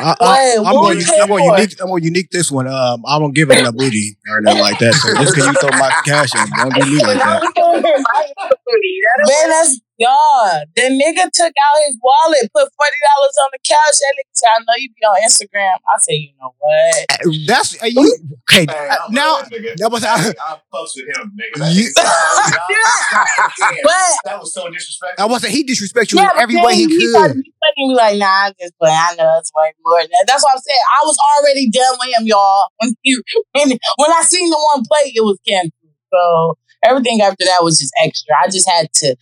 [0.01, 0.99] I, Wait, I, I'm going.
[1.21, 1.81] I'm going unique.
[1.81, 2.67] I'm going unique this one.
[2.67, 4.95] Um, I don't give him no booty or nothing like that.
[4.95, 7.41] So just because you throw my cash in, don't do me like that.
[7.41, 8.05] we doing him.
[8.15, 9.01] I ain't the booty.
[9.17, 10.67] That'll Man, that's God.
[10.77, 13.97] The nigga took out his wallet, put forty dollars on the couch.
[14.01, 17.07] That nigga said, "I know you be on Instagram." I say, "You know what?
[17.11, 18.17] Uh, That's are you
[18.51, 18.67] okay?
[18.69, 19.77] Hey, uh, I'm now, that nigga.
[19.77, 21.75] that was I, I fucks with him, nigga.
[21.75, 23.39] You- That,
[23.83, 25.25] But that was so disrespectful.
[25.25, 25.53] I wasn't.
[25.53, 27.43] He disrespect you yeah, in every way he then tried to could.
[27.43, 28.97] be funny and be like, "Nah, I'm just playing.
[28.99, 30.81] I know it's worth more than that." That's what I'm saying.
[31.01, 32.69] I was already done with him, y'all.
[32.79, 33.17] When he
[33.53, 35.73] when, when I seen the one play, it was canceled.
[36.13, 36.55] So
[36.85, 38.35] everything after that was just extra.
[38.43, 39.17] I just had to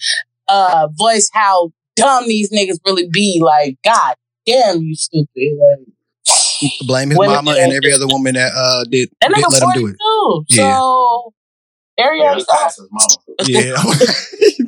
[0.53, 3.41] uh voice how dumb these niggas really be.
[3.45, 4.15] Like, God
[4.47, 5.29] damn, you stupid.
[5.59, 5.87] Like,
[6.87, 9.62] Blame his mama can't- and every other woman that uh did, That did nigga let
[9.62, 9.97] him do it.
[10.01, 10.45] 42.
[10.51, 10.79] Yeah.
[10.79, 11.35] So
[11.99, 12.45] there you Yeah, go.
[12.51, 13.15] that's his mama.
[13.45, 13.73] Yeah,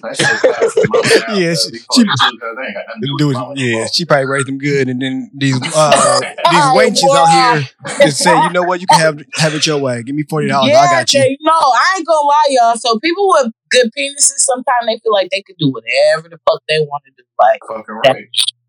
[0.02, 2.74] That shit past his mama now, Yeah, so she- he she- 42, 'cause they ain't
[2.74, 3.38] got nothing to do do with it.
[3.38, 3.54] his mama.
[3.56, 6.20] Yeah, she probably raised him good, and then these uh
[6.50, 7.68] these wenches out here
[8.02, 10.02] just say, you know what, you can have have it your way.
[10.02, 11.20] Give me forty dollars, yeah, I got you.
[11.20, 12.76] they- no, I ain't gonna lie, y'all.
[12.76, 16.62] So people with good penises, sometimes they feel like they could do whatever the fuck
[16.68, 17.24] they want to do.
[17.40, 18.26] Like, Fucking right.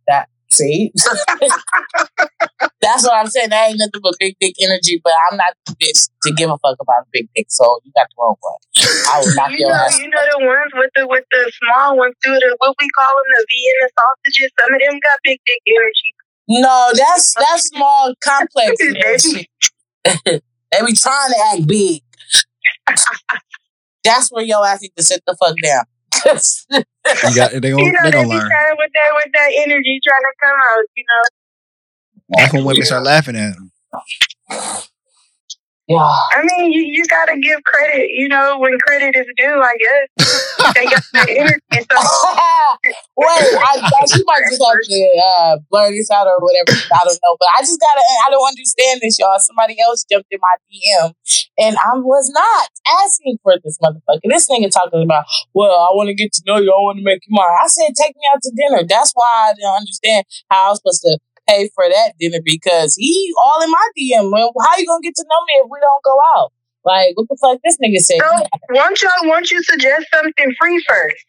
[0.07, 0.29] that.
[0.51, 0.91] See,
[2.81, 3.49] that's what I'm saying.
[3.49, 5.01] That ain't nothing but big dick energy.
[5.03, 7.47] But I'm not the bitch to give a fuck about a big dick.
[7.49, 8.59] So you got the wrong one.
[9.11, 9.99] I will knock You your know, ass.
[9.99, 12.31] you know the ones with the with the small ones too.
[12.31, 14.51] The what we call them, the Vienna sausages.
[14.59, 16.09] Some of them got big dick energy.
[16.47, 18.71] No, that's that's small complex.
[18.81, 19.49] energy.
[20.25, 22.01] they be trying to act big.
[24.05, 25.83] That's where your ass need to sit the fuck down.
[27.05, 28.49] You got they gonna know, they they gonna be learn.
[28.49, 30.85] trying with that with that energy trying to come out.
[30.95, 31.23] You know.
[32.29, 33.71] That's when women start laughing at them.
[35.87, 36.01] Yeah.
[36.01, 40.73] I mean, you, you gotta give credit, you know, when credit is due, I guess.
[40.73, 41.61] they got that energy.
[41.71, 41.97] So,
[43.17, 44.99] Wait, I, I, she might just have to
[45.29, 46.73] uh, blur this out or whatever.
[46.73, 48.01] I don't know, but I just gotta.
[48.25, 49.37] I don't understand this, y'all.
[49.37, 51.13] Somebody else jumped in my DM,
[51.59, 52.69] and I was not
[53.05, 54.25] asking for this motherfucker.
[54.25, 56.73] This nigga talking about, well, I want to get to know you.
[56.73, 57.45] I want to make you mine.
[57.61, 58.83] I said, take me out to dinner.
[58.87, 62.95] That's why I didn't understand how I was supposed to pay for that dinner because
[62.95, 64.31] he all in my DM.
[64.31, 66.51] Well, how you gonna get to know me if we don't go out?
[66.83, 67.59] Like, what the fuck?
[67.63, 68.19] This nigga said.
[68.21, 71.25] so won't y'all won't you suggest something free first?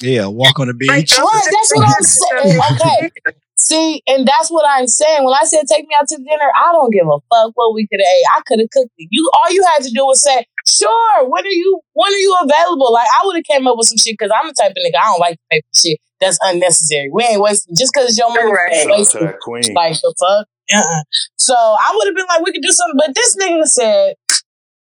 [0.00, 1.18] Yeah, walk on the Like, beach.
[1.18, 2.60] Right, that's what I'm saying.
[2.72, 3.10] Okay.
[3.58, 5.22] See, and that's what I'm saying.
[5.22, 7.86] When I said take me out to dinner, I don't give a fuck what we
[7.86, 8.24] could have ate.
[8.34, 9.08] I could have cooked it.
[9.10, 12.36] You all you had to do was say, sure, when are you when are you
[12.42, 12.90] available?
[12.90, 14.96] Like I would have came up with some shit because I'm the type of nigga
[14.98, 17.10] I don't like to pay for shit that's unnecessary.
[17.12, 18.52] We ain't wasting just because it's your money.
[18.52, 18.86] Right.
[18.86, 19.74] we ain't Shout out to that queen.
[19.74, 20.46] Like the fuck.
[20.72, 21.02] Uh-uh.
[21.36, 24.14] So I would have been like, we could do something, but this nigga said,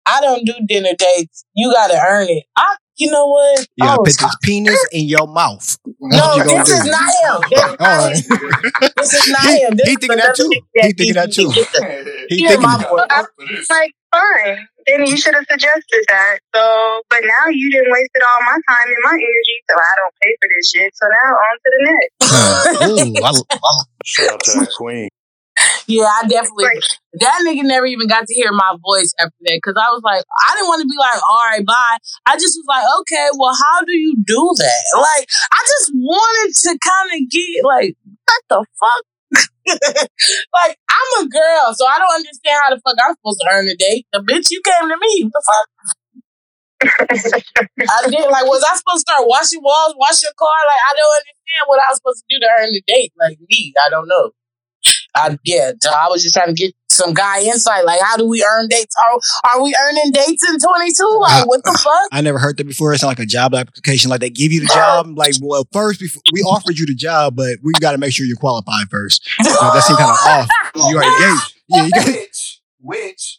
[0.05, 1.45] I don't do dinner dates.
[1.53, 2.43] You gotta earn it.
[2.57, 3.65] I, you know what?
[3.77, 5.77] You gotta Oh, put this penis in your mouth.
[5.85, 6.73] That's no, what you gonna this do.
[6.75, 7.49] is not him.
[7.49, 8.93] This, All right.
[8.97, 9.75] this is not He- him.
[9.77, 10.49] This he thinking that too.
[10.49, 11.49] nigga He thinking that too.
[11.49, 12.89] to He thinking that.
[12.89, 13.07] voice.
[13.09, 13.25] I'm
[13.69, 14.67] like, fine.
[14.87, 16.39] Then you should have suggested that.
[16.55, 20.13] So, but now you didn't wasted all my time and my energy, so I don't
[20.21, 20.91] pay for this shit.
[20.95, 22.13] So now on to the next.
[22.89, 25.09] Ooh, I, I, Shout out to that queen.
[25.89, 26.69] Yeah, I definitely.
[27.17, 30.21] That nigga never even got to hear my voice after that because I was like,
[30.21, 31.97] I didn't want to be like, all right, bye.
[32.29, 34.83] I just was like, okay, well, how do you do that?
[35.01, 39.03] Like, I just wanted to kind of get like, what the fuck?
[40.61, 43.67] like, I'm a girl, so I don't understand how the fuck I'm supposed to earn
[43.67, 44.05] a date.
[44.13, 45.25] The bitch, you came to me.
[45.25, 45.67] What the fuck?
[46.81, 50.53] I did like, was I supposed to start washing walls, wash your car?
[50.69, 53.13] Like, I don't understand what I was supposed to do to earn a date.
[53.17, 54.31] Like me, I don't know.
[55.15, 57.85] I yeah, I was just trying to get some guy insight.
[57.85, 58.95] Like, how do we earn dates?
[59.03, 59.19] Are
[59.51, 61.17] are we earning dates in twenty two?
[61.21, 62.09] Like, what the fuck?
[62.11, 62.93] I never heard that before.
[62.93, 64.09] It's not like a job application.
[64.09, 65.17] Like they give you the job.
[65.17, 68.25] Like, well, first before we offered you the job, but we got to make sure
[68.25, 69.27] you're qualified first.
[69.39, 70.49] That seemed kind of off.
[70.75, 71.37] You already gave.
[71.69, 72.25] Yeah, you got.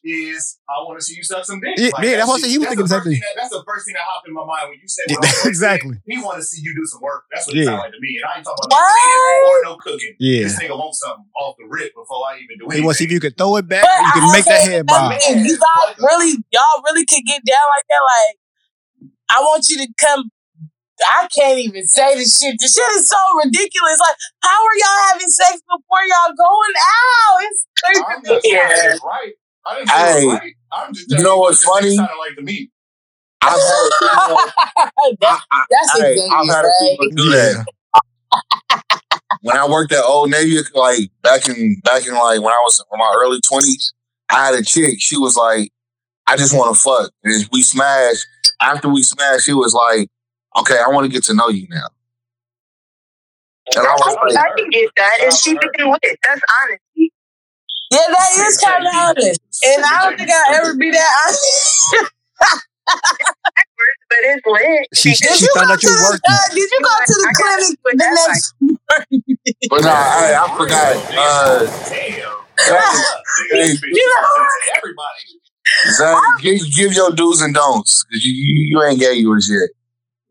[0.03, 1.75] which, which is, I want to see you suck some dick.
[1.77, 2.51] Yeah, yeah, that's what I said.
[2.51, 3.21] He was thinking the same first thing.
[3.21, 5.47] that- that's the first thing that hopped in my mind when you said Yeah, what
[5.53, 5.95] exactly.
[5.97, 6.03] say.
[6.07, 7.25] He want to see you do some work.
[7.33, 7.63] That's what Yeah.
[7.63, 8.11] it sounded like to me.
[8.21, 8.97] And I ain't talking about no What?
[8.97, 10.15] cleaning or no cooking.
[10.19, 10.43] Yeah.
[10.49, 13.05] This nigga wants something off the rip before I even do it He wants to
[13.05, 13.85] see if you can throw it back.
[13.85, 15.13] But Or you can I make that head bob.
[15.17, 18.03] If you guys really, y'all really could get down like that.
[18.05, 18.35] Like,
[19.31, 20.31] I want you to come.
[21.01, 22.61] I can't even say the shit.
[22.61, 23.97] The shit is so ridiculous.
[24.05, 27.37] Like, how are y'all having sex before y'all going out?
[27.41, 27.61] It's
[27.97, 28.97] I'm not saying Yeah.
[29.03, 29.33] right.
[29.67, 30.53] I didn't say Hey, it was right.
[30.73, 31.97] I'm just you know what's funny?
[31.97, 32.71] sounded like to me.
[33.43, 33.59] I've had,
[35.21, 37.67] That- I, that's I, hey, I've had people do that.
[39.43, 42.85] When I worked at Old Navy, like back in back in like when I was
[42.93, 43.95] in my early twenties,
[44.31, 44.97] I had a chick.
[44.99, 45.71] She was like,
[46.27, 48.27] "I just want to fuck." And we smashed.
[48.61, 50.09] After we smashed, she was like,
[50.59, 51.87] "Okay, I want to get to know you now."
[53.77, 55.19] And I was I, like, I can get that.
[55.23, 56.19] And she being with it.
[56.23, 57.13] That's honesty.
[57.91, 59.41] Yeah, that is kind of honest.
[59.65, 62.11] And I don't think I'll ever be that honest.
[64.09, 64.89] But it's lit.
[64.95, 66.21] She, Did she you found go out to you the, working.
[66.29, 68.55] uh, did you go to the I clinic with the that, next
[69.71, 70.97] but no, I, I forgot.
[71.17, 72.35] Uh, Damn.
[73.51, 75.41] hey, You know- Everybody.
[75.97, 79.71] Zay, give, give your do's and don'ts because you, you you ain't gave yours yet.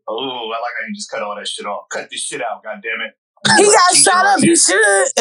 [0.06, 1.88] Oh, I like how you just cut all that shit off.
[1.88, 3.14] Cut this shit out, God damn it.
[3.56, 4.40] He got shot up.
[4.42, 4.76] You should.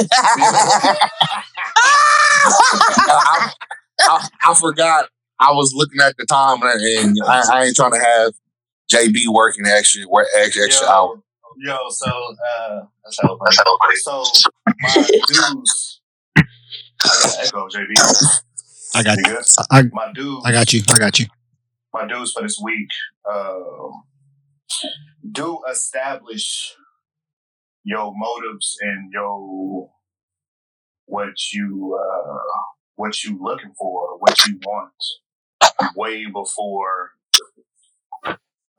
[3.07, 3.53] I,
[4.01, 5.09] I, I forgot.
[5.39, 8.33] I was looking at the time and, and I, I ain't trying to have
[8.91, 11.21] JB working extra work extra, extra Yo, hour.
[11.59, 13.95] Yo, so uh, that's how funny.
[13.95, 14.23] So
[14.81, 16.01] my dues.
[16.35, 16.41] I
[17.03, 18.41] got echo, JB.
[18.95, 19.39] I got You?
[19.71, 20.43] I, My dues.
[20.45, 20.81] I got you.
[20.89, 21.27] I got you.
[21.93, 22.89] my dues for this week.
[23.29, 24.03] Um,
[25.31, 26.73] do establish
[27.83, 29.89] your motives and your
[31.05, 32.37] what you uh,
[32.95, 34.93] what you looking for, what you want,
[35.95, 37.11] way before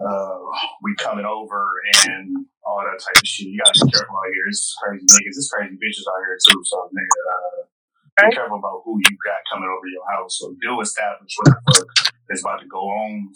[0.00, 0.38] uh,
[0.82, 1.62] we coming over
[2.06, 3.48] and all that type of shit.
[3.48, 4.46] You gotta be careful out here.
[4.48, 6.62] It's crazy niggas, it's crazy bitches out here too.
[6.64, 10.38] So nigga, uh, be careful about who you got coming over your house.
[10.38, 13.32] So do establish what the fuck is about to go on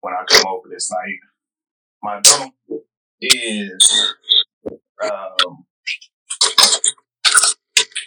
[0.00, 1.20] when I come over this night.
[2.02, 2.54] My don't
[3.20, 4.14] is
[5.02, 5.64] um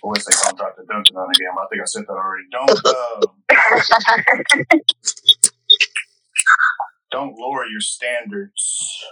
[0.04, 2.14] I would say don't drop the dunking on again, but I think I said that
[2.14, 2.46] already.
[2.52, 4.80] Don't um,
[7.12, 9.04] don't lower your standards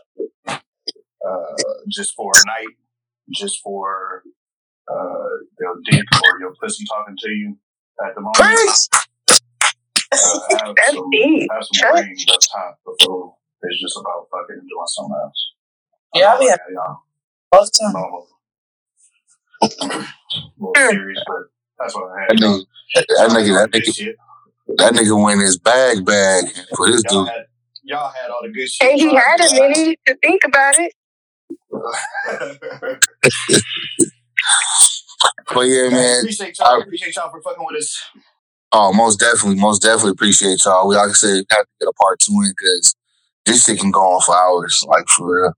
[1.27, 1.55] uh,
[1.89, 2.75] just for a night,
[3.33, 4.23] just for
[4.89, 5.27] uh,
[5.59, 7.57] your dick or your pussy talking to you
[8.05, 8.37] at the moment.
[8.37, 8.87] Preach.
[10.09, 11.49] Uh, have That's some, deep.
[11.51, 11.91] have some Church.
[11.91, 15.51] brains up top before it's just about fucking doing something else.
[16.15, 16.97] Yeah, I be yeah, y'all.
[17.51, 17.93] All the time.
[17.93, 18.27] Normal.
[19.61, 19.67] a
[20.59, 21.37] little serious, but
[21.79, 22.39] that's what I That had.
[22.39, 22.65] nigga,
[22.95, 24.15] that nigga, that nigga, shit.
[24.77, 26.45] that nigga went his bag bag
[26.75, 27.33] for this Y'all dude.
[27.33, 27.45] had,
[27.83, 28.89] y'all had all the good shit.
[28.91, 30.93] And he had a minute to think about it.
[35.53, 36.19] But yeah, man.
[36.21, 36.81] appreciate y'all.
[36.81, 38.01] appreciate y'all for fucking with us.
[38.71, 40.87] Oh, most definitely, most definitely appreciate y'all.
[40.87, 42.95] We like I said, have to get a part two in because
[43.45, 44.83] this shit can go on for hours.
[44.87, 45.53] Like for real,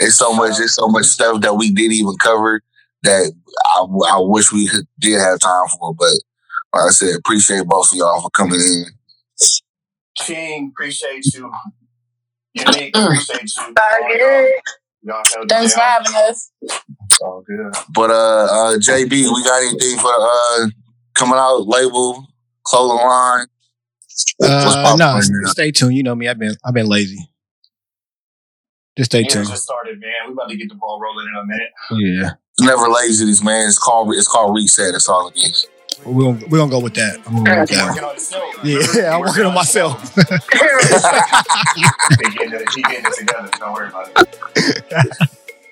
[0.00, 2.60] it's so much, it's so much stuff that we didn't even cover
[3.02, 3.32] that
[3.76, 5.94] I, I wish we could- did have time for.
[5.94, 6.12] But
[6.74, 8.84] like I said, appreciate both of y'all for coming in.
[10.16, 11.50] King, appreciate you.
[12.54, 13.62] Unique, appreciate you.
[13.62, 14.50] All All y'all, good.
[15.02, 16.50] y'all held it Thanks for having us.
[16.62, 17.72] It's all good.
[17.92, 20.68] But uh, uh, JB, we got anything for uh
[21.14, 22.26] coming out label
[22.64, 23.46] clothing line?
[24.38, 25.94] What's Uh, no, right stay tuned.
[25.96, 26.28] You know me.
[26.28, 27.18] I've been I've been lazy.
[28.96, 29.48] Just stay tuned.
[29.48, 30.10] just started, man.
[30.28, 31.72] We about to get the ball rolling in a minute.
[31.90, 32.30] Yeah,
[32.60, 33.66] Never lazy, man.
[33.66, 34.92] It's called it's called reset.
[34.92, 35.66] That's all it is.
[36.04, 37.18] we're gonna, we're gonna go with that.
[37.26, 37.88] I'm gonna go with that.
[37.88, 38.54] Working on yourself.
[38.62, 40.16] Yeah, I'm working on myself.
[41.74, 43.52] He getting it, he getting it.
[43.58, 45.10] Don't worry about it.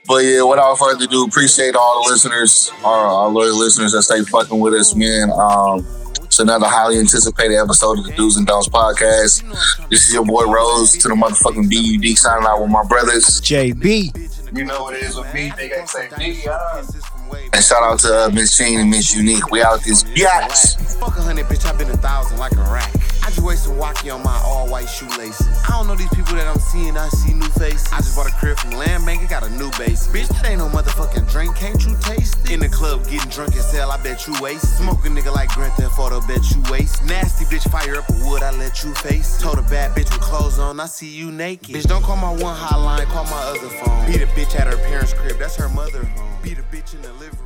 [0.08, 4.22] But yeah, without further ado, appreciate all the listeners, our, our loyal listeners that stay
[4.24, 5.30] fucking with us, man.
[5.30, 5.86] Um,
[6.32, 9.44] it's another highly anticipated episode of the Do's and Don'ts podcast.
[9.90, 13.38] This is your boy Rose to the motherfucking BUD signing out with my brothers.
[13.42, 14.56] JB.
[14.56, 16.48] You know what it is with me, Big XAV.
[16.48, 16.82] Uh,
[17.52, 19.50] And shout out to uh, Miss Jean and Miss Unique.
[19.50, 20.80] We out this biatch.
[20.98, 22.90] Fuck a hundred, bitch, I've been a thousand like a rack.
[23.22, 25.46] I just wasted walkie on my all white shoelaces.
[25.64, 27.86] I don't know these people that I'm seeing, I see new faces.
[27.92, 30.08] I just bought a crib from Land Bank, it got a new base.
[30.08, 32.52] Bitch, that ain't no motherfucking drink, can't you taste it?
[32.52, 34.76] In the club, getting drunk as hell, I bet you waste.
[34.78, 37.04] Smoke a nigga like Grand Theft Auto, bet you waste.
[37.04, 39.40] Nasty bitch, fire up a wood, I let you face.
[39.40, 41.76] Told a bad bitch with clothes on, I see you naked.
[41.76, 44.06] Bitch, don't call my one hotline, call my other phone.
[44.06, 46.38] Beat a bitch at her parents' crib, that's her mother home.
[46.42, 47.41] Beat a bitch in the living